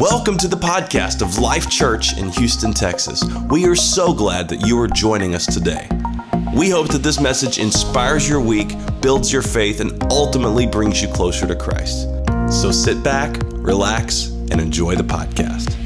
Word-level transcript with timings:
Welcome 0.00 0.38
to 0.38 0.48
the 0.48 0.56
podcast 0.56 1.20
of 1.20 1.36
Life 1.40 1.68
Church 1.68 2.16
in 2.16 2.30
Houston, 2.30 2.72
Texas. 2.72 3.22
We 3.50 3.66
are 3.66 3.74
so 3.74 4.14
glad 4.14 4.48
that 4.48 4.66
you 4.66 4.80
are 4.80 4.88
joining 4.88 5.34
us 5.34 5.44
today. 5.44 5.90
We 6.56 6.70
hope 6.70 6.88
that 6.92 7.02
this 7.02 7.20
message 7.20 7.58
inspires 7.58 8.26
your 8.26 8.40
week, 8.40 8.72
builds 9.02 9.30
your 9.30 9.42
faith, 9.42 9.78
and 9.80 10.02
ultimately 10.10 10.66
brings 10.66 11.02
you 11.02 11.08
closer 11.08 11.46
to 11.46 11.54
Christ. 11.54 12.08
So 12.50 12.72
sit 12.72 13.02
back, 13.02 13.42
relax, 13.52 14.28
and 14.50 14.58
enjoy 14.58 14.94
the 14.94 15.02
podcast. 15.02 15.79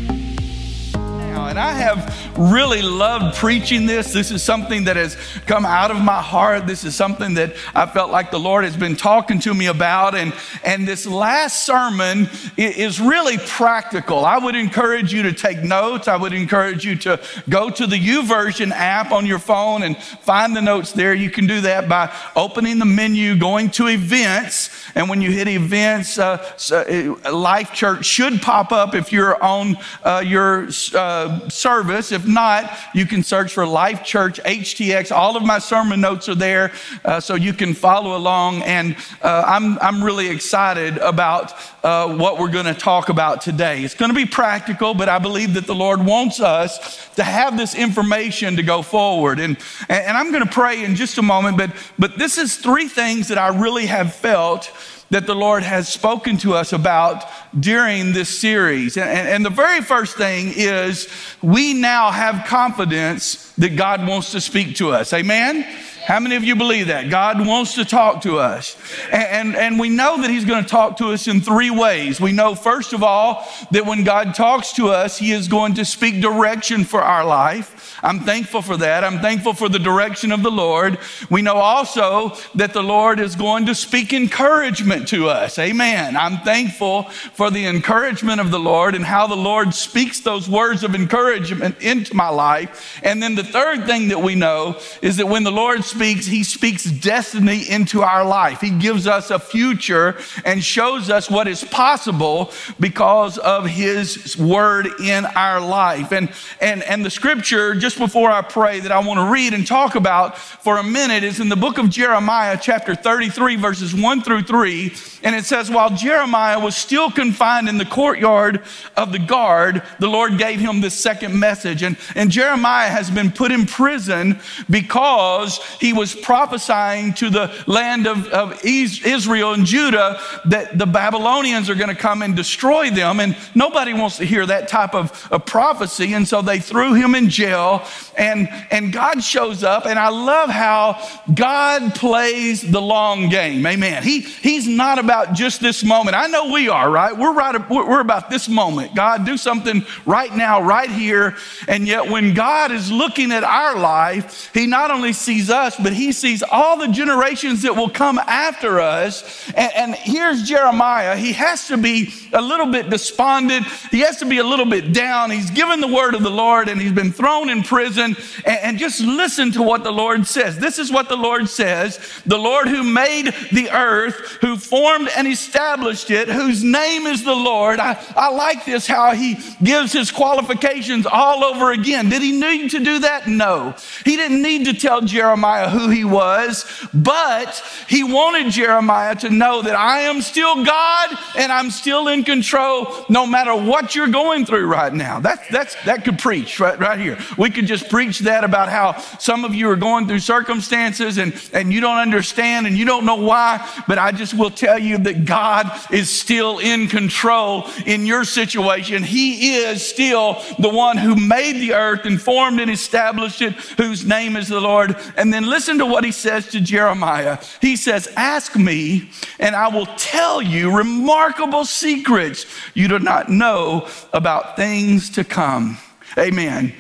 And 1.55 1.63
I 1.63 1.73
have 1.75 2.37
really 2.37 2.83
loved 2.83 3.37
preaching 3.37 3.87
this. 3.87 4.13
This 4.13 4.33
is 4.33 4.43
something 4.43 4.83
that 4.85 4.97
has 4.97 5.17
come 5.47 5.65
out 5.65 5.93
of 5.93 6.03
my 6.03 6.21
heart. 6.21 6.67
This 6.67 6.83
is 6.83 6.97
something 6.97 7.35
that 7.35 7.55
I 7.77 7.87
felt 7.87 8.11
like 8.11 8.33
the 8.33 8.41
Lord 8.41 8.65
has 8.65 8.77
been 8.77 8.97
talking 8.97 9.39
to 9.39 9.55
me 9.55 9.67
about. 9.67 10.17
And, 10.17 10.35
and 10.65 10.89
this 10.89 11.07
last 11.07 11.65
sermon 11.65 12.29
is 12.57 13.01
really 13.01 13.39
practical. 13.39 14.25
I 14.25 14.39
would 14.39 14.57
encourage 14.57 15.13
you 15.13 15.23
to 15.23 15.33
take 15.33 15.63
notes. 15.63 16.09
I 16.09 16.17
would 16.17 16.33
encourage 16.33 16.85
you 16.85 16.97
to 16.97 17.21
go 17.49 17.71
to 17.71 17.87
the 17.87 18.01
YouVersion 18.01 18.73
app 18.73 19.13
on 19.13 19.25
your 19.25 19.39
phone 19.39 19.85
and 19.85 19.97
find 19.97 20.57
the 20.57 20.63
notes 20.63 20.91
there. 20.91 21.15
You 21.15 21.31
can 21.31 21.47
do 21.47 21.61
that 21.61 21.89
by 21.89 22.13
opening 22.35 22.81
the 22.81 22.85
menu, 22.85 23.39
going 23.39 23.71
to 23.71 23.87
events. 23.87 24.71
And 24.95 25.09
when 25.09 25.21
you 25.21 25.31
hit 25.31 25.49
events, 25.49 26.19
uh, 26.19 26.39
uh 26.71 27.33
Life 27.33 27.73
Church 27.73 28.05
should 28.05 28.41
pop 28.41 28.73
up 28.73 28.95
if 28.95 29.13
you're 29.13 29.43
on 29.43 29.77
uh, 30.05 30.23
your 30.25 30.69
uh, 30.95 31.49
service. 31.49 32.13
If 32.13 32.27
not, 32.27 32.71
you 32.95 33.07
can 33.07 33.23
search 33.23 33.53
for 33.53 33.67
Life 33.67 34.05
Church 34.05 34.41
HTX. 34.45 35.11
All 35.11 35.37
of 35.37 35.43
my 35.43 35.59
sermon 35.59 36.01
notes 36.01 36.29
are 36.29 36.35
there, 36.35 36.73
so 37.21 37.35
you 37.35 37.53
can 37.53 37.75
follow 37.75 38.17
along. 38.17 38.63
And 38.63 38.97
I'm, 39.23 39.79
I'm 39.79 40.03
really 40.03 40.29
excited 40.29 40.99
about 40.99 41.53
what 41.83 42.39
we're 42.39 42.51
going 42.51 42.67
to 42.67 42.75
talk 42.75 43.09
about 43.09 43.41
today. 43.41 43.83
It's 43.83 43.95
going 43.95 44.11
to 44.11 44.17
be 44.17 44.27
practical, 44.27 44.95
but 44.95 45.09
I 45.09 45.19
believe 45.19 45.55
that 45.55 45.67
the 45.67 45.75
Lord 45.75 46.05
wants 46.05 46.41
us 46.41 47.09
to 47.17 47.23
have 47.23 47.57
this 47.57 47.75
information 47.75 48.57
to 48.57 48.63
go 48.63 48.83
forward. 48.83 49.39
And, 49.39 49.57
and 49.89 50.17
I'm 50.17 50.31
going 50.33 50.45
to 50.45 50.51
pray 50.51 50.85
in 50.85 50.95
just 50.95 51.19
a 51.19 51.23
moment, 51.23 51.57
but, 51.57 51.73
but 51.99 52.19
this 52.19 52.39
is 52.39 52.57
three 52.57 52.89
things 52.89 53.29
that 53.29 53.39
I 53.39 53.49
really 53.49 53.87
have 53.87 54.15
felt 54.15 54.71
that 55.15 55.27
the 55.27 55.35
Lord 55.35 55.63
has 55.63 55.89
spoken 55.89 56.39
to 56.39 56.55
us 56.55 56.73
about 56.73 57.23
during 57.57 58.15
this 58.15 58.29
series. 58.29 58.97
And, 58.97 59.29
and, 59.29 59.47
the 59.47 59.51
very 59.51 59.81
first 59.81 60.17
thing 60.17 60.53
is 60.57 61.09
we 61.41 61.73
now 61.73 62.11
have 62.11 62.49
confidence 62.49 63.53
that 63.53 63.77
God 63.77 64.09
wants 64.09 64.33
to 64.33 64.41
speak 64.41 64.75
to 64.79 64.91
us. 64.91 65.13
Amen? 65.13 65.63
How 66.05 66.19
many 66.19 66.35
of 66.35 66.43
you 66.43 66.57
believe 66.57 66.89
that? 66.89 67.11
God 67.11 67.47
wants 67.47 67.77
to 67.77 67.85
talk 67.85 68.23
to 68.23 68.41
us. 68.41 68.77
And, 69.13 69.23
and, 69.23 69.57
and, 69.57 69.79
we 69.79 69.89
know 69.89 70.21
that 70.21 70.31
He's 70.31 70.45
going 70.45 70.65
to 70.65 70.69
talk 70.69 70.97
to 70.97 71.13
us 71.13 71.29
in 71.29 71.41
three 71.41 71.71
ways. 71.71 72.21
We 72.21 72.33
know, 72.33 72.57
first 72.57 72.93
of 72.93 73.05
all, 73.05 73.49
that 73.71 73.87
when 73.87 74.03
God 74.03 74.35
talks 74.35 74.73
to 74.73 74.89
us, 74.89 75.17
He 75.17 75.31
is 75.31 75.47
going 75.47 75.75
to 75.75 75.85
speak 75.85 76.21
direction 76.21 76.85
for 76.85 77.01
our 77.01 77.25
life. 77.25 77.74
I'm 78.05 78.21
thankful 78.21 78.61
for 78.61 78.77
that. 78.77 79.03
I'm 79.03 79.21
thankful 79.21 79.55
for 79.55 79.71
the 79.71 79.79
direction 79.79 80.31
of 80.31 80.43
the 80.43 80.51
Lord. 80.51 80.99
We 81.31 81.41
know 81.41 81.55
also 81.55 82.37
that 82.55 82.75
the 82.75 82.83
Lord 82.83 83.19
is 83.19 83.35
going 83.35 83.65
to 83.65 83.75
speak 83.75 84.13
encouragement 84.13 85.09
to 85.09 85.31
us. 85.31 85.59
Amen. 85.59 86.15
I'm 86.15 86.37
thankful 86.41 87.05
for 87.05 87.51
the 87.51 87.67
encouragement 87.67 88.43
of 88.43 88.51
the 88.51 88.59
Lord 88.59 88.95
and 88.95 89.07
how 89.07 89.27
the 89.27 89.37
Lord 89.37 89.73
speaks 89.73 90.21
those 90.21 90.51
words 90.51 90.85
of 90.85 90.95
encouragement 90.95 91.81
into 91.81 92.15
my 92.15 92.29
life. 92.29 93.01
And 93.03 93.23
then 93.23 93.37
the 93.37 93.43
third 93.43 93.87
thing 93.87 94.09
that 94.09 94.21
we 94.21 94.35
know 94.35 94.79
is 95.01 95.17
that 95.17 95.29
when 95.29 95.45
the 95.45 95.51
Lord 95.51 95.83
speaks, 95.83 96.27
He 96.27 96.45
speaks 96.45 96.85
destiny 96.85 97.67
into 97.71 98.03
our 98.03 98.25
life. 98.25 98.61
He 98.61 98.71
gives 98.71 99.07
us 99.07 99.31
a 99.31 99.39
future 99.39 100.19
and 100.45 100.63
shows 100.63 101.09
us 101.09 101.31
what 101.31 101.49
is 101.49 101.65
possible 101.65 102.53
because 102.79 103.39
of 103.39 103.65
His 103.65 104.37
word 104.37 104.89
in 105.01 105.25
our 105.25 105.59
life. 105.59 106.13
And, 106.13 106.31
and, 106.61 106.83
and 106.83 107.03
the 107.03 107.11
scripture 107.11 107.75
just 107.75 107.94
just 107.95 108.13
before 108.13 108.31
I 108.31 108.43
pray 108.43 108.81
that 108.81 108.91
I 108.91 108.99
want 108.99 109.21
to 109.21 109.31
read 109.31 109.55
and 109.55 109.65
talk 109.65 109.95
about 109.95 110.37
for 110.37 110.79
a 110.79 110.83
minute 110.83 111.23
is 111.23 111.39
in 111.39 111.49
the 111.49 111.55
book 111.55 111.79
of 111.79 111.91
Jeremiah, 111.91 112.59
chapter 112.61 112.97
33, 112.97 113.55
verses 113.55 113.95
1 113.95 114.23
through 114.23 114.43
3. 114.43 114.93
And 115.25 115.35
it 115.35 115.47
says, 115.47 115.71
While 115.71 115.91
Jeremiah 115.97 116.61
was 116.61 116.77
still 116.77 117.11
confined 117.11 117.69
in 117.69 117.79
the 117.79 117.87
courtyard 117.87 118.63
of 118.95 119.11
the 119.11 119.19
guard, 119.19 119.83
the 119.99 120.07
Lord 120.07 120.37
gave 120.37 120.61
him 120.61 120.83
this 120.83 120.95
second 120.95 121.39
message. 121.41 121.83
And, 121.83 121.97
and 122.15 122.31
Jeremiah 122.31 122.91
has 122.91 123.11
been 123.11 123.33
put 123.33 123.51
in 123.51 123.65
prison 123.65 124.39
because 124.69 125.59
he 125.81 125.95
was 125.95 126.15
prophesying 126.15 127.15
to 127.15 127.31
the 127.31 127.51
land 127.67 128.07
of, 128.07 128.27
of 128.29 128.63
Israel 128.65 129.55
and 129.55 129.65
Judah 129.65 130.21
that 130.45 130.79
the 130.79 130.87
Babylonians 130.87 131.71
are 131.71 131.75
going 131.75 131.89
to 131.89 132.01
come 132.01 132.21
and 132.21 132.37
destroy 132.37 132.91
them. 132.91 133.19
And 133.19 133.35
nobody 133.55 133.95
wants 133.95 134.19
to 134.19 134.25
hear 134.25 134.45
that 134.45 134.69
type 134.69 134.95
of, 134.95 135.27
of 135.33 135.47
prophecy. 135.47 136.13
And 136.13 136.29
so 136.29 136.43
they 136.43 136.59
threw 136.59 136.93
him 136.93 137.15
in 137.15 137.31
jail 137.31 137.83
and, 138.19 138.47
and 138.71 138.93
God 138.93 139.25
shows 139.25 139.65
up. 139.65 139.87
And 139.87 139.99
I 139.99 140.09
love 140.09 140.51
how 140.51 141.03
God 141.33 141.95
plays 141.95 142.61
the 142.61 142.83
long 142.83 143.31
game. 143.31 143.65
Amen. 143.67 144.03
He, 144.03 144.21
he's 144.21 144.69
not 144.69 144.99
about 144.99 145.14
just 145.35 145.61
this 145.61 145.85
moment. 145.85 146.17
I 146.17 146.27
know 146.27 146.53
we 146.53 146.69
are, 146.69 146.91
right? 146.91 147.17
We're 147.17 147.33
right, 147.33 147.71
we're 147.71 148.01
about 148.01 148.31
this 148.31 148.49
moment. 148.49 148.95
God, 148.95 149.25
do 149.25 149.37
something 149.37 149.85
right 150.07 150.35
now, 150.35 150.63
right 150.63 150.91
here. 150.91 151.37
And 151.69 151.87
yet 151.87 152.09
when 152.09 152.35
God 152.35 152.73
is 152.73 152.91
looking 152.91 153.33
at 153.33 153.45
our 153.45 153.79
life, 153.79 154.51
he 154.53 154.67
not 154.67 154.91
only 154.91 155.13
sees 155.13 155.51
us, 155.51 155.77
but 155.77 155.93
he 155.93 156.13
sees 156.13 156.43
all 156.43 156.79
the 156.79 156.89
generations 156.89 157.63
that 157.63 157.77
will 157.77 157.91
come 157.91 158.19
after 158.19 158.81
us. 158.81 159.51
And, 159.51 159.73
and 159.75 159.95
here's 159.95 160.43
Jeremiah. 160.43 161.17
He 161.17 161.33
has 161.33 161.69
to 161.69 161.77
be 161.77 162.13
a 162.33 162.43
little 162.43 162.67
bit 162.67 162.91
despondent. 162.91 163.67
He 163.91 164.01
has 164.01 164.19
to 164.19 164.27
be 164.27 164.39
a 164.39 164.45
little 164.45 164.67
bit 164.67 164.93
down. 164.93 165.31
He's 165.31 165.51
given 165.51 165.81
the 165.81 165.89
word 165.89 166.15
of 166.15 166.23
the 166.23 166.31
Lord 166.31 166.69
and 166.69 166.81
he's 166.81 166.93
been 166.93 167.13
thrown 167.13 167.51
in 167.51 167.63
prison 167.63 168.17
and, 168.45 168.59
and 168.61 168.79
just 168.79 169.01
listen 169.01 169.53
to 169.53 169.63
what 169.63 169.85
the 169.85 169.93
Lord 169.93 170.27
says. 170.27 170.59
This 170.59 170.79
is 170.79 170.91
what 170.91 171.09
the 171.09 171.17
Lord 171.17 171.49
says 171.49 171.99
The 172.27 172.39
Lord 172.39 172.69
who 172.69 172.83
made 172.83 173.35
the 173.53 173.71
earth, 173.71 174.39
who 174.41 174.57
formed 174.57 175.04
and 175.09 175.27
established 175.29 176.11
it, 176.11 176.29
whose 176.29 176.63
name 176.63 177.07
is 177.07 177.25
the 177.25 177.35
Lord. 177.35 177.81
I, 177.81 178.03
I 178.17 178.31
like 178.31 178.65
this 178.65 178.87
how 178.87 179.15
he 179.15 179.39
gives 179.63 179.93
his 179.93 180.11
qualifications 180.11 181.07
all 181.07 181.45
over 181.45 181.73
again. 181.73 182.09
Did 182.09 182.23
he 182.23 182.33
need 182.33 182.71
to 182.71 182.81
do 182.81 183.01
that? 183.01 183.27
No. 183.27 183.75
He 184.05 184.17
didn't 184.17 184.43
need 184.43 184.67
to 184.67 184.75
tell 184.75 185.01
Jeremiah 185.01 185.69
who 185.69 185.89
he 185.89 186.05
was, 186.05 186.65
but 186.93 187.63
he 187.89 188.05
wanted 188.05 188.53
Jeremiah 188.53 189.15
to 189.17 189.31
know 189.31 189.63
that 189.63 189.75
I 189.75 190.01
am 190.01 190.23
still 190.23 190.65
God 190.65 191.19
and 191.37 191.51
I'm 191.53 191.71
still 191.71 192.09
in 192.09 192.25
control 192.25 193.05
no 193.09 193.27
matter 193.27 193.55
what 193.55 193.95
you're 193.95 194.09
going 194.09 194.47
through 194.47 194.67
right 194.67 194.93
now. 194.93 195.21
That, 195.21 195.45
that's, 195.51 195.75
that 195.85 196.05
could 196.05 196.19
preach 196.19 196.61
right, 196.61 196.79
right 196.79 196.99
here. 196.99 197.19
We 197.39 197.51
could 197.51 197.67
just 197.67 197.89
preach 197.89 198.21
that 198.21 198.45
about 198.45 198.69
how 198.69 198.99
some 199.19 199.45
of 199.45 199.55
you 199.55 199.69
are 199.71 199.77
going 199.77 200.07
through 200.07 200.21
circumstances 200.21 201.19
and, 201.19 201.35
and 201.53 201.73
you 201.73 201.81
don't 201.81 201.99
understand 201.99 202.67
and 202.67 202.77
you 202.77 202.85
don't 202.85 203.05
know 203.05 203.17
why. 203.17 203.69
But 203.87 203.99
I 203.99 204.13
just 204.13 204.35
will 204.35 204.51
tell 204.51 204.79
you 204.79 204.94
that 205.03 205.25
God 205.25 205.71
is 205.91 206.09
still 206.09 206.59
in 206.59 206.89
control 206.89 207.69
in 207.87 208.07
your 208.07 208.25
situation. 208.25 209.03
He 209.03 209.57
is 209.57 209.87
still 209.87 210.43
the 210.59 210.69
one 210.69 210.97
who 210.97 211.17
made 211.17 211.61
the 211.61 211.75
earth 211.75 212.05
and 212.05 212.21
formed 212.21 212.61
and 212.61 212.71
established 212.71 213.43
it, 213.43 213.55
whose 213.77 214.05
name 214.05 214.37
is 214.37 214.49
the 214.49 214.61
Lord. 214.61 214.97
And 215.17 215.33
then 215.33 215.49
listen 215.49 215.79
to 215.79 215.87
what 215.87 216.05
he 216.05 216.13
says 216.13 216.49
to 216.49 216.61
Jeremiah. 216.61 217.39
He 217.61 217.77
says, 217.77 218.09
Ask 218.17 218.57
me, 218.57 219.11
and 219.39 219.57
I 219.57 219.69
will 219.69 219.87
tell 219.97 220.41
you 220.41 220.77
remarkable 220.77 221.65
secrets 221.65 222.47
you 222.75 222.89
do 222.89 222.99
not 222.99 223.29
know 223.29 223.89
about 224.13 224.57
things 224.57 225.11
to 225.11 225.25
come. 225.25 225.79
Amen. 226.17 226.75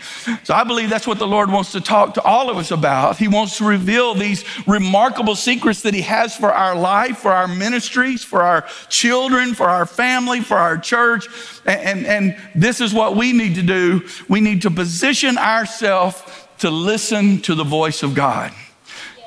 So 0.45 0.55
I 0.55 0.62
believe 0.65 0.91
that's 0.91 1.06
what 1.06 1.19
the 1.19 1.27
Lord 1.27 1.50
wants 1.50 1.72
to 1.72 1.81
talk 1.81 2.15
to 2.15 2.22
all 2.22 2.50
of 2.50 2.56
us 2.56 2.71
about. 2.71 3.17
He 3.17 3.27
wants 3.27 3.59
to 3.59 3.65
reveal 3.65 4.15
these 4.15 4.45
remarkable 4.67 5.34
secrets 5.34 5.83
that 5.83 5.93
He 5.95 6.03
has 6.03 6.37
for 6.37 6.53
our 6.53 6.77
life, 6.77 7.19
for 7.19 7.33
our 7.33 7.49
ministries, 7.49 8.22
for 8.22 8.43
our 8.43 8.65
children, 8.89 9.55
for 9.55 9.69
our 9.69 9.87
family, 9.87 10.41
for 10.41 10.56
our 10.56 10.78
church. 10.78 11.27
And, 11.67 11.81
and, 11.81 12.07
and 12.07 12.36
this 12.54 12.81
is 12.81 12.95
what 12.95 13.16
we 13.16 13.33
need 13.33 13.57
to 13.57 13.63
do. 13.63 14.07
We 14.28 14.41
need 14.41 14.63
to 14.63 14.71
position 14.71 15.37
ourselves 15.37 16.22
to 16.59 16.71
listen 16.71 17.41
to 17.42 17.54
the 17.54 17.65
voice 17.65 18.03
of 18.03 18.15
God. 18.15 18.53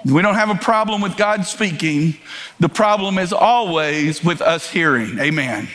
We 0.06 0.22
don't 0.22 0.36
have 0.36 0.50
a 0.50 0.56
problem 0.56 1.02
with 1.02 1.18
God 1.18 1.46
speaking. 1.46 2.18
The 2.60 2.70
problem 2.70 3.18
is 3.18 3.34
always 3.34 4.24
with 4.24 4.42
us 4.42 4.70
hearing. 4.70 5.20
Amen. 5.20 5.68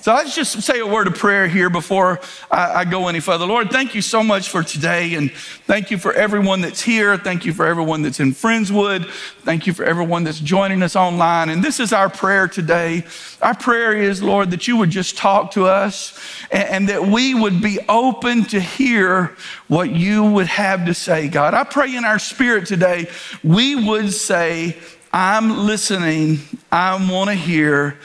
So 0.00 0.14
let's 0.14 0.34
just 0.34 0.62
say 0.62 0.80
a 0.80 0.86
word 0.86 1.08
of 1.08 1.14
prayer 1.14 1.46
here 1.46 1.68
before 1.68 2.20
I, 2.50 2.80
I, 2.80 2.84
go 2.86 3.08
any 3.08 3.20
further. 3.20 3.44
Lord, 3.44 3.70
thank 3.70 3.94
you 3.94 4.00
so 4.00 4.22
much 4.22 4.48
for 4.48 4.62
today. 4.62 5.14
And 5.14 5.30
thank 5.30 5.90
you 5.90 5.98
for 5.98 6.14
everyone 6.14 6.62
that's 6.62 6.80
here. 6.80 7.18
Thank 7.18 7.44
you 7.44 7.52
for 7.52 7.66
everyone 7.66 8.00
that's 8.00 8.18
in 8.18 8.32
Friendswood. 8.32 9.10
Thank 9.42 9.66
you 9.66 9.74
for 9.74 9.84
everyone 9.84 10.24
that's 10.24 10.40
joining 10.40 10.82
us 10.82 10.96
online. 10.96 11.50
And 11.50 11.62
this 11.62 11.80
is 11.80 11.92
our 11.92 12.08
prayer 12.08 12.48
today. 12.48 13.04
Our 13.42 13.54
prayer 13.54 13.92
is, 13.92 14.22
Lord, 14.22 14.52
that 14.52 14.66
you 14.66 14.78
would 14.78 14.88
just 14.88 15.18
talk 15.18 15.50
to 15.50 15.66
us 15.66 16.18
and, 16.50 16.68
and 16.68 16.88
that 16.88 17.06
we 17.06 17.34
would 17.34 17.60
be 17.60 17.78
open 17.86 18.44
to 18.44 18.58
hear 18.58 19.36
what 19.68 19.90
you 19.90 20.24
would 20.24 20.46
have 20.46 20.86
to 20.86 20.94
say, 20.94 21.28
God. 21.28 21.52
I 21.52 21.64
pray 21.64 21.94
in 21.94 22.06
our 22.06 22.18
spirit 22.18 22.64
today, 22.64 23.10
we 23.44 23.76
would 23.76 24.14
say, 24.14 24.78
I'm 25.12 25.66
listening. 25.66 26.38
I 26.70 26.94
want 27.10 27.30
to 27.30 27.34
hear. 27.34 27.98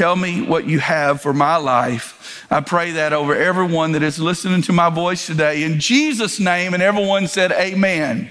Tell 0.00 0.16
me 0.16 0.40
what 0.40 0.66
you 0.66 0.78
have 0.78 1.20
for 1.20 1.34
my 1.34 1.56
life. 1.56 2.46
I 2.50 2.62
pray 2.62 2.92
that 2.92 3.12
over 3.12 3.36
everyone 3.36 3.92
that 3.92 4.02
is 4.02 4.18
listening 4.18 4.62
to 4.62 4.72
my 4.72 4.88
voice 4.88 5.26
today. 5.26 5.62
In 5.62 5.78
Jesus' 5.78 6.40
name, 6.40 6.72
and 6.72 6.82
everyone 6.82 7.28
said, 7.28 7.52
Amen. 7.52 8.30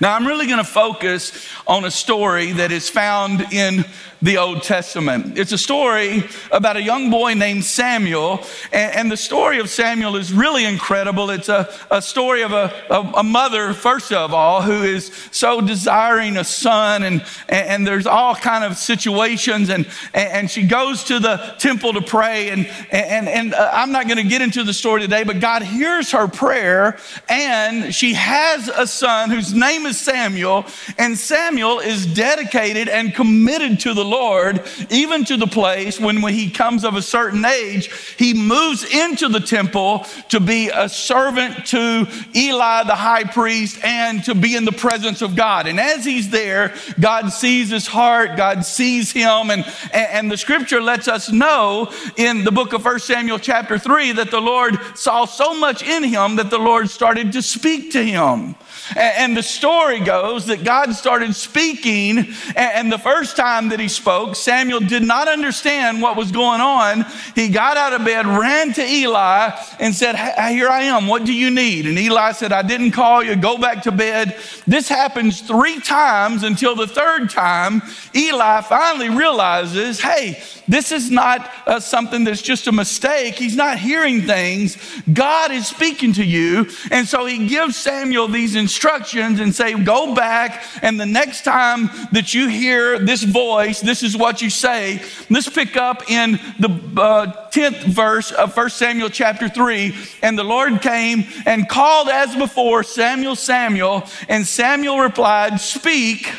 Now, 0.00 0.14
I'm 0.14 0.26
really 0.26 0.46
going 0.46 0.58
to 0.58 0.64
focus 0.64 1.46
on 1.66 1.84
a 1.84 1.90
story 1.90 2.52
that 2.52 2.72
is 2.72 2.88
found 2.88 3.52
in 3.52 3.84
the 4.22 4.36
Old 4.36 4.62
Testament. 4.62 5.38
It's 5.38 5.52
a 5.52 5.58
story 5.58 6.24
about 6.52 6.76
a 6.76 6.82
young 6.82 7.10
boy 7.10 7.34
named 7.34 7.64
Samuel, 7.64 8.44
and, 8.70 8.94
and 8.94 9.12
the 9.12 9.16
story 9.16 9.60
of 9.60 9.70
Samuel 9.70 10.16
is 10.16 10.30
really 10.30 10.66
incredible. 10.66 11.30
It's 11.30 11.48
a, 11.48 11.72
a 11.90 12.02
story 12.02 12.42
of 12.42 12.52
a, 12.52 12.72
a, 12.90 13.00
a, 13.16 13.22
mother, 13.22 13.72
first 13.72 14.12
of 14.12 14.34
all, 14.34 14.60
who 14.60 14.82
is 14.82 15.10
so 15.32 15.62
desiring 15.62 16.36
a 16.36 16.44
son, 16.44 17.02
and, 17.02 17.24
and, 17.48 17.86
there's 17.86 18.06
all 18.06 18.34
kind 18.34 18.62
of 18.62 18.76
situations, 18.76 19.70
and, 19.70 19.88
and 20.12 20.50
she 20.50 20.64
goes 20.64 21.04
to 21.04 21.18
the 21.18 21.54
temple 21.58 21.94
to 21.94 22.02
pray, 22.02 22.50
and, 22.50 22.66
and, 22.90 23.26
and 23.26 23.54
uh, 23.54 23.70
I'm 23.72 23.90
not 23.90 24.06
going 24.06 24.18
to 24.18 24.28
get 24.28 24.42
into 24.42 24.64
the 24.64 24.74
story 24.74 25.00
today, 25.00 25.24
but 25.24 25.40
God 25.40 25.62
hears 25.62 26.10
her 26.12 26.28
prayer, 26.28 26.98
and 27.28 27.94
she 27.94 28.12
has 28.14 28.68
a 28.68 28.86
son 28.86 29.30
whose 29.30 29.54
name 29.54 29.86
is 29.86 29.89
Samuel, 29.92 30.66
and 30.98 31.16
Samuel 31.16 31.80
is 31.80 32.06
dedicated 32.06 32.88
and 32.88 33.14
committed 33.14 33.80
to 33.80 33.94
the 33.94 34.04
Lord, 34.04 34.62
even 34.90 35.24
to 35.26 35.36
the 35.36 35.46
place 35.46 35.98
when, 36.00 36.22
when 36.22 36.34
he 36.34 36.50
comes 36.50 36.84
of 36.84 36.96
a 36.96 37.02
certain 37.02 37.44
age, 37.44 37.90
he 38.16 38.34
moves 38.34 38.84
into 38.84 39.28
the 39.28 39.40
temple 39.40 40.06
to 40.28 40.40
be 40.40 40.68
a 40.68 40.88
servant 40.88 41.66
to 41.66 42.06
Eli 42.34 42.84
the 42.84 42.94
high 42.94 43.24
priest 43.24 43.78
and 43.84 44.24
to 44.24 44.34
be 44.34 44.56
in 44.56 44.64
the 44.64 44.72
presence 44.72 45.22
of 45.22 45.36
God. 45.36 45.66
And 45.66 45.80
as 45.80 46.04
he's 46.04 46.30
there, 46.30 46.74
God 46.98 47.30
sees 47.30 47.70
his 47.70 47.86
heart, 47.86 48.36
God 48.36 48.64
sees 48.64 49.12
him, 49.12 49.50
and, 49.50 49.64
and 49.92 50.30
the 50.30 50.36
scripture 50.36 50.80
lets 50.80 51.08
us 51.08 51.30
know 51.30 51.92
in 52.16 52.44
the 52.44 52.52
book 52.52 52.72
of 52.72 52.84
1 52.84 52.98
Samuel 53.00 53.38
chapter 53.38 53.78
3 53.78 54.12
that 54.12 54.30
the 54.30 54.40
Lord 54.40 54.78
saw 54.94 55.24
so 55.24 55.54
much 55.58 55.82
in 55.82 56.04
him 56.04 56.36
that 56.36 56.50
the 56.50 56.58
Lord 56.58 56.90
started 56.90 57.32
to 57.32 57.42
speak 57.42 57.92
to 57.92 58.04
him. 58.04 58.54
And 58.96 59.36
the 59.36 59.42
story 59.42 60.00
goes 60.00 60.46
that 60.46 60.64
God 60.64 60.92
started 60.94 61.34
speaking, 61.34 62.34
and 62.56 62.90
the 62.90 62.98
first 62.98 63.36
time 63.36 63.68
that 63.68 63.80
he 63.80 63.88
spoke, 63.88 64.34
Samuel 64.34 64.80
did 64.80 65.02
not 65.02 65.28
understand 65.28 66.02
what 66.02 66.16
was 66.16 66.32
going 66.32 66.60
on. 66.60 67.06
He 67.34 67.48
got 67.48 67.76
out 67.76 67.92
of 67.92 68.04
bed, 68.04 68.26
ran 68.26 68.72
to 68.74 68.84
Eli, 68.84 69.50
and 69.78 69.94
said, 69.94 70.16
Here 70.50 70.68
I 70.68 70.82
am. 70.82 71.06
What 71.06 71.24
do 71.24 71.32
you 71.32 71.50
need? 71.50 71.86
And 71.86 71.98
Eli 71.98 72.32
said, 72.32 72.52
I 72.52 72.62
didn't 72.62 72.92
call 72.92 73.22
you. 73.22 73.36
Go 73.36 73.58
back 73.58 73.82
to 73.84 73.92
bed. 73.92 74.36
This 74.66 74.88
happens 74.88 75.40
three 75.40 75.80
times 75.80 76.42
until 76.42 76.74
the 76.74 76.86
third 76.86 77.30
time, 77.30 77.82
Eli 78.14 78.60
finally 78.62 79.08
realizes, 79.08 80.00
Hey, 80.00 80.42
this 80.66 80.92
is 80.92 81.10
not 81.10 81.50
uh, 81.66 81.80
something 81.80 82.24
that's 82.24 82.42
just 82.42 82.66
a 82.66 82.72
mistake. 82.72 83.34
He's 83.34 83.56
not 83.56 83.78
hearing 83.78 84.22
things. 84.22 84.76
God 85.12 85.52
is 85.52 85.66
speaking 85.66 86.12
to 86.14 86.24
you. 86.24 86.68
And 86.90 87.06
so 87.06 87.26
he 87.26 87.46
gives 87.48 87.76
Samuel 87.76 88.28
these 88.28 88.54
instructions 88.56 88.79
and 88.84 89.54
say, 89.54 89.74
go 89.74 90.14
back. 90.14 90.64
And 90.82 90.98
the 90.98 91.06
next 91.06 91.44
time 91.44 91.90
that 92.12 92.34
you 92.34 92.48
hear 92.48 92.98
this 92.98 93.22
voice, 93.22 93.80
this 93.80 94.02
is 94.02 94.16
what 94.16 94.42
you 94.42 94.50
say. 94.50 95.02
Let's 95.28 95.48
pick 95.48 95.76
up 95.76 96.10
in 96.10 96.32
the 96.58 96.68
uh, 96.96 97.50
10th 97.50 97.84
verse 97.84 98.32
of 98.32 98.56
1 98.56 98.70
Samuel 98.70 99.10
chapter 99.10 99.48
3. 99.48 99.94
And 100.22 100.38
the 100.38 100.44
Lord 100.44 100.80
came 100.80 101.24
and 101.46 101.68
called 101.68 102.08
as 102.08 102.34
before 102.36 102.82
Samuel, 102.82 103.36
Samuel. 103.36 104.04
And 104.28 104.46
Samuel 104.46 105.00
replied, 105.00 105.60
speak, 105.60 106.30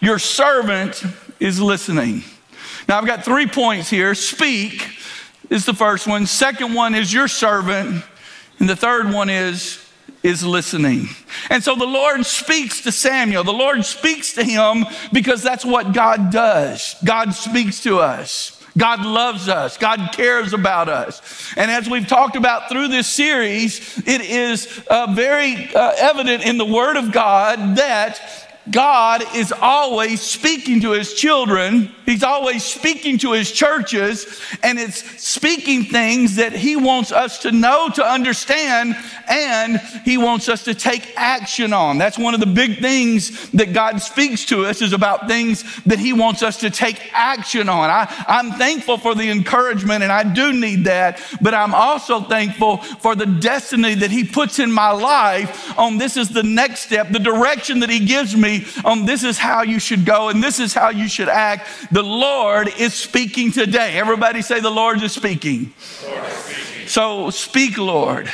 your 0.00 0.18
servant 0.18 1.04
is 1.40 1.60
listening. 1.60 2.22
Now, 2.88 2.98
I've 2.98 3.06
got 3.06 3.24
three 3.24 3.46
points 3.46 3.90
here. 3.90 4.14
Speak 4.14 4.88
is 5.50 5.66
the 5.66 5.74
first 5.74 6.06
one. 6.06 6.26
Second 6.26 6.74
one 6.74 6.94
is 6.94 7.12
your 7.12 7.28
servant. 7.28 8.04
And 8.58 8.68
the 8.68 8.76
third 8.76 9.12
one 9.12 9.30
is 9.30 9.87
is 10.22 10.44
listening. 10.44 11.08
And 11.50 11.62
so 11.62 11.74
the 11.74 11.86
Lord 11.86 12.24
speaks 12.26 12.82
to 12.82 12.92
Samuel. 12.92 13.44
The 13.44 13.52
Lord 13.52 13.84
speaks 13.84 14.34
to 14.34 14.44
him 14.44 14.84
because 15.12 15.42
that's 15.42 15.64
what 15.64 15.92
God 15.92 16.30
does. 16.30 16.96
God 17.04 17.34
speaks 17.34 17.82
to 17.82 17.98
us. 17.98 18.54
God 18.76 19.04
loves 19.04 19.48
us. 19.48 19.76
God 19.76 20.10
cares 20.12 20.52
about 20.52 20.88
us. 20.88 21.52
And 21.56 21.70
as 21.70 21.88
we've 21.88 22.06
talked 22.06 22.36
about 22.36 22.68
through 22.68 22.88
this 22.88 23.08
series, 23.08 23.98
it 24.06 24.20
is 24.20 24.82
uh, 24.88 25.08
very 25.12 25.74
uh, 25.74 25.94
evident 25.98 26.44
in 26.44 26.58
the 26.58 26.64
Word 26.64 26.96
of 26.96 27.10
God 27.10 27.76
that 27.76 28.20
God 28.70 29.24
is 29.34 29.52
always 29.52 30.20
speaking 30.20 30.80
to 30.82 30.92
his 30.92 31.14
children. 31.14 31.92
He's 32.04 32.22
always 32.22 32.64
speaking 32.64 33.18
to 33.18 33.32
his 33.32 33.52
churches, 33.52 34.40
and 34.62 34.78
it's 34.78 35.22
speaking 35.22 35.84
things 35.84 36.36
that 36.36 36.52
he 36.52 36.76
wants 36.76 37.12
us 37.12 37.40
to 37.40 37.52
know, 37.52 37.90
to 37.94 38.04
understand, 38.04 38.96
and 39.28 39.78
he 40.04 40.16
wants 40.16 40.48
us 40.48 40.64
to 40.64 40.74
take 40.74 41.12
action 41.16 41.72
on. 41.72 41.98
That's 41.98 42.18
one 42.18 42.34
of 42.34 42.40
the 42.40 42.46
big 42.46 42.78
things 42.78 43.50
that 43.50 43.72
God 43.72 44.00
speaks 44.00 44.44
to 44.46 44.64
us 44.64 44.80
is 44.80 44.92
about 44.92 45.28
things 45.28 45.82
that 45.84 45.98
he 45.98 46.12
wants 46.12 46.42
us 46.42 46.58
to 46.60 46.70
take 46.70 47.10
action 47.12 47.68
on. 47.68 47.90
I, 47.90 48.24
I'm 48.26 48.52
thankful 48.52 48.98
for 48.98 49.14
the 49.14 49.30
encouragement, 49.30 50.02
and 50.02 50.12
I 50.12 50.24
do 50.24 50.52
need 50.52 50.84
that, 50.84 51.20
but 51.40 51.54
I'm 51.54 51.74
also 51.74 52.20
thankful 52.20 52.78
for 52.78 53.14
the 53.14 53.26
destiny 53.26 53.94
that 53.96 54.10
he 54.10 54.24
puts 54.24 54.58
in 54.58 54.72
my 54.72 54.90
life 54.90 55.78
on 55.78 55.98
this 55.98 56.16
is 56.16 56.30
the 56.30 56.42
next 56.42 56.80
step, 56.80 57.10
the 57.10 57.18
direction 57.18 57.80
that 57.80 57.90
he 57.90 58.00
gives 58.00 58.34
me 58.34 58.57
on 58.84 59.04
this 59.04 59.24
is 59.24 59.38
how 59.38 59.62
you 59.62 59.78
should 59.78 60.04
go 60.04 60.28
and 60.28 60.42
this 60.42 60.58
is 60.58 60.74
how 60.74 60.90
you 60.90 61.08
should 61.08 61.28
act. 61.28 61.68
The 61.92 62.02
Lord 62.02 62.68
is 62.78 62.94
speaking 62.94 63.52
today. 63.52 63.98
Everybody 63.98 64.42
say, 64.42 64.60
The 64.60 64.70
Lord 64.70 65.02
is 65.02 65.12
speaking. 65.12 65.72
Lord 66.04 66.24
is 66.24 66.32
speaking. 66.32 66.88
So 66.88 67.30
speak, 67.30 67.78
Lord. 67.78 68.30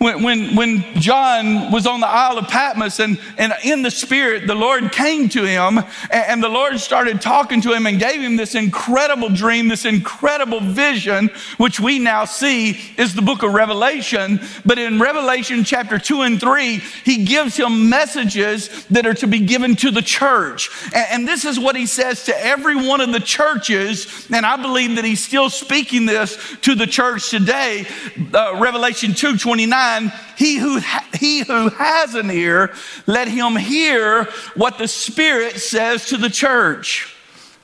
When, 0.00 0.22
when, 0.22 0.56
when 0.56 0.94
John 0.94 1.70
was 1.70 1.86
on 1.86 2.00
the 2.00 2.06
Isle 2.06 2.38
of 2.38 2.48
Patmos 2.48 3.00
and, 3.00 3.20
and 3.36 3.52
in 3.62 3.82
the 3.82 3.90
Spirit, 3.90 4.46
the 4.46 4.54
Lord 4.54 4.92
came 4.92 5.28
to 5.28 5.44
him 5.44 5.76
and, 5.76 5.86
and 6.10 6.42
the 6.42 6.48
Lord 6.48 6.80
started 6.80 7.20
talking 7.20 7.60
to 7.60 7.74
him 7.74 7.84
and 7.84 8.00
gave 8.00 8.18
him 8.18 8.36
this 8.36 8.54
incredible 8.54 9.28
dream, 9.28 9.68
this 9.68 9.84
incredible 9.84 10.60
vision, 10.60 11.28
which 11.58 11.80
we 11.80 11.98
now 11.98 12.24
see 12.24 12.80
is 12.96 13.14
the 13.14 13.20
book 13.20 13.42
of 13.42 13.52
Revelation. 13.52 14.40
But 14.64 14.78
in 14.78 14.98
Revelation 14.98 15.64
chapter 15.64 15.98
2 15.98 16.22
and 16.22 16.40
3, 16.40 16.78
he 17.04 17.26
gives 17.26 17.58
him 17.58 17.90
messages 17.90 18.86
that 18.86 19.04
are 19.04 19.12
to 19.12 19.26
be 19.26 19.40
given 19.40 19.76
to 19.76 19.90
the 19.90 20.00
church. 20.00 20.70
And, 20.94 21.06
and 21.10 21.28
this 21.28 21.44
is 21.44 21.60
what 21.60 21.76
he 21.76 21.84
says 21.84 22.24
to 22.24 22.42
every 22.42 22.74
one 22.74 23.02
of 23.02 23.12
the 23.12 23.20
churches. 23.20 24.26
And 24.32 24.46
I 24.46 24.56
believe 24.56 24.96
that 24.96 25.04
he's 25.04 25.22
still 25.22 25.50
speaking 25.50 26.06
this 26.06 26.56
to 26.62 26.74
the 26.74 26.86
church 26.86 27.28
today. 27.28 27.86
Uh, 28.32 28.56
Revelation 28.58 29.12
2 29.12 29.36
29 29.36 29.89
he 30.36 30.56
who, 30.56 30.80
ha- 30.80 31.08
he 31.14 31.40
who 31.40 31.68
has 31.70 32.14
an 32.14 32.30
ear, 32.30 32.72
let 33.06 33.28
him 33.28 33.56
hear 33.56 34.24
what 34.54 34.78
the 34.78 34.88
Spirit 34.88 35.58
says 35.60 36.06
to 36.06 36.16
the 36.16 36.30
church. 36.30 37.14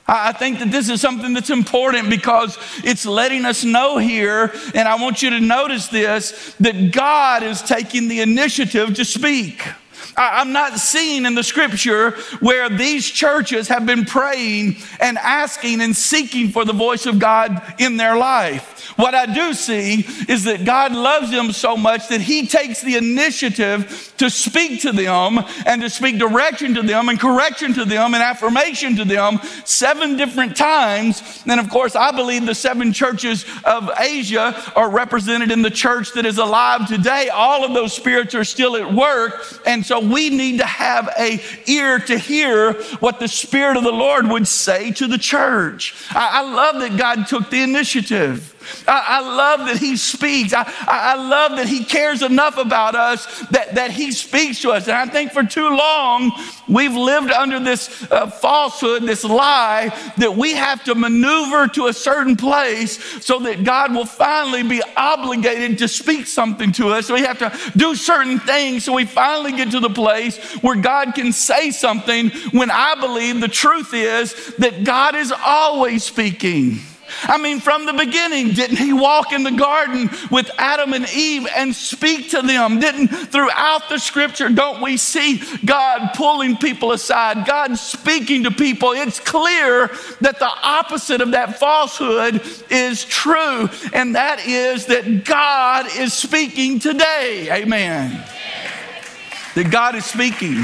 I 0.07 0.31
think 0.31 0.59
that 0.59 0.71
this 0.71 0.89
is 0.89 1.01
something 1.01 1.33
that's 1.33 1.49
important 1.49 2.09
because 2.09 2.57
it's 2.83 3.05
letting 3.05 3.43
us 3.43 3.65
know 3.65 3.97
here, 3.97 4.53
and 4.73 4.87
I 4.87 4.95
want 4.95 5.21
you 5.21 5.31
to 5.31 5.39
notice 5.41 5.87
this 5.87 6.55
that 6.61 6.93
God 6.93 7.43
is 7.43 7.61
taking 7.61 8.07
the 8.07 8.21
initiative 8.21 8.95
to 8.95 9.03
speak. 9.03 9.61
I'm 10.17 10.51
not 10.51 10.79
seeing 10.79 11.25
in 11.25 11.35
the 11.35 11.43
scripture 11.43 12.11
where 12.39 12.69
these 12.69 13.05
churches 13.05 13.67
have 13.67 13.85
been 13.85 14.03
praying 14.03 14.77
and 14.99 15.17
asking 15.19 15.79
and 15.81 15.95
seeking 15.95 16.49
for 16.49 16.65
the 16.65 16.73
voice 16.73 17.05
of 17.05 17.19
God 17.19 17.61
in 17.77 17.97
their 17.97 18.17
life. 18.17 18.73
What 18.97 19.13
I 19.13 19.27
do 19.27 19.53
see 19.53 20.05
is 20.27 20.45
that 20.45 20.65
God 20.65 20.91
loves 20.91 21.29
them 21.29 21.51
so 21.51 21.77
much 21.77 22.07
that 22.07 22.19
He 22.19 22.47
takes 22.47 22.81
the 22.81 22.95
initiative 22.95 24.13
to 24.17 24.29
speak 24.31 24.81
to 24.81 24.91
them 24.91 25.39
and 25.67 25.81
to 25.83 25.89
speak 25.89 26.17
direction 26.17 26.73
to 26.73 26.81
them 26.81 27.09
and 27.09 27.19
correction 27.19 27.75
to 27.75 27.85
them 27.85 28.15
and 28.15 28.23
affirmation 28.23 28.95
to 28.95 29.05
them 29.05 29.37
seven 29.65 30.17
different 30.17 30.57
times. 30.57 31.43
And 31.45 31.59
of 31.59 31.69
course, 31.69 31.95
I 31.95 32.11
believe 32.11 32.47
the 32.47 32.55
seven 32.55 32.91
churches 32.91 33.45
of 33.63 33.91
Asia 33.99 34.59
are 34.75 34.89
represented 34.89 35.51
in 35.51 35.61
the 35.61 35.69
church 35.69 36.13
that 36.13 36.25
is 36.25 36.39
alive 36.39 36.87
today. 36.87 37.29
All 37.29 37.63
of 37.63 37.75
those 37.75 37.93
spirits 37.93 38.33
are 38.33 38.43
still 38.43 38.75
at 38.75 38.91
work. 38.91 39.45
And 39.67 39.85
so 39.85 40.06
we 40.11 40.29
need 40.29 40.59
to 40.59 40.65
have 40.65 41.09
a 41.17 41.41
ear 41.65 41.99
to 41.99 42.17
hear 42.17 42.73
what 42.99 43.19
the 43.19 43.27
Spirit 43.27 43.77
of 43.77 43.83
the 43.83 43.91
Lord 43.91 44.27
would 44.27 44.47
say 44.47 44.91
to 44.93 45.07
the 45.07 45.17
church. 45.17 45.93
I, 46.11 46.39
I 46.39 46.41
love 46.41 46.79
that 46.81 46.97
God 46.97 47.27
took 47.27 47.49
the 47.49 47.61
initiative. 47.61 48.53
I, 48.87 49.05
I 49.07 49.19
love 49.21 49.67
that 49.67 49.77
He 49.77 49.97
speaks. 49.97 50.53
I, 50.53 50.71
I 50.87 51.15
love 51.15 51.57
that 51.57 51.67
He 51.67 51.83
cares 51.83 52.21
enough 52.21 52.57
about 52.57 52.95
us 52.95 53.25
that, 53.49 53.75
that 53.75 53.91
He 53.91 54.11
speaks 54.11 54.61
to 54.61 54.71
us. 54.71 54.87
And 54.87 54.97
I 54.97 55.05
think 55.05 55.31
for 55.31 55.43
too 55.43 55.69
long, 55.69 56.31
we've 56.67 56.95
lived 56.95 57.31
under 57.31 57.59
this 57.59 58.09
uh, 58.11 58.27
falsehood, 58.27 59.03
this 59.03 59.23
lie, 59.23 59.89
that 60.17 60.35
we 60.35 60.53
have 60.53 60.83
to 60.85 60.95
maneuver 60.95 61.67
to 61.69 61.87
a 61.87 61.93
certain 61.93 62.35
place 62.35 62.97
so 63.25 63.39
that 63.39 63.63
God 63.63 63.93
will 63.93 64.05
finally 64.05 64.63
be 64.63 64.81
obligated 64.95 65.77
to 65.79 65.87
speak 65.87 66.27
something 66.27 66.71
to 66.73 66.89
us. 66.89 67.07
So 67.07 67.13
we 67.13 67.21
have 67.21 67.39
to 67.39 67.51
do 67.77 67.95
certain 67.95 68.39
things 68.39 68.85
so 68.85 68.93
we 68.93 69.05
finally 69.05 69.51
get 69.51 69.71
to 69.71 69.79
the 69.79 69.89
place 69.89 70.37
where 70.61 70.75
God 70.75 71.13
can 71.13 71.31
say 71.31 71.71
something 71.71 72.29
when 72.51 72.71
I 72.71 72.95
believe 72.95 73.41
the 73.41 73.47
truth 73.47 73.93
is 73.93 74.55
that 74.57 74.83
God 74.83 75.15
is 75.15 75.31
always 75.31 76.03
speaking. 76.03 76.79
I 77.23 77.37
mean, 77.37 77.59
from 77.59 77.85
the 77.85 77.93
beginning, 77.93 78.53
didn't 78.53 78.77
he 78.77 78.93
walk 78.93 79.31
in 79.31 79.43
the 79.43 79.51
garden 79.51 80.09
with 80.31 80.49
Adam 80.57 80.93
and 80.93 81.07
Eve 81.09 81.47
and 81.55 81.75
speak 81.75 82.31
to 82.31 82.41
them? 82.41 82.79
Didn't 82.79 83.07
throughout 83.07 83.89
the 83.89 83.97
scripture, 83.97 84.49
don't 84.49 84.81
we 84.81 84.97
see 84.97 85.41
God 85.65 86.11
pulling 86.15 86.57
people 86.57 86.91
aside, 86.91 87.45
God 87.45 87.77
speaking 87.77 88.43
to 88.43 88.51
people? 88.51 88.91
It's 88.91 89.19
clear 89.19 89.87
that 90.21 90.39
the 90.39 90.51
opposite 90.63 91.21
of 91.21 91.31
that 91.31 91.59
falsehood 91.59 92.41
is 92.69 93.05
true, 93.05 93.69
and 93.93 94.15
that 94.15 94.45
is 94.45 94.87
that 94.87 95.25
God 95.25 95.87
is 95.97 96.13
speaking 96.13 96.79
today. 96.79 97.49
Amen. 97.51 98.23
That 99.55 99.71
God 99.71 99.95
is 99.95 100.05
speaking, 100.05 100.55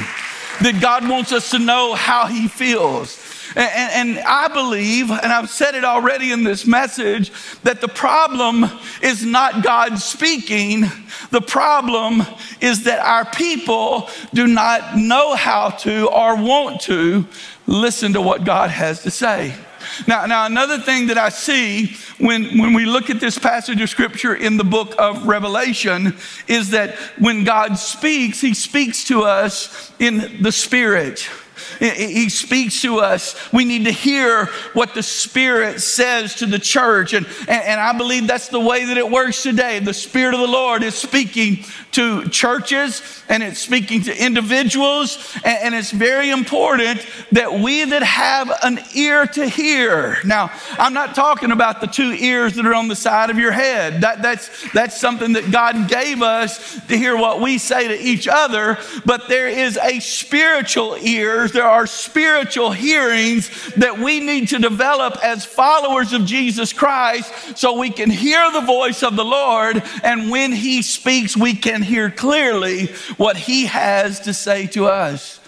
that 0.62 0.80
God 0.82 1.08
wants 1.08 1.32
us 1.32 1.52
to 1.52 1.60
know 1.60 1.94
how 1.94 2.28
he 2.28 2.48
feels. 2.48 3.23
And, 3.56 4.18
and, 4.18 4.20
I 4.26 4.48
believe, 4.48 5.12
and 5.12 5.32
I've 5.32 5.50
said 5.50 5.76
it 5.76 5.84
already 5.84 6.32
in 6.32 6.44
this 6.44 6.66
message, 6.66 7.32
that 7.64 7.82
the 7.82 7.88
problem 7.88 8.66
is 9.02 9.24
not 9.24 9.64
God 9.64 10.00
speaking. 10.00 10.86
The 11.30 11.42
problem 11.42 12.24
is 12.62 12.84
that 12.86 13.00
our 13.00 13.26
people 13.26 14.10
do 14.34 14.48
not 14.48 14.98
know 14.98 15.36
how 15.36 15.70
to 15.70 16.10
or 16.10 16.36
want 16.36 16.82
to 16.82 17.28
listen 17.68 18.14
to 18.14 18.22
what 18.22 18.44
God 18.44 18.70
has 18.70 19.04
to 19.04 19.12
say. 19.12 19.54
Now, 20.08 20.26
now 20.26 20.46
another 20.46 20.80
thing 20.80 21.08
that 21.08 21.18
I 21.18 21.30
see 21.30 21.96
when, 22.18 22.58
when 22.58 22.74
we 22.74 22.86
look 22.86 23.10
at 23.10 23.20
this 23.20 23.38
passage 23.38 23.82
of 23.82 23.90
scripture 23.90 24.34
in 24.34 24.58
the 24.58 24.64
book 24.64 24.96
of 24.98 25.28
Revelation 25.28 26.18
is 26.48 26.72
that 26.72 26.96
when 27.20 27.44
God 27.44 27.78
speaks, 27.78 28.42
he 28.42 28.54
speaks 28.54 29.04
to 29.06 29.24
us 29.24 29.92
in 30.00 30.42
the 30.42 30.52
spirit. 30.52 31.28
He 31.80 32.30
speaks 32.30 32.82
to 32.82 33.00
us. 33.00 33.36
We 33.52 33.66
need 33.66 33.86
to 33.86 33.92
hear 33.92 34.46
what 34.74 34.94
the 34.94 35.04
Spirit 35.04 35.82
says 35.82 36.36
to 36.36 36.46
the 36.46 36.60
church. 36.60 37.14
And, 37.14 37.28
and, 37.48 37.80
I 37.80 37.98
believe 37.98 38.28
that's 38.28 38.50
the 38.50 38.60
way 38.60 38.86
that 38.86 38.98
it 38.98 39.10
works 39.10 39.44
today. 39.44 39.80
The 39.80 39.94
Spirit 39.94 40.34
of 40.34 40.40
the 40.40 40.48
Lord 40.48 40.84
is 40.84 40.96
speaking 40.96 41.66
to 41.94 42.28
churches 42.30 43.02
and 43.30 43.42
it's 43.42 43.60
speaking 43.60 44.02
to 44.04 44.26
individuals. 44.26 45.38
And, 45.44 45.74
it's 45.74 45.92
very 45.92 46.30
important 46.30 47.04
that 47.32 47.52
we 47.52 47.84
that 47.86 48.04
have 48.04 48.52
an 48.62 48.80
ear 48.94 49.26
to 49.26 49.48
hear. 49.48 50.18
Now, 50.24 50.52
I'm 50.74 50.94
not 50.94 51.16
talking 51.16 51.52
about 51.52 51.82
the 51.82 51.88
two 51.88 52.12
ears 52.12 52.54
that 52.56 52.66
are 52.68 52.76
on 52.76 52.90
the 52.90 52.96
side 52.96 53.32
of 53.32 53.40
your 53.40 53.52
head. 53.52 54.02
That, 54.02 54.22
that's, 54.22 54.72
that's 54.72 55.00
something 55.00 55.34
that 55.34 55.52
God 55.52 55.90
gave 55.90 56.22
us 56.22 56.80
to 56.88 56.96
hear 56.96 57.18
what 57.18 57.42
we 57.42 57.58
say 57.58 57.88
to 57.88 58.00
each 58.00 58.28
other. 58.28 58.78
But 59.04 59.30
there 59.30 59.48
is 59.48 59.78
a 59.82 60.00
spiritual 60.00 60.96
ears. 61.02 61.52
There 61.52 61.68
are 61.68 61.88
spiritual 61.88 62.72
hearings 62.72 63.74
that 63.74 63.98
we 63.98 64.20
need 64.20 64.50
to 64.50 64.60
develop 64.60 65.18
as 65.24 65.44
followers 65.44 66.14
of 66.14 66.26
Jesus 66.26 66.72
Christ 66.72 67.58
so 67.58 67.80
we 67.80 67.90
can 67.90 68.10
hear 68.10 68.52
the 68.52 68.62
voice 68.62 69.02
of 69.02 69.16
the 69.16 69.26
Lord. 69.26 69.82
And 70.04 70.30
when 70.30 70.52
He 70.52 70.82
speaks, 70.82 71.36
we 71.36 71.56
can 71.56 71.82
hear 71.84 72.10
clearly 72.10 72.88
what 73.18 73.38
He 73.38 73.66
has 73.66 74.22
to 74.22 74.34
say 74.34 74.68
to 74.68 74.88
us. 74.88 75.40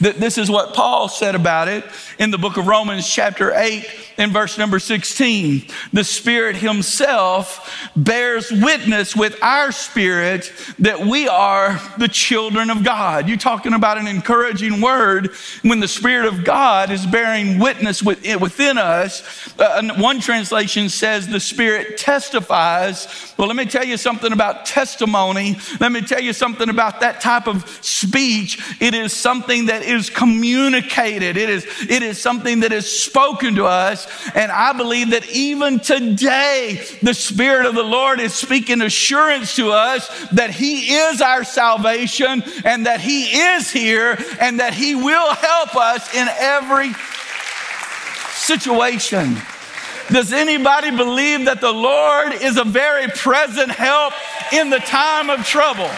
That 0.00 0.18
this 0.18 0.38
is 0.38 0.50
what 0.50 0.74
Paul 0.74 1.08
said 1.08 1.34
about 1.34 1.68
it 1.68 1.84
in 2.18 2.30
the 2.30 2.38
book 2.38 2.56
of 2.56 2.66
Romans, 2.66 3.08
chapter 3.08 3.52
8, 3.54 3.84
in 4.18 4.30
verse 4.30 4.58
number 4.58 4.78
16. 4.78 5.66
The 5.92 6.04
Spirit 6.04 6.56
Himself 6.56 7.90
bears 7.96 8.50
witness 8.50 9.16
with 9.16 9.42
our 9.42 9.72
spirit 9.72 10.52
that 10.78 11.00
we 11.00 11.28
are 11.28 11.80
the 11.98 12.08
children 12.08 12.70
of 12.70 12.84
God. 12.84 13.28
You're 13.28 13.38
talking 13.38 13.72
about 13.72 13.98
an 13.98 14.06
encouraging 14.06 14.80
word 14.80 15.30
when 15.62 15.80
the 15.80 15.88
Spirit 15.88 16.26
of 16.26 16.44
God 16.44 16.90
is 16.90 17.06
bearing 17.06 17.58
witness 17.58 18.02
within 18.02 18.78
us. 18.78 19.58
Uh, 19.58 19.94
one 19.96 20.20
translation 20.20 20.88
says 20.88 21.26
the 21.26 21.40
Spirit 21.40 21.96
testifies. 21.98 23.34
Well, 23.36 23.48
let 23.48 23.56
me 23.56 23.64
tell 23.64 23.84
you 23.84 23.96
something 23.96 24.32
about 24.32 24.66
testimony. 24.66 25.56
Let 25.80 25.92
me 25.92 26.02
tell 26.02 26.20
you 26.20 26.32
something 26.32 26.68
about 26.68 27.00
that 27.00 27.20
type 27.20 27.46
of 27.46 27.68
speech. 27.84 28.60
It 28.80 28.94
is 28.94 29.12
something 29.12 29.66
that 29.66 29.82
is 29.90 30.10
communicated. 30.10 31.36
It 31.36 31.50
is, 31.50 31.66
it 31.88 32.02
is 32.02 32.20
something 32.20 32.60
that 32.60 32.72
is 32.72 32.90
spoken 32.90 33.56
to 33.56 33.66
us 33.66 34.06
and 34.34 34.50
I 34.52 34.72
believe 34.72 35.10
that 35.10 35.28
even 35.30 35.80
today, 35.80 36.82
the 37.02 37.14
Spirit 37.14 37.66
of 37.66 37.74
the 37.74 37.82
Lord 37.82 38.20
is 38.20 38.34
speaking 38.34 38.82
assurance 38.82 39.56
to 39.56 39.70
us 39.70 40.08
that 40.30 40.50
He 40.50 40.94
is 40.94 41.20
our 41.20 41.44
salvation 41.44 42.42
and 42.64 42.86
that 42.86 43.00
He 43.00 43.24
is 43.24 43.70
here 43.70 44.18
and 44.40 44.60
that 44.60 44.74
He 44.74 44.94
will 44.94 45.34
help 45.34 45.76
us 45.76 46.14
in 46.14 46.28
every 46.28 46.92
situation. 48.34 49.36
Does 50.10 50.32
anybody 50.32 50.90
believe 50.90 51.44
that 51.44 51.60
the 51.60 51.72
Lord 51.72 52.32
is 52.32 52.56
a 52.56 52.64
very 52.64 53.08
present 53.08 53.70
help 53.70 54.12
in 54.52 54.70
the 54.70 54.78
time 54.78 55.30
of 55.30 55.46
trouble? 55.46 55.90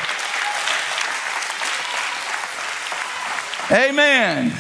Amen. 3.70 4.52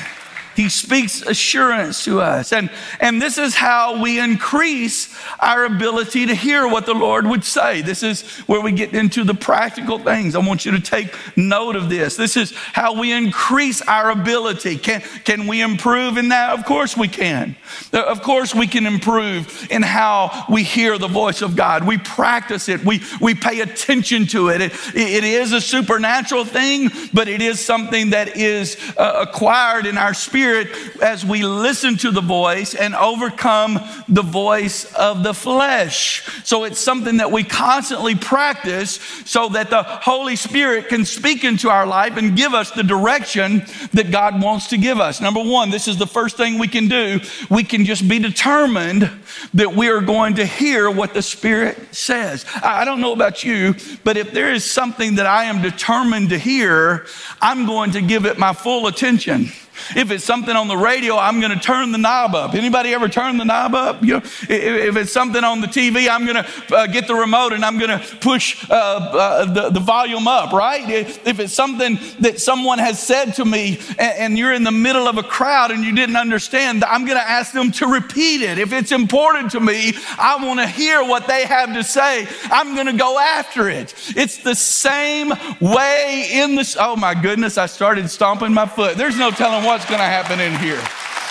He 0.62 0.68
speaks 0.68 1.22
assurance 1.22 2.04
to 2.04 2.20
us. 2.20 2.52
And, 2.52 2.70
and 3.00 3.20
this 3.20 3.36
is 3.36 3.56
how 3.56 4.00
we 4.00 4.20
increase 4.20 5.12
our 5.40 5.64
ability 5.64 6.26
to 6.26 6.36
hear 6.36 6.68
what 6.68 6.86
the 6.86 6.94
Lord 6.94 7.26
would 7.26 7.42
say. 7.42 7.82
This 7.82 8.04
is 8.04 8.22
where 8.46 8.60
we 8.60 8.70
get 8.70 8.94
into 8.94 9.24
the 9.24 9.34
practical 9.34 9.98
things. 9.98 10.36
I 10.36 10.38
want 10.38 10.64
you 10.64 10.70
to 10.70 10.80
take 10.80 11.12
note 11.36 11.74
of 11.74 11.88
this. 11.88 12.14
This 12.14 12.36
is 12.36 12.52
how 12.54 12.96
we 12.96 13.10
increase 13.10 13.82
our 13.82 14.12
ability. 14.12 14.76
Can, 14.76 15.00
can 15.24 15.48
we 15.48 15.60
improve 15.62 16.16
in 16.16 16.28
that? 16.28 16.56
Of 16.56 16.64
course 16.64 16.96
we 16.96 17.08
can. 17.08 17.56
Of 17.92 18.22
course 18.22 18.54
we 18.54 18.68
can 18.68 18.86
improve 18.86 19.66
in 19.68 19.82
how 19.82 20.44
we 20.48 20.62
hear 20.62 20.96
the 20.96 21.08
voice 21.08 21.42
of 21.42 21.56
God. 21.56 21.84
We 21.84 21.98
practice 21.98 22.68
it. 22.68 22.84
We, 22.84 23.02
we 23.20 23.34
pay 23.34 23.62
attention 23.62 24.26
to 24.28 24.50
it. 24.50 24.60
it. 24.60 24.72
It 24.94 25.24
is 25.24 25.50
a 25.50 25.60
supernatural 25.60 26.44
thing, 26.44 26.88
but 27.12 27.26
it 27.26 27.42
is 27.42 27.58
something 27.58 28.10
that 28.10 28.36
is 28.36 28.76
uh, 28.96 29.26
acquired 29.28 29.86
in 29.86 29.98
our 29.98 30.14
spirit 30.14 30.51
Spirit 30.52 31.02
as 31.02 31.24
we 31.24 31.44
listen 31.44 31.96
to 31.96 32.10
the 32.10 32.20
voice 32.20 32.74
and 32.74 32.94
overcome 32.94 33.80
the 34.08 34.22
voice 34.22 34.92
of 34.92 35.22
the 35.22 35.32
flesh. 35.32 36.22
So 36.44 36.64
it's 36.64 36.78
something 36.78 37.16
that 37.18 37.30
we 37.32 37.42
constantly 37.42 38.14
practice 38.14 38.96
so 39.24 39.48
that 39.50 39.70
the 39.70 39.82
Holy 39.82 40.36
Spirit 40.36 40.88
can 40.88 41.06
speak 41.06 41.44
into 41.44 41.70
our 41.70 41.86
life 41.86 42.18
and 42.18 42.36
give 42.36 42.52
us 42.52 42.70
the 42.70 42.82
direction 42.82 43.64
that 43.94 44.10
God 44.10 44.42
wants 44.42 44.68
to 44.68 44.78
give 44.78 45.00
us. 45.00 45.20
Number 45.20 45.42
one, 45.42 45.70
this 45.70 45.88
is 45.88 45.96
the 45.96 46.06
first 46.06 46.36
thing 46.36 46.58
we 46.58 46.68
can 46.68 46.88
do. 46.88 47.20
We 47.48 47.64
can 47.64 47.86
just 47.86 48.06
be 48.06 48.18
determined 48.18 49.10
that 49.54 49.74
we 49.74 49.88
are 49.88 50.02
going 50.02 50.34
to 50.34 50.44
hear 50.44 50.90
what 50.90 51.14
the 51.14 51.22
Spirit 51.22 51.94
says. 51.94 52.44
I 52.62 52.84
don't 52.84 53.00
know 53.00 53.12
about 53.12 53.42
you, 53.42 53.74
but 54.04 54.18
if 54.18 54.32
there 54.32 54.52
is 54.52 54.70
something 54.70 55.14
that 55.14 55.26
I 55.26 55.44
am 55.44 55.62
determined 55.62 56.28
to 56.28 56.38
hear, 56.38 57.06
I'm 57.40 57.64
going 57.64 57.92
to 57.92 58.02
give 58.02 58.26
it 58.26 58.38
my 58.38 58.52
full 58.52 58.86
attention. 58.86 59.50
If 59.96 60.10
it's 60.10 60.24
something 60.24 60.54
on 60.54 60.68
the 60.68 60.76
radio, 60.76 61.16
I'm 61.16 61.40
going 61.40 61.52
to 61.52 61.58
turn 61.58 61.92
the 61.92 61.98
knob 61.98 62.34
up. 62.34 62.54
Anybody 62.54 62.94
ever 62.94 63.08
turn 63.08 63.36
the 63.36 63.44
knob 63.44 63.74
up? 63.74 64.02
You 64.02 64.14
know, 64.14 64.22
if 64.48 64.96
it's 64.96 65.12
something 65.12 65.42
on 65.42 65.60
the 65.60 65.66
TV, 65.66 66.08
I'm 66.08 66.24
going 66.24 66.44
to 66.44 66.76
uh, 66.76 66.86
get 66.86 67.06
the 67.06 67.14
remote 67.14 67.52
and 67.52 67.64
I'm 67.64 67.78
going 67.78 67.98
to 67.98 68.16
push 68.16 68.68
uh, 68.70 68.74
uh, 68.74 69.44
the, 69.46 69.70
the 69.70 69.80
volume 69.80 70.28
up, 70.28 70.52
right? 70.52 70.88
If 70.88 71.38
it's 71.38 71.52
something 71.52 71.98
that 72.20 72.40
someone 72.40 72.78
has 72.78 73.02
said 73.02 73.32
to 73.34 73.44
me 73.44 73.78
and, 73.98 74.18
and 74.18 74.38
you're 74.38 74.52
in 74.52 74.64
the 74.64 74.72
middle 74.72 75.08
of 75.08 75.18
a 75.18 75.22
crowd 75.22 75.70
and 75.70 75.84
you 75.84 75.94
didn't 75.94 76.16
understand, 76.16 76.84
I'm 76.84 77.04
going 77.04 77.18
to 77.18 77.28
ask 77.28 77.52
them 77.52 77.70
to 77.72 77.86
repeat 77.86 78.42
it. 78.42 78.58
If 78.58 78.72
it's 78.72 78.92
important 78.92 79.52
to 79.52 79.60
me, 79.60 79.94
I 80.18 80.44
want 80.44 80.60
to 80.60 80.66
hear 80.66 81.02
what 81.02 81.26
they 81.26 81.44
have 81.46 81.72
to 81.74 81.84
say. 81.84 82.26
I'm 82.44 82.74
going 82.74 82.86
to 82.86 82.92
go 82.92 83.18
after 83.18 83.68
it. 83.68 83.94
It's 84.16 84.38
the 84.38 84.54
same 84.54 85.32
way 85.60 86.28
in 86.32 86.54
this. 86.54 86.76
Oh 86.78 86.96
my 86.96 87.14
goodness, 87.14 87.58
I 87.58 87.66
started 87.66 88.10
stomping 88.10 88.52
my 88.52 88.66
foot. 88.66 88.96
There's 88.96 89.16
no 89.16 89.30
telling 89.30 89.64
what 89.64 89.71
what's 89.72 89.86
going 89.86 90.00
to 90.00 90.04
happen 90.04 90.38
in 90.38 90.54
here. 90.56 90.78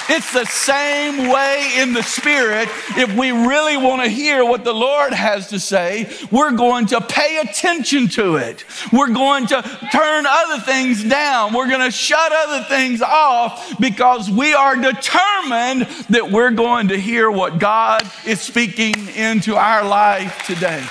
It's 0.10 0.34
the 0.34 0.46
same 0.46 1.30
way 1.30 1.74
in 1.78 1.94
the 1.94 2.02
spirit. 2.02 2.70
If 2.98 3.16
we 3.16 3.30
really 3.30 3.78
want 3.78 4.02
to 4.02 4.10
hear 4.10 4.44
what 4.44 4.64
the 4.64 4.74
Lord 4.74 5.14
has 5.14 5.50
to 5.50 5.60
say, 5.60 6.12
we're 6.32 6.54
going 6.54 6.88
to 6.88 7.02
pay 7.02 7.38
attention 7.38 8.08
to 8.10 8.38
it. 8.38 8.66
We're 8.92 9.14
going 9.14 9.46
to 9.46 9.62
turn 9.92 10.26
other 10.28 10.60
things 10.64 11.04
down. 11.04 11.54
We're 11.54 11.68
going 11.68 11.82
to 11.82 11.92
shut 11.92 12.32
other 12.32 12.66
things 12.66 13.04
off 13.04 13.80
because 13.80 14.28
we 14.28 14.56
are 14.56 14.76
determined 14.76 15.84
that 16.10 16.32
we're 16.32 16.50
going 16.50 16.88
to 16.88 17.00
hear 17.00 17.30
what 17.30 17.60
God 17.60 18.02
is 18.26 18.42
speaking 18.42 18.96
into 19.10 19.56
our 19.56 19.86
life 19.88 20.48
today. 20.48 20.84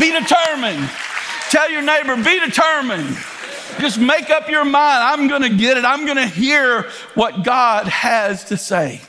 Be 0.00 0.10
determined. 0.10 0.88
Tell 1.50 1.70
your 1.70 1.82
neighbor, 1.82 2.16
be 2.16 2.40
determined. 2.40 3.14
Just 3.78 3.98
make 3.98 4.30
up 4.30 4.48
your 4.48 4.64
mind. 4.64 5.02
I'm 5.02 5.28
going 5.28 5.42
to 5.42 5.54
get 5.54 5.76
it. 5.76 5.84
I'm 5.84 6.04
going 6.04 6.16
to 6.16 6.26
hear 6.26 6.82
what 7.14 7.44
God 7.44 7.86
has 7.86 8.44
to 8.44 8.56
say. 8.56 9.00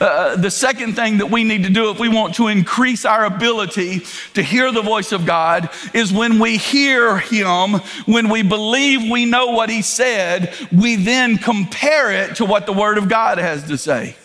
Uh, 0.00 0.36
the 0.36 0.50
second 0.50 0.94
thing 0.94 1.18
that 1.18 1.30
we 1.30 1.44
need 1.44 1.64
to 1.64 1.70
do 1.70 1.90
if 1.90 1.98
we 1.98 2.08
want 2.08 2.34
to 2.36 2.48
increase 2.48 3.04
our 3.04 3.24
ability 3.24 4.00
to 4.34 4.42
hear 4.42 4.70
the 4.72 4.82
voice 4.82 5.12
of 5.12 5.26
God 5.26 5.70
is 5.92 6.12
when 6.12 6.38
we 6.38 6.56
hear 6.56 7.18
Him, 7.18 7.74
when 8.06 8.28
we 8.28 8.42
believe 8.42 9.10
we 9.10 9.24
know 9.24 9.48
what 9.48 9.70
He 9.70 9.82
said, 9.82 10.54
we 10.72 10.96
then 10.96 11.36
compare 11.36 12.12
it 12.12 12.36
to 12.36 12.44
what 12.44 12.66
the 12.66 12.72
Word 12.72 12.98
of 12.98 13.08
God 13.08 13.38
has 13.38 13.64
to 13.64 13.76
say. 13.76 14.16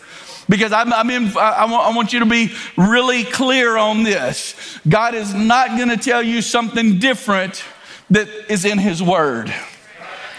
Because 0.48 0.72
I'm, 0.72 0.92
I'm 0.92 1.10
in, 1.10 1.36
I, 1.36 1.66
I 1.66 1.96
want 1.96 2.12
you 2.12 2.20
to 2.20 2.26
be 2.26 2.52
really 2.76 3.24
clear 3.24 3.76
on 3.76 4.02
this. 4.02 4.78
God 4.88 5.14
is 5.14 5.32
not 5.34 5.76
going 5.76 5.88
to 5.88 5.96
tell 5.96 6.22
you 6.22 6.42
something 6.42 6.98
different 6.98 7.64
that 8.10 8.28
is 8.50 8.64
in 8.64 8.78
His 8.78 9.02
Word. 9.02 9.52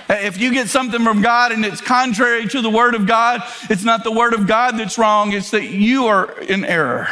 If 0.09 0.39
you 0.39 0.51
get 0.51 0.67
something 0.67 1.03
from 1.03 1.21
God 1.21 1.51
and 1.51 1.65
it's 1.65 1.81
contrary 1.81 2.47
to 2.47 2.61
the 2.61 2.69
Word 2.69 2.95
of 2.95 3.07
God, 3.07 3.41
it's 3.69 3.83
not 3.83 4.03
the 4.03 4.11
Word 4.11 4.33
of 4.33 4.47
God 4.47 4.77
that's 4.77 4.97
wrong, 4.97 5.33
it's 5.33 5.51
that 5.51 5.65
you 5.65 6.05
are 6.07 6.39
in 6.41 6.63
error. 6.63 7.07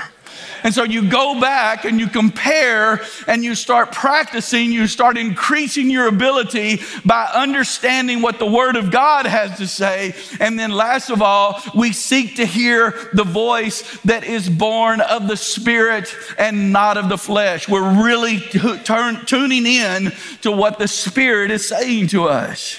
And 0.63 0.73
so 0.73 0.83
you 0.83 1.09
go 1.09 1.39
back 1.39 1.83
and 1.83 1.99
you 1.99 2.07
compare 2.07 3.01
and 3.27 3.43
you 3.43 3.53
start 3.53 3.91
practicing, 3.91 4.71
you 4.71 4.87
start 4.87 5.17
increasing 5.17 5.89
your 5.89 6.07
ability 6.07 6.79
by 7.05 7.25
understanding 7.33 8.21
what 8.21 8.39
the 8.39 8.45
Word 8.45 8.77
of 8.77 8.89
God 8.89 9.25
has 9.25 9.57
to 9.57 9.67
say. 9.67 10.15
And 10.39 10.57
then, 10.57 10.71
last 10.71 11.09
of 11.09 11.21
all, 11.21 11.61
we 11.75 11.91
seek 11.91 12.37
to 12.37 12.45
hear 12.45 13.09
the 13.13 13.25
voice 13.25 13.99
that 14.01 14.23
is 14.23 14.49
born 14.49 15.01
of 15.01 15.27
the 15.27 15.37
Spirit 15.37 16.15
and 16.37 16.71
not 16.71 16.97
of 16.97 17.09
the 17.09 17.17
flesh. 17.17 17.67
We're 17.67 18.03
really 18.03 18.39
t- 18.39 18.77
turn, 18.79 19.25
tuning 19.25 19.65
in 19.65 20.13
to 20.41 20.51
what 20.51 20.79
the 20.79 20.87
Spirit 20.87 21.51
is 21.51 21.67
saying 21.67 22.07
to 22.07 22.29
us. 22.29 22.77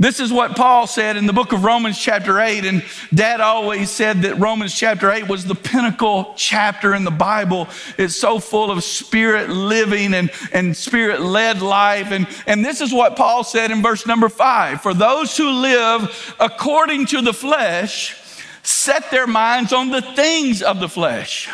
This 0.00 0.18
is 0.18 0.32
what 0.32 0.56
Paul 0.56 0.86
said 0.86 1.18
in 1.18 1.26
the 1.26 1.34
book 1.34 1.52
of 1.52 1.62
Romans, 1.62 1.98
chapter 1.98 2.40
8. 2.40 2.64
And 2.64 2.82
dad 3.12 3.42
always 3.42 3.90
said 3.90 4.22
that 4.22 4.38
Romans, 4.38 4.74
chapter 4.74 5.10
8 5.10 5.28
was 5.28 5.44
the 5.44 5.54
pinnacle 5.54 6.32
chapter 6.38 6.94
in 6.94 7.04
the 7.04 7.10
Bible. 7.10 7.68
It's 7.98 8.16
so 8.16 8.38
full 8.38 8.70
of 8.70 8.82
spirit 8.82 9.50
living 9.50 10.14
and, 10.14 10.30
and 10.54 10.74
spirit 10.74 11.20
led 11.20 11.60
life. 11.60 12.12
And, 12.12 12.26
and 12.46 12.64
this 12.64 12.80
is 12.80 12.94
what 12.94 13.14
Paul 13.14 13.44
said 13.44 13.70
in 13.70 13.82
verse 13.82 14.06
number 14.06 14.30
5 14.30 14.80
For 14.80 14.94
those 14.94 15.36
who 15.36 15.50
live 15.50 16.34
according 16.40 17.04
to 17.08 17.20
the 17.20 17.34
flesh 17.34 18.16
set 18.62 19.10
their 19.10 19.26
minds 19.26 19.74
on 19.74 19.90
the 19.90 20.00
things 20.00 20.62
of 20.62 20.80
the 20.80 20.88
flesh. 20.88 21.50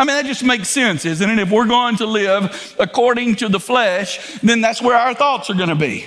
I 0.00 0.04
mean, 0.04 0.16
that 0.16 0.26
just 0.26 0.42
makes 0.42 0.68
sense, 0.68 1.04
isn't 1.04 1.30
it? 1.30 1.38
If 1.38 1.52
we're 1.52 1.68
going 1.68 1.98
to 1.98 2.06
live 2.06 2.74
according 2.80 3.36
to 3.36 3.48
the 3.48 3.60
flesh, 3.60 4.40
then 4.40 4.60
that's 4.60 4.82
where 4.82 4.96
our 4.96 5.14
thoughts 5.14 5.48
are 5.48 5.54
going 5.54 5.68
to 5.68 5.76
be. 5.76 6.06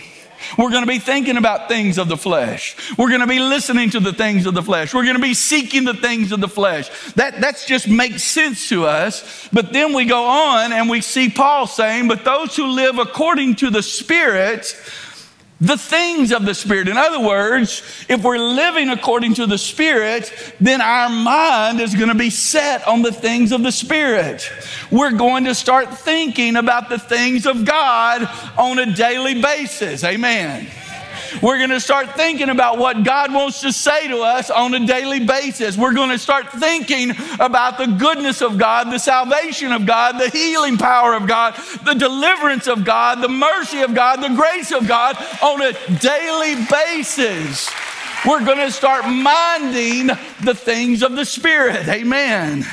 We're 0.57 0.69
going 0.69 0.83
to 0.83 0.87
be 0.87 0.99
thinking 0.99 1.37
about 1.37 1.67
things 1.67 1.97
of 1.97 2.07
the 2.07 2.17
flesh. 2.17 2.75
We're 2.97 3.09
going 3.09 3.21
to 3.21 3.27
be 3.27 3.39
listening 3.39 3.89
to 3.91 3.99
the 3.99 4.13
things 4.13 4.45
of 4.45 4.53
the 4.53 4.63
flesh. 4.63 4.93
We're 4.93 5.03
going 5.03 5.15
to 5.15 5.21
be 5.21 5.33
seeking 5.33 5.83
the 5.83 5.93
things 5.93 6.31
of 6.31 6.41
the 6.41 6.47
flesh. 6.47 6.89
That 7.13 7.41
that's 7.41 7.65
just 7.65 7.87
makes 7.87 8.23
sense 8.23 8.69
to 8.69 8.85
us. 8.85 9.47
But 9.51 9.73
then 9.73 9.93
we 9.93 10.05
go 10.05 10.25
on 10.25 10.73
and 10.73 10.89
we 10.89 11.01
see 11.01 11.29
Paul 11.29 11.67
saying, 11.67 12.07
"But 12.07 12.25
those 12.25 12.55
who 12.55 12.67
live 12.67 12.99
according 12.99 13.55
to 13.55 13.69
the 13.69 13.83
Spirit, 13.83 14.75
the 15.59 15.77
things 15.77 16.31
of 16.31 16.45
the 16.45 16.53
Spirit. 16.53 16.87
In 16.87 16.97
other 16.97 17.19
words, 17.19 17.81
if 18.07 18.23
we're 18.23 18.37
living 18.37 18.89
according 18.89 19.35
to 19.35 19.47
the 19.47 19.57
Spirit, 19.57 20.31
then 20.59 20.81
our 20.81 21.09
mind 21.09 21.79
is 21.79 21.95
going 21.95 22.09
to 22.09 22.15
be 22.15 22.29
set 22.29 22.87
on 22.87 23.01
the 23.01 23.11
things 23.11 23.51
of 23.51 23.63
the 23.63 23.71
Spirit. 23.71 24.51
We're 24.91 25.11
going 25.11 25.45
to 25.45 25.55
start 25.55 25.97
thinking 25.97 26.55
about 26.55 26.89
the 26.89 26.99
things 26.99 27.45
of 27.45 27.65
God 27.65 28.29
on 28.57 28.77
a 28.77 28.93
daily 28.93 29.41
basis. 29.41 30.03
Amen. 30.03 30.67
We're 31.41 31.57
going 31.57 31.69
to 31.69 31.79
start 31.79 32.15
thinking 32.15 32.49
about 32.49 32.77
what 32.77 33.03
God 33.03 33.33
wants 33.33 33.61
to 33.61 33.71
say 33.71 34.07
to 34.07 34.19
us 34.19 34.49
on 34.49 34.73
a 34.73 34.85
daily 34.85 35.19
basis. 35.19 35.77
We're 35.77 35.93
going 35.93 36.09
to 36.09 36.19
start 36.19 36.51
thinking 36.51 37.11
about 37.39 37.77
the 37.77 37.87
goodness 37.87 38.41
of 38.41 38.57
God, 38.57 38.91
the 38.91 38.99
salvation 38.99 39.71
of 39.71 39.85
God, 39.85 40.19
the 40.19 40.29
healing 40.29 40.77
power 40.77 41.13
of 41.13 41.27
God, 41.27 41.55
the 41.83 41.93
deliverance 41.93 42.67
of 42.67 42.83
God, 42.83 43.21
the 43.21 43.29
mercy 43.29 43.81
of 43.81 43.93
God, 43.93 44.21
the 44.21 44.35
grace 44.35 44.71
of 44.71 44.87
God 44.87 45.17
on 45.41 45.61
a 45.61 45.73
daily 45.99 46.55
basis. 46.69 47.69
We're 48.25 48.43
going 48.43 48.57
to 48.57 48.71
start 48.71 49.05
minding 49.05 50.07
the 50.43 50.55
things 50.55 51.03
of 51.03 51.15
the 51.15 51.25
Spirit. 51.25 51.87
Amen. 51.87 52.65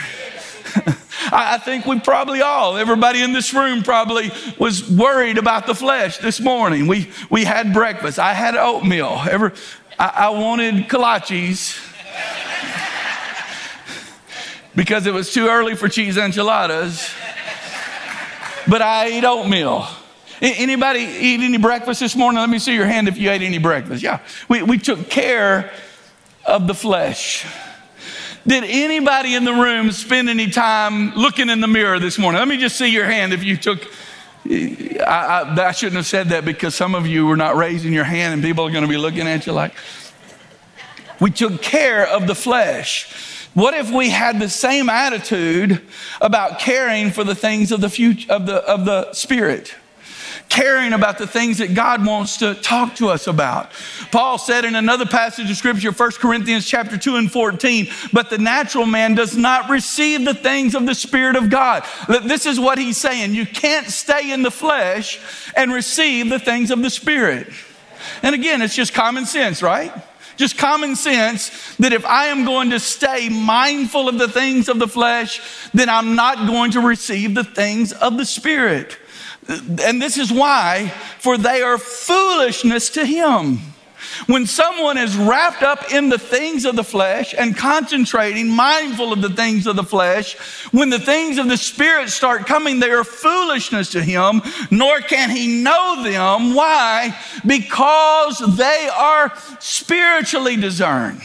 I 1.36 1.58
think 1.58 1.84
we 1.84 1.98
probably 1.98 2.42
all, 2.42 2.76
everybody 2.76 3.20
in 3.20 3.32
this 3.32 3.52
room 3.52 3.82
probably 3.82 4.30
was 4.56 4.88
worried 4.88 5.36
about 5.36 5.66
the 5.66 5.74
flesh 5.74 6.18
this 6.18 6.38
morning. 6.38 6.86
We, 6.86 7.10
we 7.28 7.44
had 7.44 7.72
breakfast. 7.72 8.20
I 8.20 8.34
had 8.34 8.54
oatmeal. 8.54 9.20
Ever, 9.28 9.52
I, 9.98 10.12
I 10.16 10.28
wanted 10.30 10.88
kolaches 10.88 11.76
because 14.76 15.06
it 15.06 15.12
was 15.12 15.32
too 15.32 15.48
early 15.48 15.74
for 15.74 15.88
cheese 15.88 16.16
enchiladas. 16.16 17.10
But 18.68 18.80
I 18.80 19.06
ate 19.06 19.24
oatmeal. 19.24 19.88
Anybody 20.40 21.00
eat 21.00 21.40
any 21.40 21.58
breakfast 21.58 21.98
this 21.98 22.14
morning? 22.14 22.40
Let 22.40 22.50
me 22.50 22.60
see 22.60 22.74
your 22.74 22.86
hand 22.86 23.08
if 23.08 23.18
you 23.18 23.30
ate 23.30 23.42
any 23.42 23.58
breakfast. 23.58 24.02
Yeah, 24.02 24.20
we, 24.48 24.62
we 24.62 24.78
took 24.78 25.10
care 25.10 25.72
of 26.46 26.68
the 26.68 26.74
flesh. 26.74 27.44
Did 28.46 28.64
anybody 28.64 29.34
in 29.34 29.44
the 29.44 29.54
room 29.54 29.90
spend 29.90 30.28
any 30.28 30.50
time 30.50 31.14
looking 31.14 31.48
in 31.48 31.60
the 31.60 31.66
mirror 31.66 31.98
this 31.98 32.18
morning? 32.18 32.38
Let 32.38 32.48
me 32.48 32.58
just 32.58 32.76
see 32.76 32.88
your 32.88 33.06
hand 33.06 33.32
if 33.32 33.42
you 33.42 33.56
took. 33.56 33.86
I, 34.46 35.54
I, 35.56 35.68
I 35.68 35.72
shouldn't 35.72 35.96
have 35.96 36.04
said 36.06 36.28
that 36.28 36.44
because 36.44 36.74
some 36.74 36.94
of 36.94 37.06
you 37.06 37.26
were 37.26 37.38
not 37.38 37.56
raising 37.56 37.94
your 37.94 38.04
hand 38.04 38.34
and 38.34 38.42
people 38.42 38.66
are 38.66 38.70
going 38.70 38.82
to 38.84 38.88
be 38.88 38.98
looking 38.98 39.26
at 39.26 39.46
you 39.46 39.54
like, 39.54 39.74
we 41.20 41.30
took 41.30 41.62
care 41.62 42.06
of 42.06 42.26
the 42.26 42.34
flesh. 42.34 43.48
What 43.54 43.72
if 43.72 43.90
we 43.90 44.10
had 44.10 44.40
the 44.40 44.50
same 44.50 44.90
attitude 44.90 45.80
about 46.20 46.58
caring 46.58 47.12
for 47.12 47.24
the 47.24 47.34
things 47.34 47.72
of 47.72 47.80
the 47.80 47.88
future, 47.88 48.30
of 48.30 48.44
the, 48.44 48.56
of 48.56 48.84
the 48.84 49.10
spirit? 49.14 49.74
Caring 50.48 50.92
about 50.92 51.18
the 51.18 51.26
things 51.26 51.58
that 51.58 51.74
God 51.74 52.06
wants 52.06 52.36
to 52.36 52.54
talk 52.54 52.94
to 52.96 53.08
us 53.08 53.26
about. 53.26 53.72
Paul 54.12 54.38
said 54.38 54.64
in 54.64 54.76
another 54.76 55.04
passage 55.04 55.50
of 55.50 55.56
scripture, 55.56 55.90
1 55.90 56.10
Corinthians 56.12 56.66
chapter 56.66 56.96
2 56.96 57.16
and 57.16 57.30
14, 57.30 57.88
but 58.12 58.30
the 58.30 58.38
natural 58.38 58.86
man 58.86 59.14
does 59.14 59.36
not 59.36 59.68
receive 59.68 60.24
the 60.24 60.34
things 60.34 60.74
of 60.74 60.86
the 60.86 60.94
Spirit 60.94 61.34
of 61.34 61.50
God. 61.50 61.84
This 62.08 62.46
is 62.46 62.60
what 62.60 62.78
he's 62.78 62.96
saying. 62.96 63.34
You 63.34 63.46
can't 63.46 63.88
stay 63.88 64.32
in 64.32 64.42
the 64.42 64.50
flesh 64.50 65.20
and 65.56 65.72
receive 65.72 66.30
the 66.30 66.38
things 66.38 66.70
of 66.70 66.82
the 66.82 66.90
Spirit. 66.90 67.48
And 68.22 68.34
again, 68.34 68.62
it's 68.62 68.76
just 68.76 68.94
common 68.94 69.26
sense, 69.26 69.62
right? 69.62 69.92
Just 70.36 70.58
common 70.58 70.96
sense 70.96 71.76
that 71.76 71.92
if 71.92 72.04
I 72.04 72.26
am 72.26 72.44
going 72.44 72.70
to 72.70 72.80
stay 72.80 73.28
mindful 73.28 74.08
of 74.08 74.18
the 74.18 74.28
things 74.28 74.68
of 74.68 74.78
the 74.78 74.88
flesh, 74.88 75.40
then 75.72 75.88
I'm 75.88 76.16
not 76.16 76.46
going 76.46 76.72
to 76.72 76.80
receive 76.80 77.34
the 77.34 77.44
things 77.44 77.92
of 77.92 78.16
the 78.16 78.24
Spirit. 78.24 78.98
And 79.48 80.00
this 80.00 80.16
is 80.16 80.32
why, 80.32 80.92
for 81.18 81.36
they 81.36 81.62
are 81.62 81.78
foolishness 81.78 82.90
to 82.90 83.04
him. 83.04 83.58
When 84.26 84.46
someone 84.46 84.96
is 84.96 85.16
wrapped 85.16 85.62
up 85.62 85.92
in 85.92 86.08
the 86.08 86.18
things 86.18 86.64
of 86.64 86.76
the 86.76 86.84
flesh 86.84 87.34
and 87.36 87.56
concentrating, 87.56 88.48
mindful 88.48 89.12
of 89.12 89.22
the 89.22 89.30
things 89.30 89.66
of 89.66 89.76
the 89.76 89.82
flesh, 89.82 90.36
when 90.72 90.90
the 90.90 90.98
things 90.98 91.38
of 91.38 91.48
the 91.48 91.56
Spirit 91.56 92.10
start 92.10 92.46
coming, 92.46 92.80
they 92.80 92.90
are 92.90 93.04
foolishness 93.04 93.90
to 93.90 94.02
him, 94.02 94.42
nor 94.70 95.00
can 95.00 95.30
he 95.30 95.62
know 95.62 96.02
them. 96.02 96.54
Why? 96.54 97.18
Because 97.46 98.38
they 98.56 98.88
are 98.92 99.32
spiritually 99.58 100.56
discerned. 100.56 101.20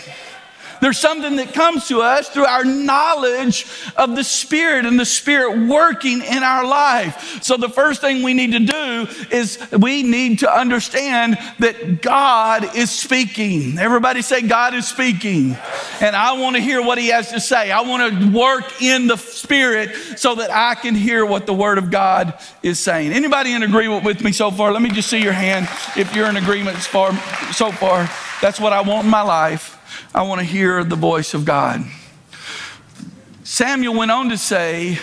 There's 0.82 0.98
something 0.98 1.36
that 1.38 1.54
comes 1.54 1.88
to 1.88 2.02
us 2.02 2.30
through 2.30 2.46
our 2.46 2.64
knowledge 2.64 3.66
of 3.98 4.16
the 4.16 4.24
Spirit 4.24 4.86
and 4.86 5.00
the 5.00 5.06
Spirit 5.06 5.68
working 5.68 6.22
in 6.22 6.44
our 6.44 6.66
life. 6.66 7.44
So, 7.44 7.58
the 7.58 7.70
first 7.70 8.02
thing 8.02 8.24
we 8.24 8.34
need 8.34 8.52
to 8.52 8.60
do 8.60 9.08
is 9.36 9.60
we 9.72 10.04
need 10.04 10.40
to 10.40 10.52
understand 10.52 11.38
that 11.60 12.02
God 12.02 12.76
is 12.76 12.92
speaking. 12.92 13.78
Everybody 13.78 14.22
say, 14.22 14.42
God 14.42 14.74
is 14.74 14.88
speaking. 14.88 15.58
And 16.02 16.16
I 16.16 16.34
want 16.34 16.56
to 16.56 16.62
hear 16.62 16.82
what 16.82 16.98
He 16.98 17.08
has 17.08 17.32
to 17.32 17.40
say. 17.40 17.72
I 17.72 17.82
want 17.82 18.22
to 18.22 18.38
work 18.38 18.82
in 18.82 19.08
the 19.08 19.18
Spirit 19.18 19.96
so 20.18 20.36
that 20.36 20.52
I 20.52 20.76
can 20.76 20.96
hear 20.96 21.26
what 21.26 21.46
the 21.46 21.54
Word 21.54 21.78
of 21.78 21.92
God 21.92 22.38
is 22.64 22.80
saying. 22.80 23.12
Anybody 23.12 23.54
in 23.54 23.64
agreement 23.64 24.04
with 24.04 24.24
me 24.24 24.32
so 24.32 24.52
far? 24.52 24.72
Let 24.72 24.82
me 24.82 24.90
just 24.90 25.10
see 25.10 25.22
your 25.22 25.34
hand 25.34 25.68
if 25.98 26.16
you're 26.16 26.30
in 26.30 26.38
agreement 26.38 26.78
so 26.78 27.72
far. 27.72 28.10
That's 28.42 28.60
what 28.60 28.74
I 28.74 28.82
want 28.82 29.06
in 29.06 29.12
my 29.12 29.22
life. 29.22 29.79
I 30.14 30.24
want 30.24 30.40
to 30.40 30.46
hear 30.46 30.84
the 30.84 30.96
voice 30.96 31.34
of 31.34 31.46
God. 31.46 31.84
Samuel 33.44 33.96
went 33.96 34.12
on 34.12 34.30
to 34.30 34.38
say 34.38 35.00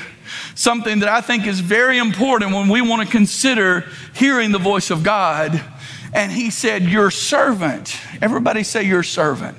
something 0.55 1.01
that 1.01 1.09
I 1.09 1.21
think 1.21 1.47
is 1.47 1.61
very 1.61 1.99
important 1.99 2.53
when 2.53 2.69
we 2.69 2.81
want 2.81 3.03
to 3.03 3.09
consider 3.11 3.85
hearing 4.15 4.53
the 4.53 4.59
voice 4.59 4.91
of 4.91 5.03
God. 5.03 5.63
And 6.15 6.33
he 6.33 6.51
said, 6.51 6.83
Your 6.85 7.11
servant. 7.11 7.97
Everybody 8.23 8.63
say, 8.63 8.85
Your 8.85 9.03
servant. 9.03 9.59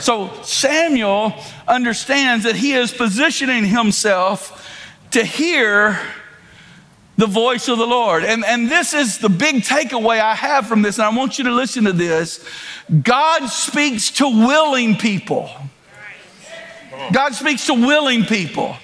So 0.00 0.32
Samuel 0.42 1.32
understands 1.68 2.44
that 2.44 2.56
he 2.56 2.72
is 2.72 2.92
positioning 2.92 3.64
himself 3.64 4.58
to 5.12 5.24
hear 5.24 5.98
the 7.16 7.26
voice 7.26 7.68
of 7.68 7.78
the 7.78 7.86
Lord. 7.86 8.24
And, 8.24 8.44
and 8.44 8.70
this 8.70 8.94
is 8.94 9.18
the 9.18 9.28
big 9.28 9.62
takeaway 9.62 10.20
I 10.20 10.34
have 10.34 10.66
from 10.66 10.82
this, 10.82 10.98
and 10.98 11.04
I 11.04 11.16
want 11.16 11.38
you 11.38 11.44
to 11.44 11.52
listen 11.52 11.84
to 11.84 11.92
this. 11.92 12.44
God 13.02 13.46
speaks 13.46 14.10
to 14.12 14.28
willing 14.28 14.96
people. 14.96 15.50
God 17.12 17.34
speaks 17.34 17.66
to 17.66 17.74
willing 17.74 18.24
people. 18.24 18.76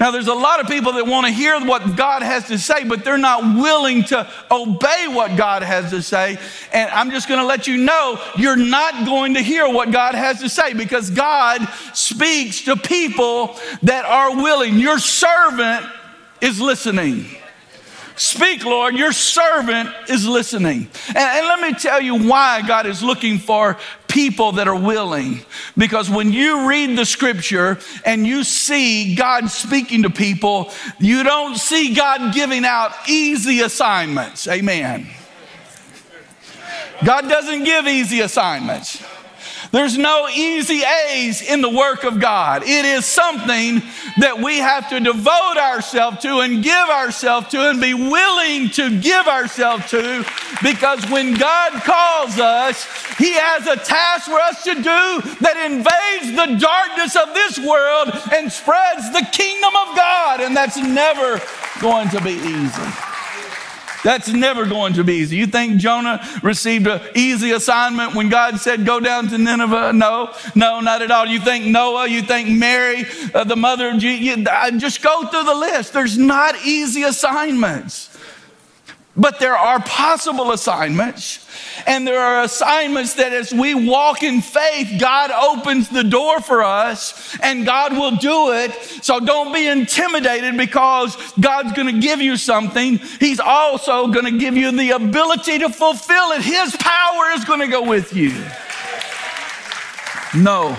Now, 0.00 0.10
there's 0.10 0.26
a 0.26 0.34
lot 0.34 0.60
of 0.60 0.66
people 0.66 0.92
that 0.94 1.06
want 1.06 1.26
to 1.26 1.32
hear 1.32 1.58
what 1.64 1.96
God 1.96 2.22
has 2.22 2.48
to 2.48 2.58
say, 2.58 2.84
but 2.84 3.04
they're 3.04 3.16
not 3.16 3.42
willing 3.56 4.04
to 4.04 4.28
obey 4.50 5.06
what 5.08 5.36
God 5.36 5.62
has 5.62 5.90
to 5.90 6.02
say. 6.02 6.38
And 6.72 6.90
I'm 6.90 7.10
just 7.10 7.28
going 7.28 7.40
to 7.40 7.46
let 7.46 7.66
you 7.66 7.78
know 7.78 8.20
you're 8.36 8.56
not 8.56 9.06
going 9.06 9.34
to 9.34 9.40
hear 9.40 9.68
what 9.68 9.90
God 9.90 10.14
has 10.14 10.40
to 10.40 10.48
say 10.48 10.74
because 10.74 11.10
God 11.10 11.66
speaks 11.94 12.62
to 12.62 12.76
people 12.76 13.56
that 13.82 14.04
are 14.04 14.36
willing. 14.36 14.78
Your 14.78 14.98
servant 14.98 15.86
is 16.40 16.60
listening. 16.60 17.26
Speak, 18.16 18.64
Lord, 18.64 18.94
your 18.94 19.12
servant 19.12 19.90
is 20.08 20.26
listening. 20.26 20.88
And, 21.08 21.16
and, 21.16 21.46
let 21.46 21.60
me 21.60 21.74
tell 21.74 22.00
you 22.00 22.28
why 22.28 22.62
God 22.66 22.86
is 22.86 23.02
looking 23.02 23.38
for 23.38 23.78
people 24.08 24.52
that 24.52 24.68
are 24.68 24.78
willing. 24.78 25.40
Because 25.76 26.10
when 26.10 26.32
you 26.32 26.68
read 26.68 26.96
the 26.96 27.06
scripture 27.06 27.78
and 28.04 28.26
you 28.26 28.44
see 28.44 29.14
God 29.14 29.48
speaking 29.50 30.02
to 30.02 30.10
people, 30.10 30.70
you 30.98 31.22
don't 31.22 31.56
see 31.56 31.94
God 31.94 32.34
giving 32.34 32.64
out 32.64 32.92
easy 33.08 33.60
assignments. 33.60 34.46
Amen. 34.46 35.08
God 37.04 37.22
doesn't 37.28 37.64
give 37.64 37.86
easy 37.86 38.20
assignments. 38.20 39.02
There's 39.72 39.96
no 39.96 40.28
easy 40.28 40.82
A's 40.84 41.40
in 41.40 41.62
the 41.62 41.70
work 41.70 42.04
of 42.04 42.20
God. 42.20 42.62
It 42.62 42.84
is 42.84 43.06
something 43.06 43.82
that 44.18 44.38
we 44.38 44.58
have 44.58 44.90
to 44.90 45.00
devote 45.00 45.56
ourselves 45.56 46.18
to 46.18 46.40
and 46.40 46.62
give 46.62 46.88
ourselves 46.90 47.48
to 47.48 47.70
and 47.70 47.80
be 47.80 47.94
willing 47.94 48.68
to 48.70 49.00
give 49.00 49.26
ourselves 49.26 49.88
to 49.90 50.26
because 50.62 51.08
when 51.08 51.34
God 51.34 51.72
calls 51.84 52.38
us, 52.38 52.86
He 53.16 53.32
has 53.32 53.66
a 53.66 53.76
task 53.76 54.26
for 54.26 54.38
us 54.38 54.62
to 54.64 54.74
do 54.74 55.36
that 55.40 55.56
invades 55.64 56.36
the 56.36 56.60
darkness 56.60 57.16
of 57.16 57.32
this 57.32 57.58
world 57.58 58.12
and 58.30 58.52
spreads 58.52 59.10
the 59.12 59.26
kingdom 59.32 59.72
of 59.88 59.96
God. 59.96 60.42
And 60.42 60.54
that's 60.54 60.76
never 60.76 61.40
going 61.80 62.10
to 62.10 62.20
be 62.20 62.32
easy. 62.32 63.11
That's 64.02 64.28
never 64.28 64.66
going 64.66 64.94
to 64.94 65.04
be 65.04 65.14
easy. 65.14 65.36
You 65.36 65.46
think 65.46 65.76
Jonah 65.76 66.26
received 66.42 66.86
an 66.86 67.00
easy 67.14 67.52
assignment 67.52 68.14
when 68.14 68.28
God 68.28 68.58
said, 68.58 68.84
Go 68.84 69.00
down 69.00 69.28
to 69.28 69.38
Nineveh? 69.38 69.92
No, 69.92 70.34
no, 70.54 70.80
not 70.80 71.02
at 71.02 71.10
all. 71.10 71.26
You 71.26 71.40
think 71.40 71.66
Noah, 71.66 72.08
you 72.08 72.22
think 72.22 72.48
Mary, 72.48 73.04
uh, 73.32 73.44
the 73.44 73.56
mother 73.56 73.90
of 73.90 73.98
Jesus, 73.98 74.44
just 74.78 75.02
go 75.02 75.26
through 75.26 75.44
the 75.44 75.54
list. 75.54 75.92
There's 75.92 76.18
not 76.18 76.56
easy 76.64 77.02
assignments. 77.02 78.11
But 79.14 79.40
there 79.40 79.56
are 79.56 79.78
possible 79.80 80.52
assignments. 80.52 81.46
And 81.86 82.06
there 82.06 82.20
are 82.20 82.44
assignments 82.44 83.14
that 83.14 83.32
as 83.32 83.52
we 83.52 83.74
walk 83.74 84.22
in 84.22 84.40
faith, 84.40 84.98
God 84.98 85.30
opens 85.30 85.90
the 85.90 86.02
door 86.02 86.40
for 86.40 86.62
us 86.62 87.36
and 87.42 87.66
God 87.66 87.92
will 87.92 88.16
do 88.16 88.52
it. 88.52 88.72
So 89.02 89.20
don't 89.20 89.52
be 89.52 89.68
intimidated 89.68 90.56
because 90.56 91.16
God's 91.38 91.72
going 91.72 91.94
to 91.94 92.00
give 92.00 92.22
you 92.22 92.38
something. 92.38 92.98
He's 93.20 93.40
also 93.40 94.08
going 94.08 94.24
to 94.24 94.38
give 94.38 94.56
you 94.56 94.72
the 94.72 94.92
ability 94.92 95.58
to 95.58 95.68
fulfill 95.68 96.32
it. 96.32 96.42
His 96.42 96.74
power 96.76 97.30
is 97.34 97.44
going 97.44 97.60
to 97.60 97.68
go 97.68 97.86
with 97.86 98.14
you. 98.14 98.32
No, 100.34 100.74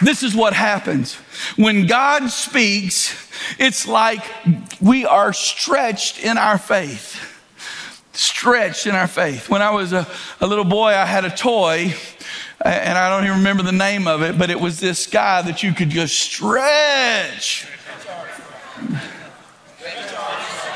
this 0.00 0.22
is 0.22 0.36
what 0.36 0.52
happens. 0.52 1.14
When 1.56 1.88
God 1.88 2.28
speaks, 2.28 3.28
it's 3.58 3.88
like 3.88 4.24
we 4.80 5.04
are 5.04 5.32
stretched 5.32 6.22
in 6.22 6.38
our 6.38 6.58
faith 6.58 7.31
stretched 8.12 8.86
in 8.86 8.94
our 8.94 9.06
faith. 9.06 9.48
When 9.48 9.62
I 9.62 9.70
was 9.70 9.92
a, 9.92 10.06
a 10.40 10.46
little 10.46 10.64
boy, 10.64 10.88
I 10.88 11.04
had 11.04 11.24
a 11.24 11.30
toy, 11.30 11.94
and 12.64 12.98
I 12.98 13.08
don't 13.08 13.24
even 13.24 13.38
remember 13.38 13.62
the 13.62 13.72
name 13.72 14.06
of 14.06 14.22
it, 14.22 14.38
but 14.38 14.50
it 14.50 14.60
was 14.60 14.80
this 14.80 15.06
guy 15.06 15.42
that 15.42 15.62
you 15.62 15.72
could 15.72 15.90
just 15.90 16.18
stretch. 16.18 17.66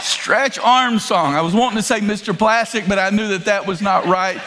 Stretch 0.01 0.59
Armstrong. 0.59 1.35
I 1.35 1.41
was 1.41 1.55
wanting 1.55 1.77
to 1.79 1.83
say 1.83 2.01
Mr. 2.01 2.37
Plastic, 2.37 2.87
but 2.89 2.99
I 2.99 3.11
knew 3.11 3.29
that 3.29 3.47
that 3.47 3.67
was 3.67 3.83
not 3.83 4.07
right. 4.07 4.41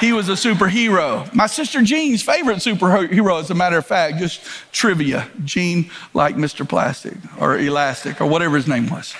He 0.00 0.12
was 0.12 0.28
a 0.28 0.32
superhero. 0.32 1.32
My 1.34 1.46
sister 1.46 1.80
Jean's 1.82 2.22
favorite 2.22 2.58
superhero, 2.58 3.40
as 3.40 3.50
a 3.50 3.54
matter 3.54 3.78
of 3.78 3.86
fact, 3.86 4.18
just 4.18 4.42
trivia. 4.72 5.28
Jean 5.44 5.90
like 6.12 6.36
Mr. 6.36 6.68
Plastic 6.68 7.16
or 7.40 7.58
Elastic 7.58 8.20
or 8.20 8.26
whatever 8.26 8.56
his 8.56 8.68
name 8.68 8.88
was. 8.88 9.14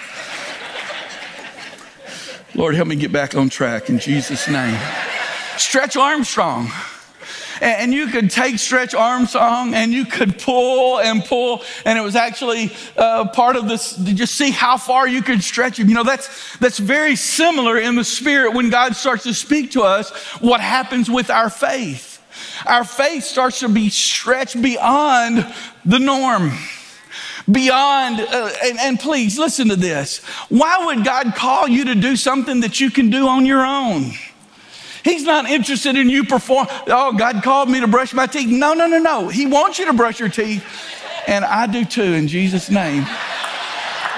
Lord, 2.57 2.75
help 2.75 2.89
me 2.89 2.97
get 2.97 3.13
back 3.13 3.37
on 3.37 3.51
track 3.51 3.91
in 3.91 3.99
Jesus' 3.99 4.49
name. 4.49 4.81
Stretch 5.59 5.95
Armstrong. 5.95 6.71
And 7.61 7.93
you 7.93 8.07
could 8.07 8.31
take 8.31 8.59
Stretch 8.59 8.95
Armstrong 8.95 9.75
and 9.75 9.93
you 9.93 10.07
could 10.07 10.39
pull 10.39 10.99
and 10.99 11.23
pull, 11.23 11.63
and 11.85 11.99
it 11.99 12.03
was 12.03 12.17
actually 12.17 12.73
uh, 12.97 13.29
part 13.29 13.57
of 13.57 13.69
this. 13.69 13.95
Did 13.95 14.19
you 14.19 14.25
see 14.25 14.53
how 14.53 14.79
far 14.79 15.07
you 15.07 15.21
could 15.21 15.43
stretch 15.43 15.79
him? 15.79 15.91
You 15.91 15.97
know, 15.97 16.03
that's, 16.03 16.57
that's 16.57 16.79
very 16.79 17.15
similar 17.15 17.79
in 17.79 17.95
the 17.95 18.05
spirit 18.05 18.55
when 18.55 18.71
God 18.71 18.97
starts 18.97 19.25
to 19.25 19.35
speak 19.35 19.73
to 19.73 19.83
us, 19.83 20.11
what 20.41 20.63
happens 20.63 21.11
with 21.11 21.29
our 21.29 21.51
faith. 21.51 22.23
Our 22.65 22.85
faith 22.85 23.25
starts 23.25 23.61
to 23.61 23.69
be 23.69 23.91
stretched 23.91 24.63
beyond 24.63 25.47
the 25.85 25.99
norm 25.99 26.53
beyond, 27.51 28.21
uh, 28.21 28.51
and, 28.65 28.79
and 28.79 29.01
please 29.01 29.39
listen 29.39 29.69
to 29.69 29.77
this. 29.77 30.19
Why 30.49 30.87
would 30.87 31.05
God 31.05 31.35
call 31.35 31.69
you 31.69 31.85
to 31.87 31.95
do 31.95 32.17
something 32.17 32.61
that 32.61 32.81
you 32.81 32.91
can 32.91 33.11
do 33.11 33.29
on 33.29 33.47
your 33.47 33.65
own? 33.65 34.13
He's 35.05 35.23
not 35.23 35.49
interested 35.49 35.97
in 35.97 36.11
you 36.11 36.25
perform. 36.25 36.67
Oh, 36.89 37.13
God 37.13 37.45
called 37.45 37.71
me 37.71 37.79
to 37.81 37.87
brush 37.87 38.13
my 38.13 38.27
teeth. 38.27 38.49
No, 38.49 38.75
no, 38.75 38.89
no, 38.89 38.99
no. 38.99 39.29
He 39.29 39.47
wants 39.47 39.79
you 39.79 39.87
to 39.87 39.93
brush 39.93 40.19
your 40.19 40.29
teeth. 40.29 40.65
And 41.29 41.45
I 41.45 41.67
do 41.67 41.85
too, 41.85 42.03
in 42.03 42.27
Jesus' 42.27 42.71
name. 42.71 43.07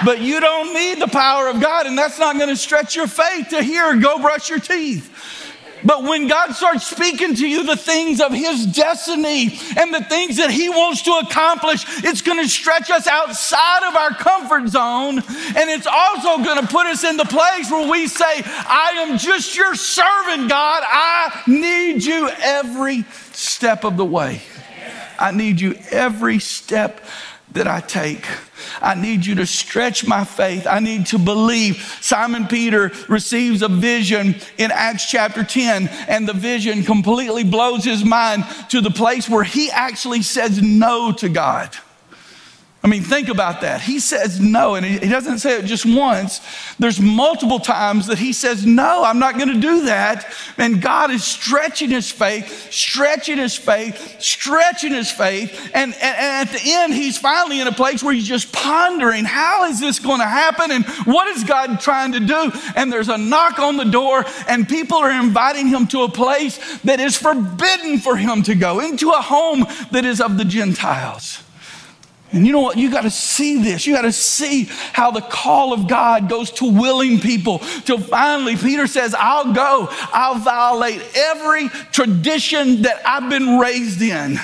But 0.03 0.21
you 0.21 0.39
don't 0.39 0.73
need 0.73 0.99
the 0.99 1.07
power 1.07 1.47
of 1.47 1.59
God, 1.59 1.85
and 1.85 1.97
that's 1.97 2.17
not 2.19 2.37
going 2.37 2.49
to 2.49 2.55
stretch 2.55 2.95
your 2.95 3.07
faith 3.07 3.49
to 3.49 3.61
hear, 3.61 3.95
go 3.97 4.17
brush 4.19 4.49
your 4.49 4.59
teeth. 4.59 5.48
But 5.83 6.03
when 6.03 6.27
God 6.27 6.53
starts 6.53 6.87
speaking 6.87 7.35
to 7.35 7.47
you 7.47 7.63
the 7.63 7.75
things 7.75 8.21
of 8.21 8.33
His 8.33 8.65
destiny 8.65 9.59
and 9.77 9.93
the 9.93 10.03
things 10.03 10.37
that 10.37 10.51
He 10.51 10.69
wants 10.69 11.01
to 11.03 11.11
accomplish, 11.11 11.85
it's 12.03 12.21
going 12.21 12.41
to 12.41 12.49
stretch 12.49 12.89
us 12.89 13.07
outside 13.07 13.87
of 13.87 13.95
our 13.95 14.11
comfort 14.11 14.67
zone. 14.67 15.19
And 15.19 15.69
it's 15.69 15.87
also 15.87 16.43
going 16.43 16.61
to 16.61 16.67
put 16.67 16.87
us 16.87 17.03
in 17.03 17.17
the 17.17 17.25
place 17.25 17.71
where 17.71 17.89
we 17.89 18.07
say, 18.07 18.23
I 18.25 19.05
am 19.07 19.17
just 19.17 19.55
your 19.55 19.75
servant, 19.75 20.49
God. 20.49 20.83
I 20.85 21.43
need 21.47 22.03
you 22.03 22.29
every 22.29 23.03
step 23.31 23.83
of 23.83 23.97
the 23.97 24.05
way. 24.05 24.41
I 25.17 25.31
need 25.31 25.59
you 25.59 25.75
every 25.91 26.39
step 26.39 27.01
that 27.51 27.67
I 27.67 27.79
take. 27.79 28.25
I 28.81 28.95
need 28.95 29.25
you 29.25 29.35
to 29.35 29.45
stretch 29.45 30.05
my 30.05 30.23
faith. 30.23 30.67
I 30.67 30.79
need 30.79 31.07
to 31.07 31.17
believe. 31.17 31.77
Simon 32.01 32.47
Peter 32.47 32.91
receives 33.07 33.61
a 33.61 33.67
vision 33.67 34.35
in 34.57 34.71
Acts 34.71 35.09
chapter 35.09 35.43
10, 35.43 35.87
and 36.07 36.27
the 36.27 36.33
vision 36.33 36.83
completely 36.83 37.43
blows 37.43 37.83
his 37.83 38.05
mind 38.05 38.45
to 38.69 38.81
the 38.81 38.91
place 38.91 39.27
where 39.27 39.43
he 39.43 39.71
actually 39.71 40.21
says 40.21 40.61
no 40.61 41.11
to 41.13 41.29
God. 41.29 41.75
I 42.81 42.87
mean, 42.87 43.03
think 43.03 43.27
about 43.27 43.59
that. 43.61 43.81
He 43.81 43.99
says 43.99 44.39
no, 44.39 44.75
and 44.75 44.85
he 44.85 45.09
doesn't 45.09 45.39
say 45.39 45.59
it 45.59 45.65
just 45.65 45.85
once. 45.85 46.39
There's 46.79 46.97
multiple 46.97 47.59
times 47.59 48.07
that 48.07 48.19
he 48.19 48.31
says, 48.31 48.65
No, 48.65 49.03
I'm 49.03 49.19
not 49.19 49.35
going 49.35 49.53
to 49.53 49.59
do 49.59 49.85
that. 49.85 50.33
And 50.57 50.81
God 50.81 51.11
is 51.11 51.25
stretching 51.25 51.89
his 51.89 52.09
faith, 52.09 52.71
stretching 52.71 53.37
his 53.37 53.57
faith, 53.57 54.21
stretching 54.21 54.93
his 54.93 55.11
faith. 55.11 55.71
And, 55.73 55.93
and, 55.93 56.03
and 56.03 56.47
at 56.47 56.53
the 56.53 56.61
end, 56.63 56.93
he's 56.93 57.17
finally 57.17 57.59
in 57.59 57.67
a 57.67 57.73
place 57.73 58.01
where 58.01 58.13
he's 58.13 58.27
just 58.27 58.53
pondering, 58.53 59.25
How 59.25 59.65
is 59.65 59.81
this 59.81 59.99
going 59.99 60.21
to 60.21 60.27
happen? 60.27 60.71
And 60.71 60.85
what 61.05 61.27
is 61.27 61.43
God 61.43 61.81
trying 61.81 62.13
to 62.13 62.21
do? 62.21 62.51
And 62.77 62.93
there's 62.93 63.09
a 63.09 63.17
knock 63.17 63.59
on 63.59 63.75
the 63.75 63.83
door, 63.83 64.23
and 64.47 64.69
people 64.69 64.99
are 64.99 65.11
inviting 65.11 65.67
him 65.67 65.85
to 65.87 66.03
a 66.03 66.09
place 66.09 66.79
that 66.83 67.01
is 67.01 67.17
forbidden 67.17 67.99
for 67.99 68.15
him 68.15 68.41
to 68.43 68.55
go, 68.55 68.79
into 68.79 69.09
a 69.09 69.21
home 69.21 69.65
that 69.91 70.05
is 70.05 70.21
of 70.21 70.37
the 70.37 70.45
Gentiles. 70.45 71.43
And 72.31 72.45
you 72.45 72.53
know 72.53 72.59
what? 72.59 72.77
You 72.77 72.91
got 72.91 73.01
to 73.01 73.09
see 73.09 73.61
this. 73.61 73.87
You 73.87 73.95
got 73.95 74.03
to 74.03 74.11
see 74.11 74.65
how 74.93 75.09
the 75.11 75.21
call 75.21 75.73
of 75.73 75.87
God 75.87 76.29
goes 76.29 76.51
to 76.51 76.71
willing 76.71 77.19
people. 77.19 77.59
Till 77.59 77.99
finally, 77.99 78.55
Peter 78.55 78.85
says, 78.85 79.15
I'll 79.17 79.51
go. 79.53 79.87
I'll 79.91 80.35
violate 80.35 81.01
every 81.15 81.69
tradition 81.91 82.83
that 82.83 83.01
I've 83.05 83.29
been 83.29 83.57
raised 83.57 84.01
in. 84.01 84.37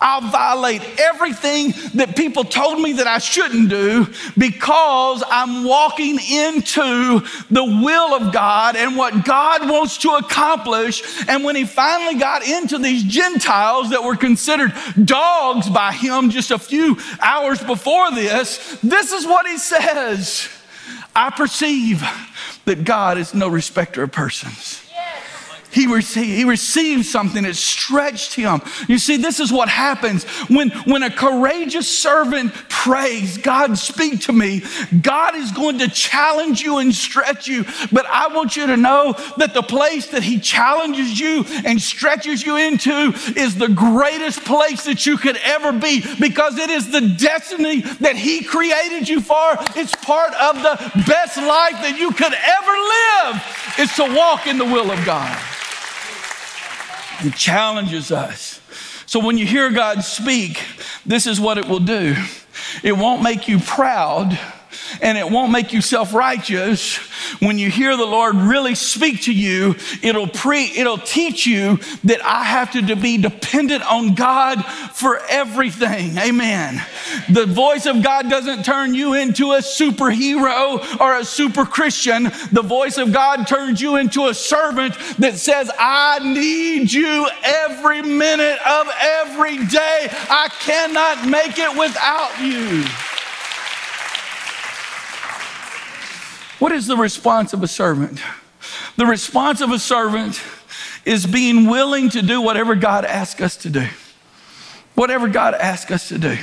I'll 0.00 0.28
violate 0.30 0.82
everything 0.98 1.72
that 1.94 2.16
people 2.16 2.44
told 2.44 2.80
me 2.80 2.94
that 2.94 3.06
I 3.06 3.18
shouldn't 3.18 3.68
do 3.68 4.06
because 4.36 5.22
I'm 5.26 5.64
walking 5.64 6.18
into 6.18 7.20
the 7.50 7.64
will 7.64 8.14
of 8.14 8.32
God 8.32 8.76
and 8.76 8.96
what 8.96 9.24
God 9.24 9.68
wants 9.68 9.98
to 9.98 10.10
accomplish. 10.10 11.02
And 11.28 11.44
when 11.44 11.56
he 11.56 11.64
finally 11.64 12.18
got 12.18 12.46
into 12.46 12.78
these 12.78 13.04
Gentiles 13.04 13.90
that 13.90 14.02
were 14.02 14.16
considered 14.16 14.72
dogs 15.04 15.70
by 15.70 15.92
him 15.92 16.30
just 16.30 16.50
a 16.50 16.58
few 16.58 16.98
hours 17.20 17.62
before 17.62 18.10
this, 18.10 18.78
this 18.82 19.12
is 19.12 19.26
what 19.26 19.46
he 19.46 19.58
says 19.58 20.48
I 21.16 21.30
perceive 21.30 22.02
that 22.64 22.84
God 22.84 23.18
is 23.18 23.34
no 23.34 23.48
respecter 23.48 24.02
of 24.02 24.12
persons. 24.12 24.83
He, 25.74 25.86
he 25.86 26.44
received 26.44 27.04
something 27.04 27.42
that 27.42 27.56
stretched 27.56 28.34
him. 28.34 28.62
You 28.88 28.98
see, 28.98 29.16
this 29.16 29.40
is 29.40 29.52
what 29.52 29.68
happens 29.68 30.24
when, 30.48 30.70
when 30.70 31.02
a 31.02 31.10
courageous 31.10 31.88
servant 31.88 32.54
prays, 32.68 33.38
God, 33.38 33.76
speak 33.76 34.20
to 34.22 34.32
me. 34.32 34.62
God 35.02 35.34
is 35.34 35.50
going 35.50 35.78
to 35.78 35.88
challenge 35.88 36.60
you 36.60 36.78
and 36.78 36.94
stretch 36.94 37.48
you. 37.48 37.64
But 37.90 38.06
I 38.06 38.28
want 38.28 38.56
you 38.56 38.68
to 38.68 38.76
know 38.76 39.14
that 39.36 39.52
the 39.52 39.62
place 39.62 40.08
that 40.08 40.22
he 40.22 40.38
challenges 40.38 41.18
you 41.18 41.44
and 41.64 41.80
stretches 41.80 42.44
you 42.44 42.56
into 42.56 43.12
is 43.36 43.56
the 43.56 43.68
greatest 43.68 44.44
place 44.44 44.84
that 44.84 45.06
you 45.06 45.16
could 45.16 45.38
ever 45.38 45.72
be 45.72 46.04
because 46.20 46.56
it 46.58 46.70
is 46.70 46.90
the 46.90 47.00
destiny 47.00 47.80
that 47.80 48.16
he 48.16 48.44
created 48.44 49.08
you 49.08 49.20
for. 49.20 49.56
It's 49.76 49.94
part 49.96 50.32
of 50.34 50.56
the 50.62 51.02
best 51.06 51.36
life 51.36 51.82
that 51.82 51.96
you 51.98 52.12
could 52.12 52.32
ever 52.32 52.74
live 52.94 53.78
is 53.78 53.94
to 53.96 54.14
walk 54.14 54.46
in 54.46 54.58
the 54.58 54.64
will 54.64 54.90
of 54.90 55.04
God. 55.04 55.36
It 57.20 57.34
challenges 57.34 58.10
us. 58.10 58.60
So 59.06 59.20
when 59.20 59.38
you 59.38 59.46
hear 59.46 59.70
God 59.70 60.02
speak, 60.02 60.62
this 61.04 61.26
is 61.26 61.40
what 61.40 61.58
it 61.58 61.68
will 61.68 61.80
do. 61.80 62.16
It 62.82 62.92
won't 62.92 63.22
make 63.22 63.48
you 63.48 63.58
proud 63.58 64.38
and 65.00 65.18
it 65.18 65.28
won't 65.28 65.52
make 65.52 65.72
you 65.72 65.80
self 65.80 66.14
righteous. 66.14 66.96
When 67.40 67.58
you 67.58 67.70
hear 67.70 67.96
the 67.96 68.04
Lord 68.06 68.36
really 68.36 68.74
speak 68.74 69.22
to 69.22 69.32
you, 69.32 69.76
it'll 70.02 70.26
pre, 70.26 70.64
it'll 70.76 70.98
teach 70.98 71.46
you 71.46 71.78
that 72.04 72.24
I 72.24 72.44
have 72.44 72.72
to 72.72 72.96
be 72.96 73.18
dependent 73.18 73.90
on 73.90 74.14
God 74.14 74.64
for 74.64 75.20
everything. 75.28 76.16
Amen. 76.18 76.82
The 77.28 77.46
voice 77.46 77.86
of 77.86 78.02
God 78.02 78.28
doesn't 78.28 78.64
turn 78.64 78.94
you 78.94 79.14
into 79.14 79.52
a 79.52 79.58
superhero 79.58 81.00
or 81.00 81.16
a 81.16 81.24
super 81.24 81.64
Christian. 81.64 82.24
The 82.52 82.62
voice 82.62 82.98
of 82.98 83.12
God 83.12 83.46
turns 83.46 83.80
you 83.80 83.96
into 83.96 84.26
a 84.26 84.34
servant 84.34 84.94
that 85.18 85.36
says, 85.38 85.70
I 85.78 86.18
need 86.20 86.92
you 86.92 87.28
every 87.42 88.02
minute 88.02 88.58
of 88.66 88.88
every 88.98 89.58
day. 89.66 90.08
I 90.10 90.48
cannot 90.60 91.28
make 91.28 91.58
it 91.58 91.78
without 91.78 92.40
you. 92.40 92.84
What 96.58 96.72
is 96.72 96.86
the 96.86 96.96
response 96.96 97.52
of 97.52 97.62
a 97.62 97.68
servant? 97.68 98.20
The 98.96 99.06
response 99.06 99.60
of 99.60 99.70
a 99.70 99.78
servant 99.78 100.40
is 101.04 101.26
being 101.26 101.66
willing 101.66 102.10
to 102.10 102.22
do 102.22 102.40
whatever 102.40 102.74
God 102.74 103.04
asks 103.04 103.40
us 103.40 103.56
to 103.58 103.70
do. 103.70 103.86
Whatever 104.94 105.28
God 105.28 105.54
asks 105.54 105.90
us 105.90 106.08
to 106.08 106.18
do. 106.18 106.36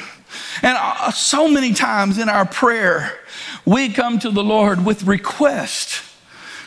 And 0.61 0.77
uh, 0.79 1.11
so 1.11 1.47
many 1.47 1.73
times 1.73 2.17
in 2.17 2.29
our 2.29 2.45
prayer, 2.45 3.17
we 3.65 3.89
come 3.89 4.19
to 4.19 4.29
the 4.29 4.43
Lord 4.43 4.85
with 4.85 5.03
request. 5.03 6.03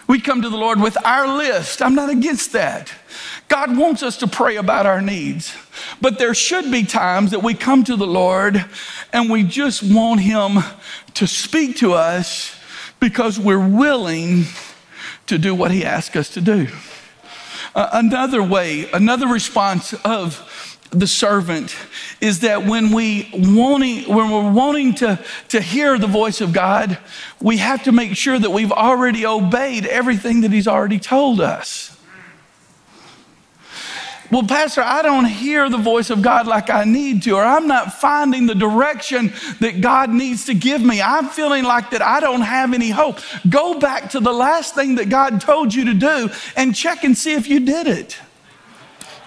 We 0.06 0.20
come 0.20 0.42
to 0.42 0.48
the 0.48 0.56
Lord 0.56 0.80
with 0.80 0.96
our 1.04 1.28
list. 1.28 1.82
I'm 1.82 1.94
not 1.94 2.10
against 2.10 2.52
that. 2.52 2.92
God 3.48 3.76
wants 3.76 4.02
us 4.02 4.16
to 4.18 4.26
pray 4.26 4.56
about 4.56 4.86
our 4.86 5.00
needs. 5.00 5.54
But 6.00 6.18
there 6.18 6.34
should 6.34 6.70
be 6.70 6.84
times 6.84 7.30
that 7.30 7.42
we 7.42 7.54
come 7.54 7.84
to 7.84 7.96
the 7.96 8.06
Lord 8.06 8.64
and 9.12 9.30
we 9.30 9.42
just 9.44 9.82
want 9.82 10.20
Him 10.20 10.58
to 11.14 11.26
speak 11.26 11.76
to 11.76 11.92
us 11.92 12.58
because 13.04 13.38
we're 13.38 13.68
willing 13.68 14.44
to 15.26 15.36
do 15.36 15.54
what 15.54 15.70
He 15.70 15.84
asks 15.84 16.16
us 16.16 16.30
to 16.30 16.40
do. 16.40 16.68
Uh, 17.74 17.90
another 17.92 18.42
way, 18.42 18.90
another 18.92 19.26
response 19.26 19.92
of 20.06 20.78
the 20.90 21.06
servant 21.06 21.76
is 22.22 22.40
that 22.40 22.64
when 22.64 22.92
we 22.92 23.28
wanting 23.34 24.04
when 24.04 24.30
we're 24.30 24.50
wanting 24.50 24.94
to, 24.94 25.22
to 25.48 25.60
hear 25.60 25.98
the 25.98 26.06
voice 26.06 26.40
of 26.40 26.54
God, 26.54 26.96
we 27.42 27.58
have 27.58 27.82
to 27.82 27.92
make 27.92 28.16
sure 28.16 28.38
that 28.38 28.50
we've 28.50 28.72
already 28.72 29.26
obeyed 29.26 29.84
everything 29.84 30.40
that 30.40 30.50
He's 30.50 30.66
already 30.66 30.98
told 30.98 31.42
us. 31.42 31.93
Well, 34.34 34.42
Pastor, 34.42 34.82
I 34.82 35.02
don't 35.02 35.26
hear 35.26 35.70
the 35.70 35.78
voice 35.78 36.10
of 36.10 36.20
God 36.20 36.48
like 36.48 36.68
I 36.68 36.82
need 36.82 37.22
to, 37.22 37.36
or 37.36 37.44
I'm 37.44 37.68
not 37.68 37.92
finding 37.92 38.46
the 38.46 38.54
direction 38.56 39.32
that 39.60 39.80
God 39.80 40.10
needs 40.10 40.46
to 40.46 40.54
give 40.54 40.82
me. 40.82 41.00
I'm 41.00 41.28
feeling 41.28 41.62
like 41.62 41.90
that 41.90 42.02
I 42.02 42.18
don't 42.18 42.40
have 42.40 42.74
any 42.74 42.90
hope. 42.90 43.20
Go 43.48 43.78
back 43.78 44.10
to 44.10 44.18
the 44.18 44.32
last 44.32 44.74
thing 44.74 44.96
that 44.96 45.08
God 45.08 45.40
told 45.40 45.72
you 45.72 45.84
to 45.84 45.94
do 45.94 46.30
and 46.56 46.74
check 46.74 47.04
and 47.04 47.16
see 47.16 47.34
if 47.34 47.46
you 47.46 47.60
did 47.60 47.86
it. 47.86 48.18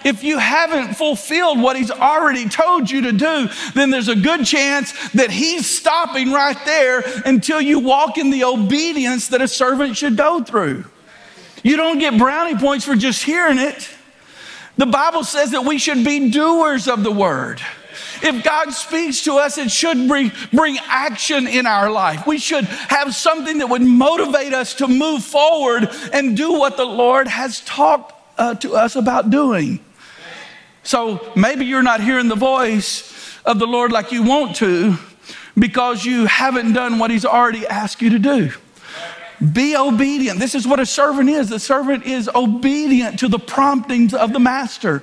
If 0.04 0.24
you 0.24 0.36
haven't 0.36 0.92
fulfilled 0.92 1.58
what 1.58 1.78
He's 1.78 1.90
already 1.90 2.46
told 2.46 2.90
you 2.90 3.00
to 3.00 3.12
do, 3.12 3.48
then 3.72 3.88
there's 3.88 4.08
a 4.08 4.14
good 4.14 4.44
chance 4.44 4.92
that 5.12 5.30
He's 5.30 5.66
stopping 5.66 6.32
right 6.32 6.62
there 6.66 7.02
until 7.24 7.62
you 7.62 7.78
walk 7.78 8.18
in 8.18 8.28
the 8.28 8.44
obedience 8.44 9.28
that 9.28 9.40
a 9.40 9.48
servant 9.48 9.96
should 9.96 10.18
go 10.18 10.44
through. 10.44 10.84
You 11.62 11.78
don't 11.78 11.98
get 11.98 12.18
brownie 12.18 12.56
points 12.58 12.84
for 12.84 12.94
just 12.94 13.22
hearing 13.22 13.56
it. 13.56 13.88
The 14.78 14.86
Bible 14.86 15.24
says 15.24 15.50
that 15.50 15.64
we 15.64 15.78
should 15.78 16.04
be 16.04 16.30
doers 16.30 16.88
of 16.88 17.02
the 17.02 17.10
word. 17.10 17.60
If 18.22 18.44
God 18.44 18.70
speaks 18.70 19.24
to 19.24 19.34
us, 19.34 19.58
it 19.58 19.70
should 19.70 20.08
bring, 20.08 20.32
bring 20.52 20.78
action 20.86 21.46
in 21.46 21.66
our 21.66 21.90
life. 21.90 22.26
We 22.26 22.38
should 22.38 22.64
have 22.64 23.14
something 23.14 23.58
that 23.58 23.68
would 23.68 23.82
motivate 23.82 24.54
us 24.54 24.74
to 24.74 24.88
move 24.88 25.24
forward 25.24 25.88
and 26.12 26.36
do 26.36 26.52
what 26.52 26.76
the 26.76 26.84
Lord 26.84 27.28
has 27.28 27.60
talked 27.60 28.14
uh, 28.38 28.54
to 28.56 28.74
us 28.74 28.96
about 28.96 29.30
doing. 29.30 29.80
So 30.84 31.32
maybe 31.36 31.64
you're 31.64 31.82
not 31.82 32.00
hearing 32.00 32.28
the 32.28 32.36
voice 32.36 33.36
of 33.44 33.58
the 33.58 33.66
Lord 33.66 33.92
like 33.92 34.12
you 34.12 34.22
want 34.22 34.56
to 34.56 34.96
because 35.58 36.04
you 36.04 36.26
haven't 36.26 36.72
done 36.72 36.98
what 36.98 37.10
He's 37.10 37.24
already 37.24 37.66
asked 37.66 38.00
you 38.00 38.10
to 38.10 38.18
do. 38.18 38.52
Be 39.40 39.76
obedient. 39.76 40.40
This 40.40 40.54
is 40.54 40.66
what 40.66 40.80
a 40.80 40.86
servant 40.86 41.30
is. 41.30 41.48
The 41.48 41.60
servant 41.60 42.04
is 42.04 42.28
obedient 42.34 43.20
to 43.20 43.28
the 43.28 43.38
promptings 43.38 44.12
of 44.12 44.32
the 44.32 44.40
master, 44.40 45.02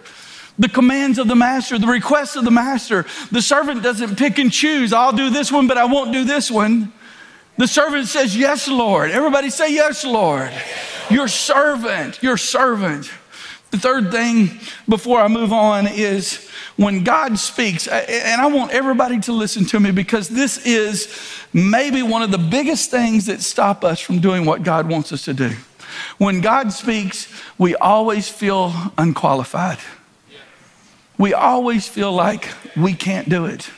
the 0.59 0.67
commands 0.67 1.17
of 1.17 1.27
the 1.27 1.35
master, 1.35 1.79
the 1.79 1.87
requests 1.87 2.35
of 2.35 2.43
the 2.43 2.51
master. 2.51 3.05
The 3.31 3.41
servant 3.41 3.81
doesn't 3.81 4.17
pick 4.17 4.37
and 4.37 4.51
choose. 4.51 4.91
I'll 4.91 5.13
do 5.13 5.29
this 5.29 5.51
one, 5.51 5.67
but 5.67 5.77
I 5.77 5.85
won't 5.85 6.11
do 6.11 6.25
this 6.25 6.51
one. 6.51 6.91
The 7.57 7.67
servant 7.67 8.07
says, 8.07 8.35
Yes, 8.35 8.67
Lord. 8.67 9.11
Everybody 9.11 9.49
say, 9.49 9.73
Yes, 9.73 10.03
Lord. 10.03 10.51
Your 11.09 11.27
servant, 11.27 12.21
your 12.21 12.37
servant. 12.37 13.09
The 13.75 13.81
third 13.81 14.09
thing 14.09 14.57
before 14.87 15.19
I 15.19 15.27
move 15.27 15.51
on 15.51 15.85
is 15.85 16.47
when 16.77 17.03
God 17.03 17.37
speaks, 17.37 17.89
and 17.89 18.39
I 18.41 18.47
want 18.47 18.71
everybody 18.71 19.19
to 19.19 19.33
listen 19.33 19.65
to 19.65 19.81
me 19.81 19.91
because 19.91 20.29
this 20.29 20.65
is 20.65 21.13
maybe 21.51 22.01
one 22.01 22.21
of 22.21 22.31
the 22.31 22.37
biggest 22.37 22.89
things 22.89 23.25
that 23.25 23.41
stop 23.41 23.83
us 23.83 23.99
from 23.99 24.19
doing 24.19 24.45
what 24.45 24.63
God 24.63 24.87
wants 24.89 25.11
us 25.11 25.25
to 25.25 25.33
do. 25.33 25.51
When 26.19 26.39
God 26.39 26.71
speaks, 26.71 27.27
we 27.57 27.75
always 27.75 28.29
feel 28.29 28.73
unqualified. 28.97 29.79
We 31.17 31.33
always 31.33 31.85
feel 31.85 32.13
like 32.13 32.47
we 32.77 32.93
can't 32.93 33.27
do 33.27 33.43
it. 33.43 33.69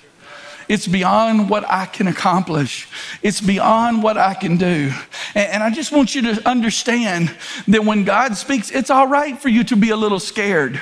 It's 0.68 0.88
beyond 0.88 1.50
what 1.50 1.70
I 1.70 1.86
can 1.86 2.08
accomplish. 2.08 2.88
It's 3.24 3.40
beyond 3.40 4.04
what 4.04 4.18
I 4.18 4.34
can 4.34 4.58
do. 4.58 4.92
And, 5.34 5.52
and, 5.54 5.64
I 5.64 5.70
just 5.70 5.92
want 5.92 6.14
you 6.14 6.34
to 6.34 6.48
understand 6.48 7.34
that 7.68 7.86
when 7.86 8.04
God 8.04 8.36
speaks, 8.36 8.70
it's 8.72 8.90
all 8.90 9.08
right 9.08 9.38
for 9.38 9.48
you 9.48 9.64
to 9.66 9.78
be 9.78 9.92
a 9.92 9.96
little 9.96 10.20
scared. 10.20 10.82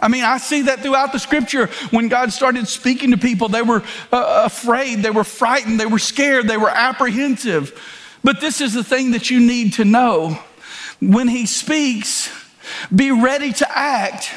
I 0.00 0.08
mean, 0.08 0.24
I 0.24 0.38
see 0.38 0.62
that 0.62 0.80
throughout 0.80 1.12
the 1.12 1.18
scripture. 1.18 1.66
When 1.90 2.08
God 2.08 2.32
started 2.32 2.68
speaking 2.68 3.10
to 3.10 3.18
people, 3.18 3.48
they 3.48 3.62
were 3.62 3.82
uh, 4.12 4.42
afraid, 4.46 5.02
they 5.02 5.10
were 5.10 5.24
frightened, 5.24 5.80
they 5.80 5.86
were 5.86 5.98
scared, 5.98 6.48
they 6.48 6.58
were 6.58 6.70
apprehensive. 6.70 7.78
But 8.22 8.40
this 8.40 8.60
is 8.60 8.74
the 8.74 8.84
thing 8.84 9.12
that 9.12 9.30
you 9.30 9.40
need 9.40 9.74
to 9.74 9.84
know. 9.84 10.38
When 11.00 11.28
He 11.28 11.46
speaks, 11.46 12.30
be 12.94 13.10
ready 13.10 13.52
to 13.54 13.78
act 13.78 14.30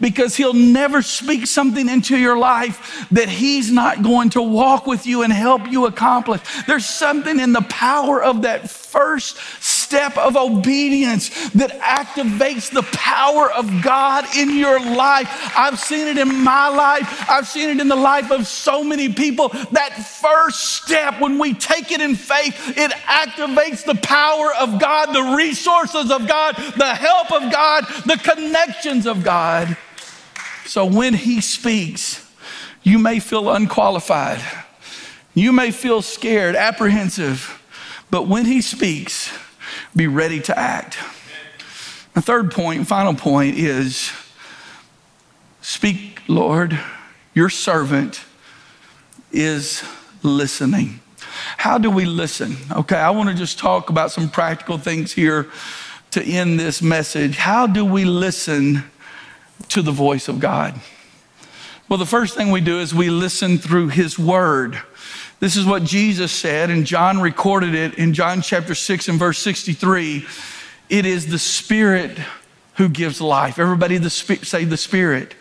because 0.00 0.36
he'll 0.36 0.54
never 0.54 1.02
speak 1.02 1.46
something 1.46 1.88
into 1.88 2.16
your 2.16 2.38
life 2.38 3.06
that 3.10 3.28
he's 3.28 3.70
not 3.70 4.02
going 4.02 4.30
to 4.30 4.42
walk 4.42 4.86
with 4.86 5.06
you 5.06 5.22
and 5.22 5.32
help 5.32 5.66
you 5.68 5.86
accomplish. 5.86 6.40
There's 6.66 6.86
something 6.86 7.38
in 7.40 7.52
the 7.52 7.62
power 7.62 8.22
of 8.22 8.42
that 8.42 8.70
first 8.96 9.36
step 9.62 10.16
of 10.16 10.36
obedience 10.36 11.28
that 11.50 11.70
activates 11.80 12.70
the 12.70 12.82
power 12.92 13.52
of 13.52 13.82
God 13.82 14.24
in 14.36 14.56
your 14.56 14.80
life. 14.80 15.28
I've 15.56 15.78
seen 15.78 16.08
it 16.08 16.18
in 16.18 16.42
my 16.42 16.68
life, 16.68 17.28
I've 17.28 17.46
seen 17.46 17.68
it 17.68 17.80
in 17.80 17.88
the 17.88 17.96
life 17.96 18.30
of 18.30 18.46
so 18.46 18.82
many 18.82 19.12
people. 19.12 19.48
That 19.72 19.92
first 19.92 20.82
step, 20.82 21.20
when 21.20 21.38
we 21.38 21.52
take 21.52 21.92
it 21.92 22.00
in 22.00 22.14
faith, 22.14 22.76
it 22.76 22.90
activates 22.90 23.84
the 23.84 23.96
power 23.96 24.54
of 24.54 24.80
God, 24.80 25.12
the 25.12 25.36
resources 25.36 26.10
of 26.10 26.26
God, 26.26 26.56
the 26.76 26.94
help 26.94 27.30
of 27.30 27.52
God, 27.52 27.84
the 28.06 28.16
connections 28.16 29.06
of 29.06 29.22
God. 29.22 29.76
So 30.64 30.86
when 30.86 31.14
he 31.14 31.40
speaks, 31.40 32.26
you 32.82 32.98
may 32.98 33.20
feel 33.20 33.50
unqualified. 33.50 34.40
You 35.34 35.52
may 35.52 35.70
feel 35.70 36.00
scared, 36.00 36.56
apprehensive, 36.56 37.62
but 38.10 38.26
when 38.26 38.44
he 38.44 38.60
speaks, 38.60 39.36
be 39.94 40.06
ready 40.06 40.40
to 40.40 40.58
act. 40.58 40.98
The 42.14 42.22
third 42.22 42.50
point, 42.50 42.86
final 42.86 43.14
point 43.14 43.58
is 43.58 44.12
speak, 45.60 46.22
Lord, 46.28 46.78
your 47.34 47.50
servant 47.50 48.24
is 49.32 49.84
listening. 50.22 51.00
How 51.58 51.78
do 51.78 51.90
we 51.90 52.04
listen? 52.06 52.56
Okay, 52.72 52.96
I 52.96 53.10
want 53.10 53.28
to 53.28 53.34
just 53.34 53.58
talk 53.58 53.90
about 53.90 54.10
some 54.10 54.30
practical 54.30 54.78
things 54.78 55.12
here 55.12 55.50
to 56.12 56.22
end 56.22 56.58
this 56.58 56.80
message. 56.80 57.36
How 57.36 57.66
do 57.66 57.84
we 57.84 58.04
listen 58.04 58.84
to 59.68 59.82
the 59.82 59.92
voice 59.92 60.28
of 60.28 60.40
God? 60.40 60.80
Well, 61.88 61.98
the 61.98 62.06
first 62.06 62.34
thing 62.34 62.50
we 62.50 62.60
do 62.60 62.80
is 62.80 62.94
we 62.94 63.10
listen 63.10 63.58
through 63.58 63.88
His 63.88 64.18
Word. 64.18 64.80
This 65.38 65.56
is 65.56 65.66
what 65.66 65.84
Jesus 65.84 66.32
said, 66.32 66.70
and 66.70 66.86
John 66.86 67.20
recorded 67.20 67.74
it 67.74 67.94
in 67.94 68.14
John 68.14 68.40
chapter 68.40 68.74
6 68.74 69.08
and 69.08 69.18
verse 69.18 69.38
63. 69.38 70.24
It 70.88 71.04
is 71.04 71.26
the 71.26 71.38
Spirit 71.38 72.18
who 72.76 72.88
gives 72.88 73.20
life. 73.20 73.58
Everybody 73.58 73.98
the 73.98 74.08
say 74.08 74.64
the 74.64 74.78
Spirit. 74.78 75.34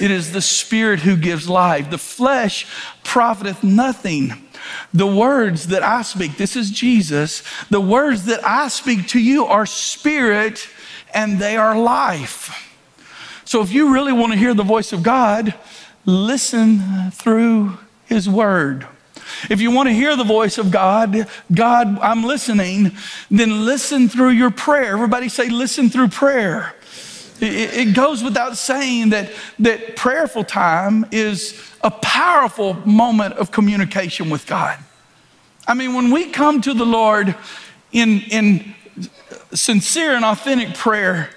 It 0.00 0.10
is 0.12 0.32
the 0.32 0.40
Spirit 0.40 1.00
who 1.00 1.16
gives 1.16 1.48
life. 1.48 1.90
The 1.90 1.98
flesh 1.98 2.66
profiteth 3.02 3.64
nothing. 3.64 4.32
The 4.94 5.06
words 5.06 5.68
that 5.68 5.82
I 5.82 6.02
speak, 6.02 6.36
this 6.36 6.54
is 6.54 6.70
Jesus, 6.70 7.42
the 7.70 7.80
words 7.80 8.26
that 8.26 8.44
I 8.46 8.68
speak 8.68 9.08
to 9.08 9.20
you 9.20 9.46
are 9.46 9.66
spirit 9.66 10.68
and 11.12 11.40
they 11.40 11.56
are 11.56 11.76
life. 11.76 12.68
So 13.44 13.62
if 13.62 13.72
you 13.72 13.92
really 13.92 14.12
want 14.12 14.32
to 14.32 14.38
hear 14.38 14.54
the 14.54 14.62
voice 14.62 14.92
of 14.92 15.02
God, 15.02 15.54
listen 16.04 17.10
through 17.10 17.78
his 18.06 18.28
word. 18.28 18.86
If 19.48 19.60
you 19.60 19.70
want 19.70 19.88
to 19.88 19.92
hear 19.92 20.16
the 20.16 20.24
voice 20.24 20.58
of 20.58 20.70
God, 20.70 21.28
God, 21.52 21.98
I'm 22.00 22.24
listening, 22.24 22.92
then 23.30 23.64
listen 23.64 24.08
through 24.08 24.30
your 24.30 24.50
prayer. 24.50 24.92
Everybody 24.92 25.28
say, 25.28 25.48
listen 25.48 25.88
through 25.90 26.08
prayer. 26.08 26.74
It, 27.40 27.88
it 27.88 27.94
goes 27.94 28.22
without 28.22 28.56
saying 28.56 29.10
that, 29.10 29.30
that 29.60 29.96
prayerful 29.96 30.44
time 30.44 31.06
is 31.10 31.60
a 31.82 31.90
powerful 31.90 32.74
moment 32.86 33.34
of 33.34 33.50
communication 33.50 34.30
with 34.30 34.46
God. 34.46 34.78
I 35.66 35.74
mean, 35.74 35.94
when 35.94 36.10
we 36.10 36.30
come 36.30 36.60
to 36.62 36.74
the 36.74 36.84
Lord 36.84 37.34
in, 37.92 38.20
in 38.30 38.74
sincere 39.52 40.14
and 40.14 40.24
authentic 40.24 40.74
prayer, 40.74 41.30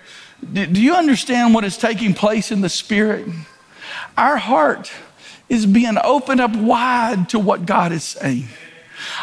do 0.52 0.82
you 0.82 0.94
understand 0.94 1.54
what 1.54 1.64
is 1.64 1.78
taking 1.78 2.14
place 2.14 2.52
in 2.52 2.62
the 2.62 2.70
Spirit? 2.70 3.28
Our 4.18 4.38
heart 4.38 4.92
is 5.54 5.66
being 5.68 5.98
opened 6.04 6.42
up 6.42 6.56
wide 6.56 7.30
to 7.30 7.40
what 7.40 7.66
God 7.66 7.92
is 7.92 8.04
saying. 8.04 8.48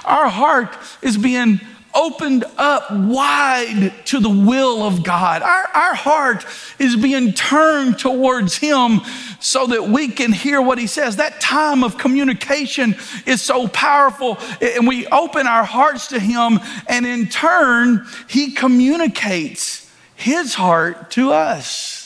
Our 0.04 0.28
heart 0.28 0.76
is 1.02 1.18
being 1.18 1.60
opened 1.92 2.44
up 2.56 2.88
wide 2.92 3.92
to 4.04 4.20
the 4.20 4.30
will 4.30 4.84
of 4.84 5.02
God. 5.02 5.42
Our, 5.42 5.68
our 5.74 5.94
heart 5.94 6.46
is 6.78 6.94
being 6.94 7.32
turned 7.32 7.98
towards 7.98 8.56
Him 8.56 9.00
so 9.40 9.66
that 9.66 9.88
we 9.88 10.06
can 10.06 10.32
hear 10.32 10.62
what 10.62 10.78
He 10.78 10.86
says. 10.86 11.16
That 11.16 11.40
time 11.40 11.82
of 11.82 11.98
communication 11.98 12.94
is 13.26 13.42
so 13.42 13.66
powerful, 13.66 14.38
and 14.60 14.86
we 14.86 15.08
open 15.08 15.48
our 15.48 15.64
hearts 15.64 16.08
to 16.08 16.20
Him, 16.20 16.60
and 16.86 17.04
in 17.04 17.26
turn, 17.26 18.06
He 18.28 18.52
communicates 18.52 19.90
His 20.14 20.54
heart 20.54 21.10
to 21.12 21.32
us. 21.32 21.99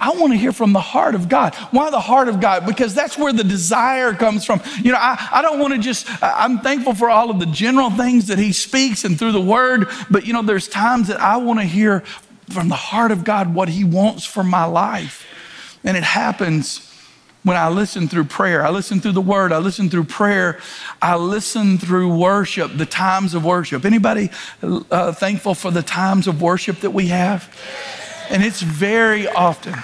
I 0.00 0.10
want 0.10 0.32
to 0.32 0.38
hear 0.38 0.52
from 0.52 0.72
the 0.72 0.80
heart 0.80 1.14
of 1.14 1.28
God. 1.28 1.54
Why 1.70 1.90
the 1.90 2.00
heart 2.00 2.28
of 2.28 2.40
God? 2.40 2.66
Because 2.66 2.94
that's 2.94 3.18
where 3.18 3.32
the 3.32 3.44
desire 3.44 4.14
comes 4.14 4.44
from. 4.44 4.60
You 4.82 4.92
know, 4.92 4.98
I, 4.98 5.28
I 5.32 5.42
don't 5.42 5.58
want 5.58 5.74
to 5.74 5.80
just, 5.80 6.06
I'm 6.22 6.60
thankful 6.60 6.94
for 6.94 7.10
all 7.10 7.30
of 7.30 7.38
the 7.38 7.46
general 7.46 7.90
things 7.90 8.28
that 8.28 8.38
He 8.38 8.52
speaks 8.52 9.04
and 9.04 9.18
through 9.18 9.32
the 9.32 9.40
Word, 9.40 9.88
but 10.10 10.26
you 10.26 10.32
know, 10.32 10.42
there's 10.42 10.68
times 10.68 11.08
that 11.08 11.20
I 11.20 11.36
want 11.38 11.60
to 11.60 11.64
hear 11.64 12.00
from 12.50 12.68
the 12.68 12.76
heart 12.76 13.12
of 13.12 13.24
God 13.24 13.54
what 13.54 13.68
He 13.68 13.84
wants 13.84 14.24
for 14.24 14.42
my 14.42 14.64
life. 14.64 15.26
And 15.84 15.96
it 15.96 16.02
happens 16.02 16.84
when 17.44 17.56
I 17.56 17.68
listen 17.68 18.08
through 18.08 18.24
prayer. 18.24 18.64
I 18.64 18.70
listen 18.70 19.00
through 19.00 19.12
the 19.12 19.20
Word. 19.20 19.52
I 19.52 19.58
listen 19.58 19.88
through 19.88 20.04
prayer. 20.04 20.60
I 21.00 21.16
listen 21.16 21.78
through 21.78 22.16
worship, 22.16 22.76
the 22.76 22.86
times 22.86 23.34
of 23.34 23.44
worship. 23.44 23.84
Anybody 23.84 24.30
uh, 24.62 25.12
thankful 25.12 25.54
for 25.54 25.70
the 25.70 25.82
times 25.82 26.26
of 26.26 26.42
worship 26.42 26.80
that 26.80 26.90
we 26.90 27.06
have? 27.08 27.54
And 28.30 28.44
it's 28.44 28.60
very 28.60 29.26
often. 29.26 29.74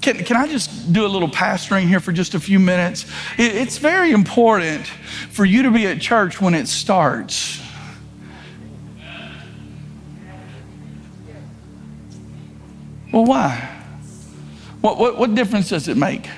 Can, 0.00 0.24
can 0.24 0.36
I 0.36 0.48
just 0.48 0.92
do 0.92 1.06
a 1.06 1.08
little 1.08 1.28
pastoring 1.28 1.86
here 1.86 2.00
for 2.00 2.12
just 2.12 2.34
a 2.34 2.40
few 2.40 2.58
minutes? 2.58 3.04
It, 3.36 3.54
it's 3.54 3.78
very 3.78 4.10
important 4.12 4.86
for 4.86 5.44
you 5.44 5.62
to 5.64 5.70
be 5.70 5.86
at 5.86 6.00
church 6.00 6.40
when 6.40 6.54
it 6.54 6.66
starts. 6.66 7.60
Well, 13.12 13.24
why? 13.24 13.76
What, 14.80 14.98
what, 14.98 15.18
what 15.18 15.34
difference 15.34 15.68
does 15.70 15.88
it 15.88 15.96
make? 15.96 16.28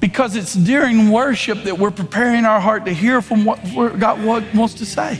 Because 0.00 0.36
it's 0.36 0.54
during 0.54 1.10
worship 1.10 1.64
that 1.64 1.78
we're 1.78 1.90
preparing 1.90 2.44
our 2.44 2.60
heart 2.60 2.84
to 2.84 2.92
hear 2.92 3.20
from 3.20 3.44
what 3.44 3.60
God 3.98 4.24
wants 4.54 4.74
to 4.74 4.86
say. 4.86 5.18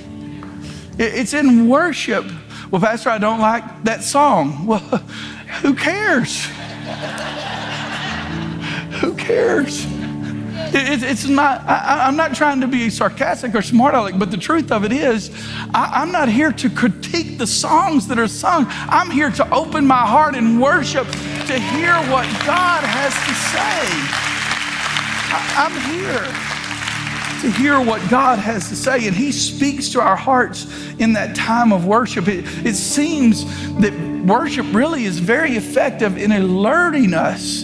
It's 0.99 1.35
in 1.35 1.69
worship 1.69 2.25
well, 2.71 2.81
Pastor, 2.81 3.11
I 3.11 3.19
don't 3.19 3.41
like 3.41 3.85
that 3.85 4.03
song. 4.03 4.67
Well, 4.67 4.81
who 5.63 5.75
cares? 5.75 6.47
who 9.01 9.15
cares? 9.15 9.87
It, 10.71 11.03
it's 11.03 11.27
not, 11.27 11.63
I, 11.67 12.09
am 12.09 12.17
not 12.17 12.35
trying 12.35 12.61
to 12.61 12.69
be 12.69 12.91
sarcastic 12.91 13.55
or 13.55 13.63
smart 13.63 13.95
aleck, 13.95 14.19
but 14.19 14.31
the 14.31 14.37
truth 14.37 14.71
of 14.71 14.85
it 14.85 14.93
is, 14.93 15.31
I, 15.75 16.03
I'm 16.03 16.13
not 16.13 16.29
here 16.29 16.53
to 16.53 16.69
critique 16.69 17.39
the 17.39 17.47
songs 17.47 18.07
that 18.09 18.19
are 18.19 18.29
sung. 18.29 18.67
I'm 18.69 19.11
here 19.11 19.31
to 19.31 19.51
open 19.55 19.87
my 19.87 20.07
heart 20.07 20.35
and 20.35 20.61
worship 20.61 21.07
to 21.07 21.59
hear 21.59 21.95
what 22.11 22.27
God 22.45 22.85
has 22.85 23.15
to 23.15 23.35
say. 23.49 23.81
I, 25.31 25.55
I'm 25.57 25.73
here 25.91 26.58
to 27.41 27.51
hear 27.51 27.81
what 27.81 28.09
God 28.11 28.39
has 28.39 28.69
to 28.69 28.77
say, 28.77 29.07
and 29.07 29.17
He 29.17 29.33
speaks 29.33 29.91
to 29.91 30.01
our 30.01 30.17
hearts 30.17 30.67
in 30.99 31.13
that 31.15 31.37
time 31.37 31.73
of 31.73 31.87
worship. 31.87 32.29
It, 32.29 32.45
it 32.67 32.75
seems 32.75 33.45
that 33.81 33.93
worship 34.27 34.67
really 34.73 35.05
is 35.05 35.19
very 35.19 35.53
effective 35.57 36.19
in 36.19 36.33
alerting 36.33 37.15
us 37.15 37.63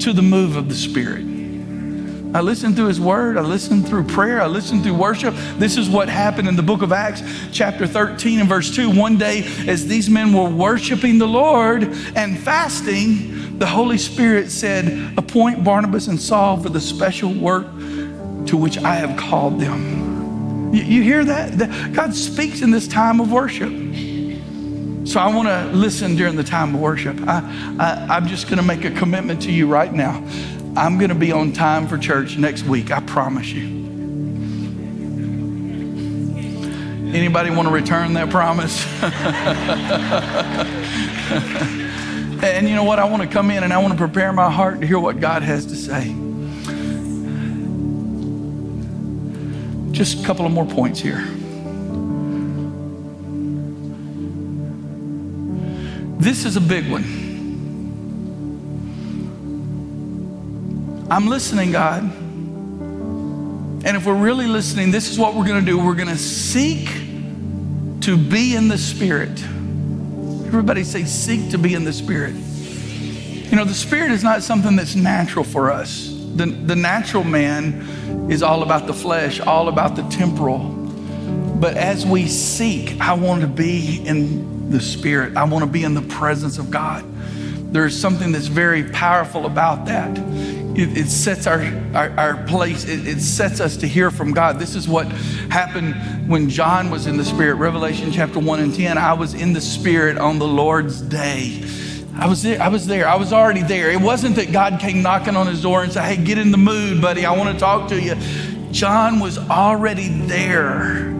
to 0.00 0.12
the 0.12 0.22
move 0.22 0.56
of 0.56 0.68
the 0.68 0.74
Spirit. 0.74 1.34
I 2.34 2.40
listen 2.40 2.74
through 2.74 2.88
his 2.88 3.00
word. 3.00 3.36
I 3.36 3.42
listen 3.42 3.84
through 3.84 4.08
prayer. 4.08 4.42
I 4.42 4.48
listen 4.48 4.82
through 4.82 4.94
worship. 4.94 5.34
This 5.56 5.76
is 5.76 5.88
what 5.88 6.08
happened 6.08 6.48
in 6.48 6.56
the 6.56 6.64
book 6.64 6.82
of 6.82 6.92
Acts, 6.92 7.22
chapter 7.52 7.86
13 7.86 8.40
and 8.40 8.48
verse 8.48 8.74
2. 8.74 8.90
One 8.90 9.16
day, 9.16 9.44
as 9.68 9.86
these 9.86 10.10
men 10.10 10.32
were 10.32 10.50
worshiping 10.50 11.18
the 11.18 11.28
Lord 11.28 11.84
and 12.16 12.36
fasting, 12.36 13.56
the 13.60 13.66
Holy 13.66 13.98
Spirit 13.98 14.50
said, 14.50 15.16
Appoint 15.16 15.62
Barnabas 15.62 16.08
and 16.08 16.20
Saul 16.20 16.60
for 16.60 16.70
the 16.70 16.80
special 16.80 17.32
work 17.32 17.68
to 18.46 18.56
which 18.56 18.78
I 18.78 18.96
have 18.96 19.18
called 19.18 19.60
them. 19.60 20.74
You, 20.74 20.82
you 20.82 21.02
hear 21.02 21.24
that? 21.24 21.92
God 21.92 22.14
speaks 22.14 22.62
in 22.62 22.70
this 22.70 22.88
time 22.88 23.20
of 23.20 23.30
worship. 23.30 23.70
So 25.06 25.20
I 25.20 25.32
want 25.32 25.48
to 25.48 25.76
listen 25.76 26.16
during 26.16 26.34
the 26.34 26.42
time 26.42 26.74
of 26.74 26.80
worship. 26.80 27.20
I, 27.28 27.76
I, 27.78 28.16
I'm 28.16 28.26
just 28.26 28.46
going 28.46 28.56
to 28.56 28.64
make 28.64 28.84
a 28.84 28.90
commitment 28.90 29.42
to 29.42 29.52
you 29.52 29.66
right 29.66 29.92
now. 29.92 30.26
I'm 30.76 30.98
going 30.98 31.10
to 31.10 31.14
be 31.14 31.30
on 31.30 31.52
time 31.52 31.86
for 31.86 31.98
church 31.98 32.36
next 32.36 32.64
week. 32.64 32.90
I 32.90 33.00
promise 33.00 33.52
you. 33.52 33.66
Anybody 37.14 37.50
want 37.50 37.68
to 37.68 37.72
return 37.72 38.14
that 38.14 38.30
promise? 38.30 38.84
and 42.42 42.68
you 42.68 42.74
know 42.74 42.82
what? 42.82 42.98
I 42.98 43.04
want 43.04 43.22
to 43.22 43.28
come 43.28 43.52
in 43.52 43.62
and 43.62 43.72
I 43.72 43.78
want 43.78 43.92
to 43.92 43.98
prepare 43.98 44.32
my 44.32 44.50
heart 44.50 44.80
to 44.80 44.86
hear 44.86 44.98
what 44.98 45.20
God 45.20 45.42
has 45.42 45.66
to 45.66 45.76
say. 45.76 46.23
Just 49.94 50.22
a 50.22 50.26
couple 50.26 50.44
of 50.44 50.50
more 50.50 50.66
points 50.66 50.98
here. 50.98 51.24
This 56.18 56.44
is 56.44 56.56
a 56.56 56.60
big 56.60 56.90
one. 56.90 57.04
I'm 61.08 61.28
listening, 61.28 61.70
God. 61.70 62.02
And 62.02 63.96
if 63.96 64.04
we're 64.04 64.20
really 64.20 64.48
listening, 64.48 64.90
this 64.90 65.08
is 65.08 65.16
what 65.16 65.34
we're 65.34 65.46
going 65.46 65.64
to 65.64 65.70
do. 65.70 65.78
We're 65.78 65.94
going 65.94 66.08
to 66.08 66.18
seek 66.18 66.88
to 68.00 68.16
be 68.16 68.56
in 68.56 68.66
the 68.66 68.78
Spirit. 68.78 69.40
Everybody 70.46 70.82
say, 70.82 71.04
seek 71.04 71.50
to 71.52 71.58
be 71.58 71.74
in 71.74 71.84
the 71.84 71.92
Spirit. 71.92 72.34
You 72.34 73.56
know, 73.56 73.64
the 73.64 73.74
Spirit 73.74 74.10
is 74.10 74.24
not 74.24 74.42
something 74.42 74.74
that's 74.74 74.96
natural 74.96 75.44
for 75.44 75.70
us. 75.70 76.13
The, 76.34 76.46
the 76.46 76.76
natural 76.76 77.22
man 77.22 78.28
is 78.30 78.42
all 78.42 78.62
about 78.62 78.86
the 78.86 78.94
flesh, 78.94 79.40
all 79.40 79.68
about 79.68 79.94
the 79.94 80.02
temporal. 80.08 80.58
But 80.58 81.76
as 81.76 82.04
we 82.04 82.26
seek, 82.26 83.00
I 83.00 83.12
want 83.12 83.42
to 83.42 83.46
be 83.46 84.04
in 84.04 84.70
the 84.70 84.80
Spirit, 84.80 85.36
I 85.36 85.44
want 85.44 85.64
to 85.64 85.70
be 85.70 85.84
in 85.84 85.94
the 85.94 86.02
presence 86.02 86.58
of 86.58 86.70
God. 86.70 87.04
There's 87.72 87.98
something 87.98 88.32
that's 88.32 88.48
very 88.48 88.84
powerful 88.90 89.46
about 89.46 89.86
that. 89.86 90.18
It, 90.76 90.98
it 90.98 91.08
sets 91.08 91.46
our, 91.46 91.62
our, 91.94 92.10
our 92.18 92.44
place, 92.46 92.84
it, 92.84 93.06
it 93.06 93.20
sets 93.20 93.60
us 93.60 93.76
to 93.76 93.86
hear 93.86 94.10
from 94.10 94.32
God. 94.32 94.58
This 94.58 94.74
is 94.74 94.88
what 94.88 95.06
happened 95.50 96.28
when 96.28 96.48
John 96.48 96.90
was 96.90 97.06
in 97.06 97.16
the 97.16 97.24
Spirit. 97.24 97.54
Revelation 97.54 98.10
chapter 98.10 98.40
1 98.40 98.60
and 98.60 98.74
10. 98.74 98.98
I 98.98 99.12
was 99.12 99.34
in 99.34 99.52
the 99.52 99.60
Spirit 99.60 100.18
on 100.18 100.40
the 100.40 100.48
Lord's 100.48 101.00
day 101.00 101.62
I 102.16 102.26
was 102.28 102.42
there. 102.42 102.62
I 102.62 102.68
was 102.68 102.86
there. 102.86 103.08
I 103.08 103.16
was 103.16 103.32
already 103.32 103.62
there. 103.62 103.90
It 103.90 104.00
wasn't 104.00 104.36
that 104.36 104.52
God 104.52 104.78
came 104.80 105.02
knocking 105.02 105.36
on 105.36 105.46
his 105.46 105.62
door 105.62 105.82
and 105.82 105.92
said, 105.92 106.04
Hey, 106.04 106.22
get 106.22 106.38
in 106.38 106.52
the 106.52 106.58
mood, 106.58 107.02
buddy. 107.02 107.26
I 107.26 107.36
want 107.36 107.52
to 107.52 107.58
talk 107.58 107.88
to 107.88 108.00
you. 108.00 108.14
John 108.70 109.20
was 109.20 109.38
already 109.38 110.08
there. 110.08 111.12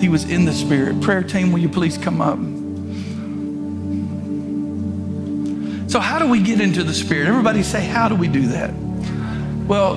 He 0.00 0.08
was 0.08 0.28
in 0.28 0.44
the 0.44 0.52
Spirit. 0.52 1.00
Prayer 1.00 1.22
team, 1.22 1.52
will 1.52 1.60
you 1.60 1.68
please 1.68 1.96
come 1.96 2.20
up? 2.20 2.38
So, 5.88 6.00
how 6.00 6.18
do 6.18 6.28
we 6.28 6.42
get 6.42 6.60
into 6.60 6.82
the 6.82 6.94
Spirit? 6.94 7.28
Everybody 7.28 7.62
say, 7.62 7.84
How 7.84 8.08
do 8.08 8.16
we 8.16 8.26
do 8.26 8.48
that? 8.48 8.72
Well, 9.68 9.96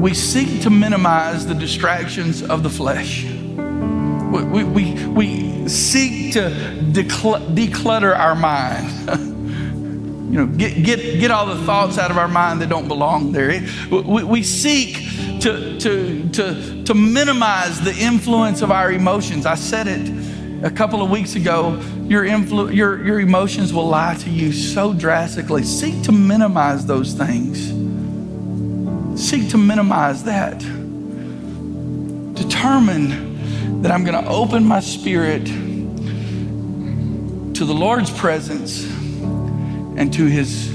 we 0.00 0.14
seek 0.14 0.62
to 0.62 0.70
minimize 0.70 1.46
the 1.46 1.54
distractions 1.54 2.42
of 2.42 2.62
the 2.62 2.70
flesh. 2.70 3.24
We, 3.24 4.42
we, 4.42 4.64
we, 4.64 5.06
we 5.06 5.53
seek 5.68 6.32
to 6.34 6.50
declutter 6.92 8.16
our 8.16 8.34
mind. 8.34 8.90
you 10.34 10.44
know, 10.44 10.46
get, 10.46 10.82
get, 10.84 11.20
get 11.20 11.30
all 11.30 11.46
the 11.46 11.64
thoughts 11.64 11.98
out 11.98 12.10
of 12.10 12.18
our 12.18 12.28
mind 12.28 12.60
that 12.60 12.68
don't 12.68 12.88
belong 12.88 13.32
there. 13.32 13.62
We, 13.90 14.24
we 14.24 14.42
seek 14.42 14.96
to, 15.42 15.78
to, 15.78 16.28
to, 16.30 16.84
to 16.84 16.94
minimize 16.94 17.80
the 17.80 17.94
influence 17.96 18.62
of 18.62 18.70
our 18.70 18.90
emotions. 18.90 19.46
I 19.46 19.54
said 19.54 19.86
it 19.86 20.64
a 20.64 20.70
couple 20.70 21.02
of 21.02 21.10
weeks 21.10 21.36
ago. 21.36 21.80
Your, 22.06 22.24
influ- 22.24 22.74
your, 22.74 23.04
your 23.06 23.20
emotions 23.20 23.72
will 23.72 23.86
lie 23.86 24.16
to 24.16 24.30
you 24.30 24.52
so 24.52 24.92
drastically. 24.92 25.62
Seek 25.62 26.02
to 26.04 26.12
minimize 26.12 26.86
those 26.86 27.12
things. 27.12 27.72
Seek 29.20 29.50
to 29.50 29.58
minimize 29.58 30.24
that. 30.24 30.58
Determine 32.34 33.33
that 33.84 33.92
I'm 33.92 34.02
going 34.02 34.24
to 34.24 34.30
open 34.30 34.64
my 34.64 34.80
spirit 34.80 35.44
to 35.44 35.54
the 37.66 37.74
Lord's 37.74 38.10
presence 38.10 38.82
and 38.82 40.10
to 40.14 40.24
his 40.24 40.74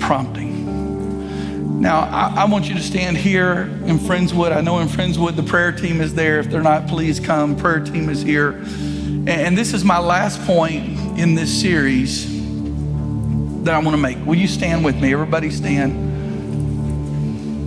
prompting. 0.00 1.80
Now, 1.80 2.00
I, 2.00 2.38
I, 2.38 2.44
want 2.46 2.68
you 2.68 2.74
to 2.74 2.82
stand 2.82 3.16
here 3.16 3.70
in 3.84 4.00
Friendswood. 4.00 4.50
I 4.50 4.62
know 4.62 4.80
in 4.80 4.88
Friendswood 4.88 5.36
the 5.36 5.44
prayer 5.44 5.70
team 5.70 6.00
is 6.00 6.12
there. 6.12 6.40
If 6.40 6.50
they're 6.50 6.60
not, 6.60 6.88
please 6.88 7.20
come. 7.20 7.54
Prayer 7.54 7.78
team 7.78 8.08
is 8.08 8.20
here. 8.20 8.48
And, 8.48 9.28
and 9.28 9.56
this 9.56 9.72
is 9.72 9.84
my 9.84 10.00
last 10.00 10.42
point 10.42 10.88
in 11.16 11.36
this 11.36 11.60
series 11.60 12.26
that 13.62 13.76
I 13.76 13.78
want 13.78 13.92
to 13.92 14.02
make. 14.02 14.18
Will 14.26 14.34
you 14.34 14.48
stand 14.48 14.84
with 14.84 15.00
me? 15.00 15.12
Everybody 15.12 15.52
stand. 15.52 15.94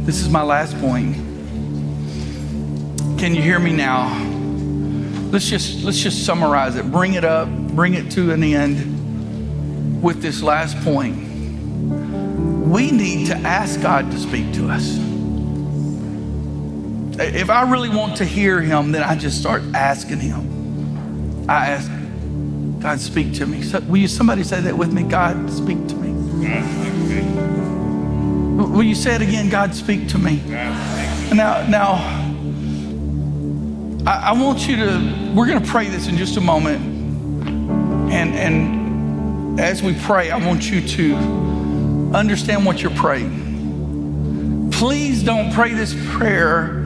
This 0.06 0.20
is 0.20 0.28
my 0.28 0.44
last 0.44 0.78
point. 0.82 1.29
Can 3.20 3.36
you 3.36 3.42
hear 3.42 3.60
me 3.60 3.74
now? 3.74 4.18
Let's 5.30 5.50
just 5.50 5.84
let's 5.84 6.00
just 6.00 6.26
summarize 6.26 6.78
it. 6.78 6.90
Bring 6.90 7.16
it 7.16 7.26
up, 7.26 7.50
bring 7.50 7.94
it 7.94 8.10
to 8.12 8.32
an 8.32 8.42
end 8.42 10.02
with 10.02 10.22
this 10.22 10.42
last 10.42 10.78
point. 10.86 11.18
We 12.66 12.92
need 12.92 13.28
to 13.28 13.36
ask 13.36 13.82
God 13.82 14.10
to 14.12 14.18
speak 14.18 14.54
to 14.54 14.70
us. 14.70 14.98
If 17.20 17.50
I 17.50 17.70
really 17.70 17.90
want 17.90 18.16
to 18.20 18.26
hear 18.26 18.62
Him, 18.62 18.94
then 18.94 19.04
I 19.04 19.18
just 19.18 19.38
start 19.38 19.64
asking 19.74 20.22
Him. 20.22 21.50
I 21.50 21.72
ask, 21.72 21.92
God, 22.82 23.02
speak 23.02 23.34
to 23.34 23.46
me. 23.46 23.64
So, 23.64 23.82
will 23.82 23.98
you 23.98 24.08
somebody 24.08 24.44
say 24.44 24.62
that 24.62 24.78
with 24.78 24.94
me? 24.94 25.04
God, 25.04 25.52
speak 25.52 25.86
to 25.90 25.96
me. 25.96 26.14
Will 28.64 28.84
you 28.84 28.96
say 28.96 29.16
it 29.16 29.22
again? 29.22 29.50
God, 29.50 29.76
speak 29.76 30.08
to 30.08 30.18
me. 30.18 30.42
Now, 31.34 31.68
now, 31.68 32.19
I, 34.10 34.30
I 34.30 34.32
want 34.32 34.68
you 34.68 34.76
to. 34.78 35.34
We're 35.36 35.46
going 35.46 35.62
to 35.64 35.70
pray 35.70 35.88
this 35.88 36.08
in 36.08 36.18
just 36.18 36.36
a 36.38 36.42
moment, 36.42 36.82
and 38.12 38.34
and 38.34 39.60
as 39.60 39.84
we 39.84 39.94
pray, 39.94 40.32
I 40.32 40.44
want 40.44 40.68
you 40.72 40.82
to 40.88 41.16
understand 42.16 42.66
what 42.66 42.82
you're 42.82 42.96
praying. 42.96 44.72
Please 44.72 45.22
don't 45.22 45.54
pray 45.54 45.74
this 45.74 45.94
prayer 46.16 46.80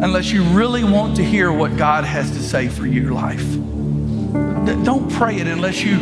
unless 0.00 0.30
you 0.30 0.42
really 0.42 0.82
want 0.82 1.16
to 1.16 1.22
hear 1.22 1.52
what 1.52 1.76
God 1.76 2.04
has 2.04 2.30
to 2.30 2.42
say 2.42 2.68
for 2.68 2.86
your 2.86 3.12
life. 3.12 3.44
Don't 4.82 5.12
pray 5.12 5.36
it 5.36 5.48
unless 5.48 5.82
you 5.82 5.98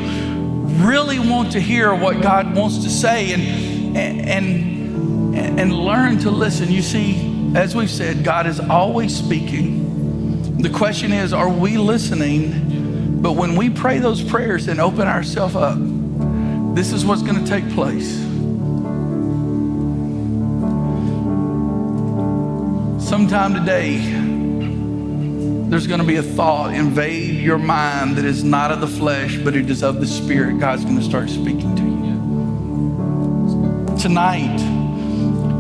really 0.87 1.19
want 1.19 1.51
to 1.53 1.61
hear 1.61 1.93
what 1.93 2.23
God 2.23 2.55
wants 2.55 2.85
to 2.85 2.91
say 2.91 3.33
and, 3.33 3.97
and, 3.97 4.21
and, 5.35 5.59
and 5.59 5.73
learn 5.73 6.19
to 6.19 6.31
listen. 6.31 6.71
You 6.71 6.83
see, 6.83 7.53
as 7.57 7.75
we've 7.75 7.91
said, 7.91 8.23
God 8.23 8.47
is 8.47 8.61
always 8.61 9.17
speaking. 9.17 9.88
The 10.59 10.71
question 10.71 11.13
is, 11.13 11.33
are 11.33 11.49
we 11.49 11.79
listening? 11.79 13.21
But 13.23 13.33
when 13.33 13.55
we 13.55 13.71
pray 13.71 14.01
those 14.01 14.23
prayers 14.23 14.67
and 14.67 14.81
open 14.81 15.07
ourselves 15.07 15.55
up, 15.55 15.79
this 16.75 16.93
is 16.93 17.05
what's 17.05 17.23
going 17.23 17.45
to 17.45 17.47
take 17.49 17.69
place. 17.71 18.19
Sometime 23.09 23.55
today, 23.55 23.99
there's 25.69 25.87
going 25.87 26.01
to 26.01 26.07
be 26.07 26.17
a 26.17 26.23
thought 26.23 26.75
invade 26.75 27.37
your 27.37 27.59
mind 27.59 28.17
that 28.17 28.25
is 28.25 28.43
not 28.43 28.73
of 28.73 28.81
the 28.81 28.89
flesh, 28.89 29.37
but 29.37 29.55
it 29.55 29.71
is 29.71 29.85
of 29.85 30.01
the 30.01 30.07
spirit. 30.07 30.59
God's 30.59 30.83
going 30.85 30.97
to 30.97 31.05
start 31.05 31.31
speaking 31.31 31.77
to 31.77 31.83
you. 33.93 33.99
Tonight, 33.99 34.59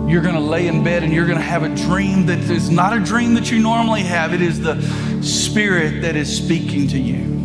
you're 0.08 0.22
going 0.22 0.34
to 0.34 0.40
lay 0.40 0.66
in 0.66 0.82
bed 0.82 1.02
and 1.02 1.12
you're 1.12 1.26
going 1.26 1.38
to 1.38 1.44
have 1.44 1.62
a 1.62 1.74
dream 1.74 2.26
that 2.26 2.38
is 2.38 2.70
not 2.70 2.96
a 2.96 3.00
dream 3.00 3.34
that 3.34 3.50
you 3.50 3.58
normally 3.58 4.02
have. 4.02 4.32
It 4.32 4.40
is 4.40 4.60
the 4.60 4.80
spirit 5.22 6.02
that 6.02 6.16
is 6.16 6.34
speaking 6.34 6.88
to 6.88 6.98
you. 6.98 7.38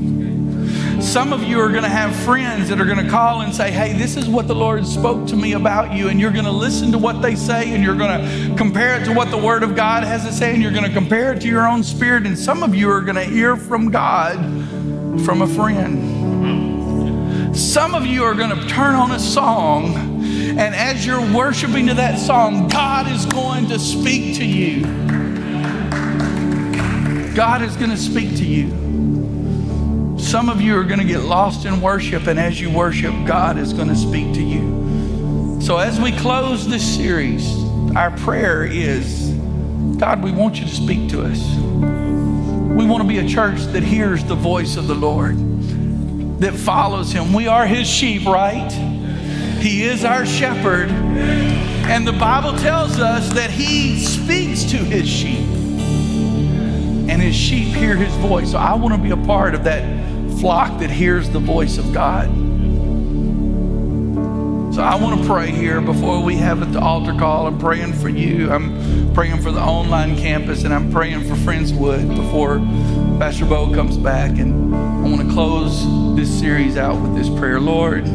Some 1.01 1.34
of 1.34 1.43
you 1.43 1.59
are 1.59 1.70
going 1.70 1.84
to 1.84 1.89
have 1.89 2.16
friends 2.16 2.70
that 2.70 2.80
are 2.80 2.86
going 2.86 3.03
to 3.03 3.09
call 3.09 3.41
and 3.41 3.53
say, 3.53 3.70
Hey, 3.72 3.91
this 3.93 4.16
is 4.16 4.30
what 4.30 4.47
the 4.47 4.55
Lord 4.55 4.88
spoke 4.88 5.28
to 5.28 5.36
me 5.36 5.53
about 5.53 5.93
you. 5.93 6.07
And 6.07 6.20
you're 6.20 6.32
going 6.32 6.45
to 6.45 6.51
listen 6.51 6.91
to 6.93 6.97
what 6.97 7.22
they 7.22 7.36
say 7.36 7.74
and 7.74 7.84
you're 7.84 7.97
going 7.97 8.22
to 8.22 8.55
compare 8.55 8.99
it 8.99 9.05
to 9.05 9.14
what 9.14 9.30
the 9.30 9.38
Word 9.38 9.64
of 9.64 9.76
God 9.76 10.03
has 10.03 10.24
to 10.26 10.32
say 10.32 10.53
and 10.53 10.64
you're 10.64 10.72
going 10.72 10.86
to 10.86 10.93
compare 10.93 11.34
it 11.34 11.41
to 11.41 11.47
your 11.47 11.68
own 11.68 11.84
spirit. 11.84 12.26
And 12.26 12.39
some 12.39 12.64
of 12.64 12.74
you 12.74 12.89
are 12.89 13.01
going 13.01 13.16
to 13.16 13.26
hear 13.26 13.57
from 13.57 13.91
God 13.91 14.38
from 15.26 15.41
a 15.41 15.47
friend. 15.47 16.24
Some 17.55 17.93
of 17.93 18.05
you 18.05 18.24
are 18.24 18.34
going 18.34 18.49
to 18.49 18.68
turn 18.68 18.95
on 18.95 19.11
a 19.11 19.20
song, 19.20 19.93
and 20.56 20.76
as 20.76 21.04
you're 21.04 21.34
worshiping 21.34 21.88
to 21.88 21.95
that 21.95 22.20
song, 22.20 22.68
God 22.68 23.12
is 23.12 23.26
going 23.26 23.68
to 23.70 23.80
speak 23.80 24.36
to 24.38 24.45
you. 24.45 24.84
God 27.34 27.64
is 27.64 27.76
going 27.76 27.89
to 27.89 27.97
speak 27.97 28.30
to 28.38 28.45
you. 28.45 28.70
Some 30.20 30.49
of 30.49 30.62
you 30.62 30.78
are 30.78 30.84
going 30.84 30.99
to 30.99 31.06
get 31.06 31.22
lost 31.22 31.66
in 31.66 31.82
worship, 31.82 32.28
and 32.28 32.39
as 32.39 32.62
you 32.62 32.70
worship, 32.70 33.14
God 33.26 33.58
is 33.58 33.74
going 33.74 33.88
to 33.88 33.95
speak 33.95 34.36
to 34.36 34.43
you. 34.43 35.60
So, 35.60 35.80
as 35.80 35.99
we 35.99 36.12
close 36.12 36.68
this 36.68 36.84
series, 36.84 37.51
our 37.95 38.12
prayer 38.12 38.64
is 38.64 39.32
God, 39.97 40.22
we 40.22 40.32
want 40.32 40.60
you 40.60 40.66
to 40.66 40.76
speak 40.76 41.10
to 41.10 41.24
us. 41.24 41.39
We 41.56 42.86
want 42.86 43.01
to 43.01 43.08
be 43.08 43.18
a 43.18 43.28
church 43.28 43.62
that 43.68 43.82
hears 43.82 44.24
the 44.24 44.36
voice 44.36 44.76
of 44.76 44.86
the 44.86 44.95
Lord, 44.95 45.36
that 46.41 46.54
follows 46.54 47.12
Him. 47.12 47.34
We 47.34 47.47
are 47.47 47.66
His 47.66 47.88
sheep, 47.88 48.26
right? 48.28 48.93
He 49.64 49.84
is 49.84 50.03
our 50.03 50.26
shepherd. 50.26 50.89
And 50.89 52.05
the 52.05 52.11
Bible 52.11 52.51
tells 52.59 52.99
us 52.99 53.32
that 53.32 53.49
He 53.49 53.97
speaks 53.97 54.64
to 54.66 54.78
His 54.78 55.07
sheep, 55.07 55.47
and 57.09 57.22
His 57.22 57.34
sheep 57.34 57.74
hear 57.74 57.95
His 57.95 58.14
voice. 58.16 58.51
So, 58.51 58.57
I 58.57 58.74
want 58.74 58.93
to 58.93 59.01
be 59.01 59.11
a 59.11 59.26
part 59.26 59.55
of 59.55 59.64
that 59.64 59.84
flock 60.41 60.82
that 60.82 60.89
hears 60.89 61.30
the 61.30 61.39
voice 61.39 61.78
of 61.78 61.93
God. 61.93 62.28
So 64.76 64.82
I 64.82 64.95
want 64.95 65.22
to 65.22 65.28
pray 65.28 65.51
here 65.51 65.80
before 65.80 66.22
we 66.22 66.36
have 66.38 66.74
the 66.74 66.80
altar 66.82 67.14
call. 67.14 67.47
I'm 67.47 67.59
praying 67.59 67.93
for 67.93 68.09
you. 68.09 68.51
I'm 68.51 69.14
praying 69.14 69.39
for 69.41 69.51
the 69.51 69.61
online 69.61 70.18
campus, 70.18 70.64
and 70.64 70.74
I'm 70.74 70.91
praying 70.91 71.22
for 71.22 71.36
Friendswood 71.36 72.14
before 72.16 72.57
Pastor 73.20 73.45
Bo 73.45 73.74
comes 73.74 73.95
back. 73.97 74.32
And 74.32 74.76
I 74.76 75.07
want 75.07 75.22
to 75.22 75.32
close 75.32 75.86
this 76.18 76.28
series 76.39 76.76
out 76.76 76.99
with 77.01 77.16
this 77.16 77.30
prayer. 77.30 77.59
Lord, 77.61 78.05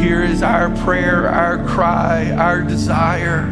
here 0.00 0.22
is 0.22 0.42
our 0.42 0.74
prayer, 0.78 1.28
our 1.28 1.62
cry, 1.66 2.30
our 2.30 2.62
desire. 2.62 3.46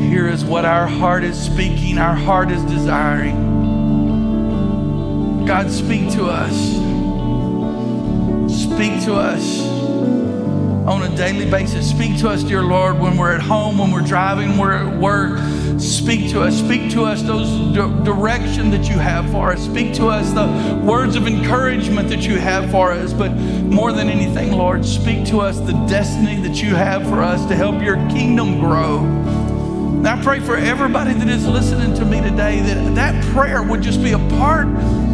Here 0.00 0.26
is 0.26 0.44
what 0.44 0.64
our 0.64 0.88
heart 0.88 1.22
is 1.22 1.40
speaking, 1.40 1.96
our 1.96 2.16
heart 2.16 2.50
is 2.50 2.62
desiring. 2.64 3.36
God, 5.46 5.70
speak 5.70 6.10
to 6.14 6.26
us. 6.26 6.56
Speak 8.52 9.04
to 9.04 9.14
us 9.14 9.60
on 10.88 11.04
a 11.04 11.16
daily 11.16 11.48
basis. 11.48 11.88
Speak 11.88 12.18
to 12.18 12.28
us, 12.28 12.42
dear 12.42 12.62
Lord, 12.62 12.98
when 12.98 13.16
we're 13.16 13.32
at 13.32 13.42
home, 13.42 13.78
when 13.78 13.92
we're 13.92 14.02
driving, 14.02 14.50
when 14.50 14.58
we're 14.58 14.72
at 14.72 14.98
work. 14.98 15.38
Speak 15.78 16.28
to 16.30 16.42
us. 16.42 16.58
Speak 16.58 16.90
to 16.92 17.04
us 17.04 17.22
those 17.22 17.48
d- 17.72 18.04
direction 18.04 18.70
that 18.70 18.88
you 18.88 18.98
have 18.98 19.30
for 19.30 19.52
us. 19.52 19.64
Speak 19.64 19.94
to 19.94 20.08
us 20.08 20.32
the 20.32 20.82
words 20.84 21.14
of 21.14 21.26
encouragement 21.26 22.08
that 22.08 22.26
you 22.26 22.36
have 22.38 22.68
for 22.70 22.90
us. 22.90 23.12
But 23.12 23.32
more 23.34 23.92
than 23.92 24.08
anything, 24.08 24.50
Lord, 24.52 24.84
speak 24.84 25.24
to 25.26 25.40
us 25.40 25.60
the 25.60 25.74
destiny 25.86 26.40
that 26.42 26.60
you 26.60 26.74
have 26.74 27.08
for 27.08 27.22
us 27.22 27.46
to 27.46 27.54
help 27.54 27.80
your 27.80 27.96
kingdom 28.08 28.58
grow. 28.58 28.98
And 29.04 30.06
I 30.06 30.20
pray 30.22 30.40
for 30.40 30.56
everybody 30.56 31.12
that 31.12 31.28
is 31.28 31.46
listening 31.46 31.94
to 31.94 32.04
me 32.04 32.20
today 32.20 32.60
that 32.60 32.94
that 32.96 33.24
prayer 33.32 33.62
would 33.62 33.82
just 33.82 34.02
be 34.02 34.12
a 34.12 34.18
part 34.18 34.66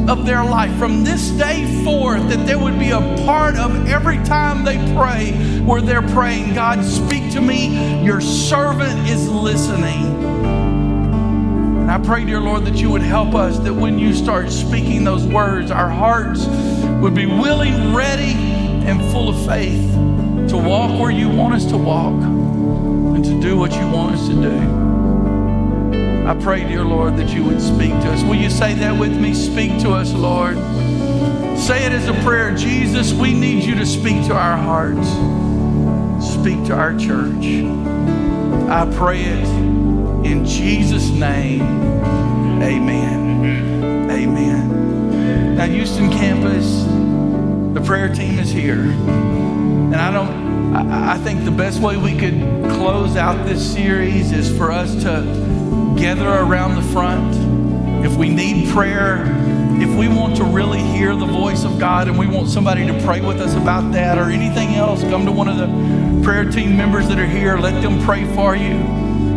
of 0.09 0.27
their 0.27 0.45
life 0.45 0.77
from 0.79 1.03
this 1.03 1.31
day 1.31 1.83
forth, 1.83 2.29
that 2.29 2.47
there 2.47 2.59
would 2.59 2.79
be 2.79 2.91
a 2.91 3.01
part 3.25 3.57
of 3.57 3.87
every 3.89 4.19
time 4.25 4.65
they 4.65 4.77
pray 4.95 5.33
where 5.63 5.81
they're 5.81 6.07
praying, 6.09 6.55
God, 6.55 6.85
speak 6.85 7.33
to 7.33 7.41
me. 7.41 8.05
Your 8.05 8.21
servant 8.21 9.09
is 9.09 9.29
listening. 9.29 10.23
And 11.83 11.91
I 11.91 11.99
pray, 11.99 12.25
dear 12.25 12.41
Lord, 12.41 12.65
that 12.65 12.77
you 12.77 12.91
would 12.91 13.03
help 13.03 13.35
us, 13.35 13.59
that 13.59 13.75
when 13.75 13.99
you 13.99 14.15
start 14.15 14.51
speaking 14.51 15.05
those 15.05 15.27
words, 15.27 15.71
our 15.71 15.89
hearts 15.89 16.47
would 17.01 17.15
be 17.15 17.27
willing, 17.27 17.95
ready, 17.95 18.33
and 18.33 19.01
full 19.11 19.29
of 19.29 19.47
faith 19.47 19.93
to 20.49 20.57
walk 20.57 21.01
where 21.01 21.11
you 21.11 21.29
want 21.29 21.55
us 21.55 21.65
to 21.67 21.77
walk 21.77 22.15
and 22.15 23.25
to 23.25 23.41
do 23.41 23.57
what 23.57 23.73
you 23.73 23.87
want 23.89 24.15
us 24.15 24.29
to 24.29 24.35
do. 24.35 24.94
I 26.27 26.35
pray, 26.41 26.65
dear 26.67 26.85
Lord, 26.85 27.19
that 27.19 27.29
you 27.35 27.45
would 27.45 27.61
speak 27.61 27.91
to 27.91 28.11
us. 28.11 28.23
Will 28.23 28.37
you 28.37 28.49
say 28.49 28.73
that 28.75 28.99
with 28.99 29.15
me? 29.15 29.35
Speak 29.35 29.79
to 29.83 29.91
us, 29.91 30.15
Lord. 30.15 30.57
Say 31.59 31.85
it 31.85 31.93
as 31.93 32.09
a 32.09 32.15
prayer 32.23 32.55
Jesus, 32.57 33.13
we 33.13 33.35
need 33.35 33.63
you 33.63 33.75
to 33.75 33.85
speak 33.85 34.27
to 34.27 34.35
our 34.35 34.57
hearts, 34.57 35.07
speak 36.27 36.65
to 36.65 36.75
our 36.75 36.97
church. 36.99 37.45
I 38.71 38.91
pray 38.97 39.21
it 39.21 39.47
in 40.27 40.47
Jesus' 40.47 41.11
name. 41.11 41.63
Amen. 42.63 44.11
Amen. 44.11 45.57
Now, 45.57 45.67
Houston 45.67 46.11
campus, 46.11 46.85
the 47.75 47.83
prayer 47.87 48.09
team 48.09 48.39
is 48.39 48.51
here. 48.51 48.81
And 48.81 49.95
I 49.95 50.11
don't, 50.11 50.75
I, 50.75 51.19
think 51.19 51.45
the 51.45 51.51
best 51.51 51.81
way 51.81 51.97
we 51.97 52.17
could 52.17 52.41
close 52.73 53.17
out 53.17 53.47
this 53.47 53.75
series 53.75 54.33
is 54.33 54.55
for 54.57 54.73
us 54.73 54.95
to 55.03 55.23
around 56.07 56.75
the 56.75 56.93
front. 56.93 58.05
If 58.05 58.17
we 58.17 58.29
need 58.29 58.69
prayer, 58.71 59.25
if 59.81 59.89
we 59.99 60.07
want 60.07 60.37
to 60.37 60.45
really 60.45 60.83
hear 60.83 61.17
the 61.17 61.27
voice 61.27 61.65
of 61.65 61.79
God 61.79 62.09
and 62.09 62.19
we 62.19 62.27
want 62.27 62.49
somebody 62.51 62.87
to 62.87 63.03
pray 63.03 63.21
with 63.21 63.41
us 63.41 63.55
about 63.55 63.93
that 63.93 64.19
or 64.19 64.31
anything 64.31 64.75
else, 64.75 65.01
come 65.03 65.25
to 65.25 65.33
one 65.33 65.49
of 65.49 65.57
the 65.57 66.23
prayer 66.23 66.45
team 66.45 66.77
members 66.77 67.09
that 67.09 67.19
are 67.19 67.27
here. 67.27 67.57
Let 67.57 67.83
them 67.83 68.03
pray 68.03 68.25
for 68.35 68.55
you. 68.55 68.75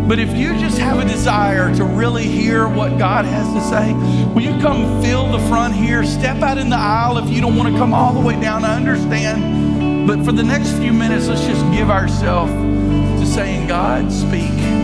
But 0.07 0.20
if 0.20 0.36
you 0.36 0.59
just 0.59 0.78
have 0.78 0.99
a 0.99 1.05
desire 1.05 1.74
to 1.76 1.84
really 1.86 2.26
hear 2.26 2.68
what 2.68 2.97
God 2.97 3.26
has 3.26 3.53
to 3.53 3.61
say, 3.61 3.93
will 4.34 4.41
you 4.41 4.61
come 4.61 5.01
fill 5.01 5.32
the 5.32 5.39
front 5.47 5.74
here? 5.74 6.03
Step 6.03 6.41
out 6.43 6.57
in 6.57 6.70
the 6.70 6.78
aisle 6.78 7.18
if 7.18 7.30
you 7.30 7.39
don't 7.39 7.55
want 7.55 7.72
to 7.72 7.80
come 7.80 7.93
all 7.93 8.13
the 8.13 8.22
way 8.22 8.39
down. 8.39 8.65
I 8.65 8.76
understand. 8.76 10.05
But 10.05 10.24
for 10.24 10.32
the 10.34 10.43
next 10.43 10.72
few 10.74 10.91
minutes, 10.91 11.28
let's 11.28 11.45
just 11.45 11.63
give 11.72 11.89
ourselves 11.89 12.51
to 12.51 13.26
saying, 13.26 13.68
God, 13.68 14.11
speak. 14.11 14.76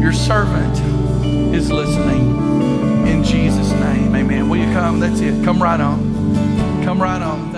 Your 0.00 0.12
servant 0.12 0.78
is 1.54 1.70
listening. 1.70 3.06
In 3.06 3.22
Jesus' 3.22 3.70
name, 3.72 4.14
amen. 4.14 4.48
Will 4.48 4.56
you 4.56 4.72
come? 4.72 4.98
That's 4.98 5.20
it. 5.20 5.44
Come 5.44 5.62
right 5.62 5.80
on. 5.80 6.84
Come 6.84 7.02
right 7.02 7.20
on. 7.20 7.49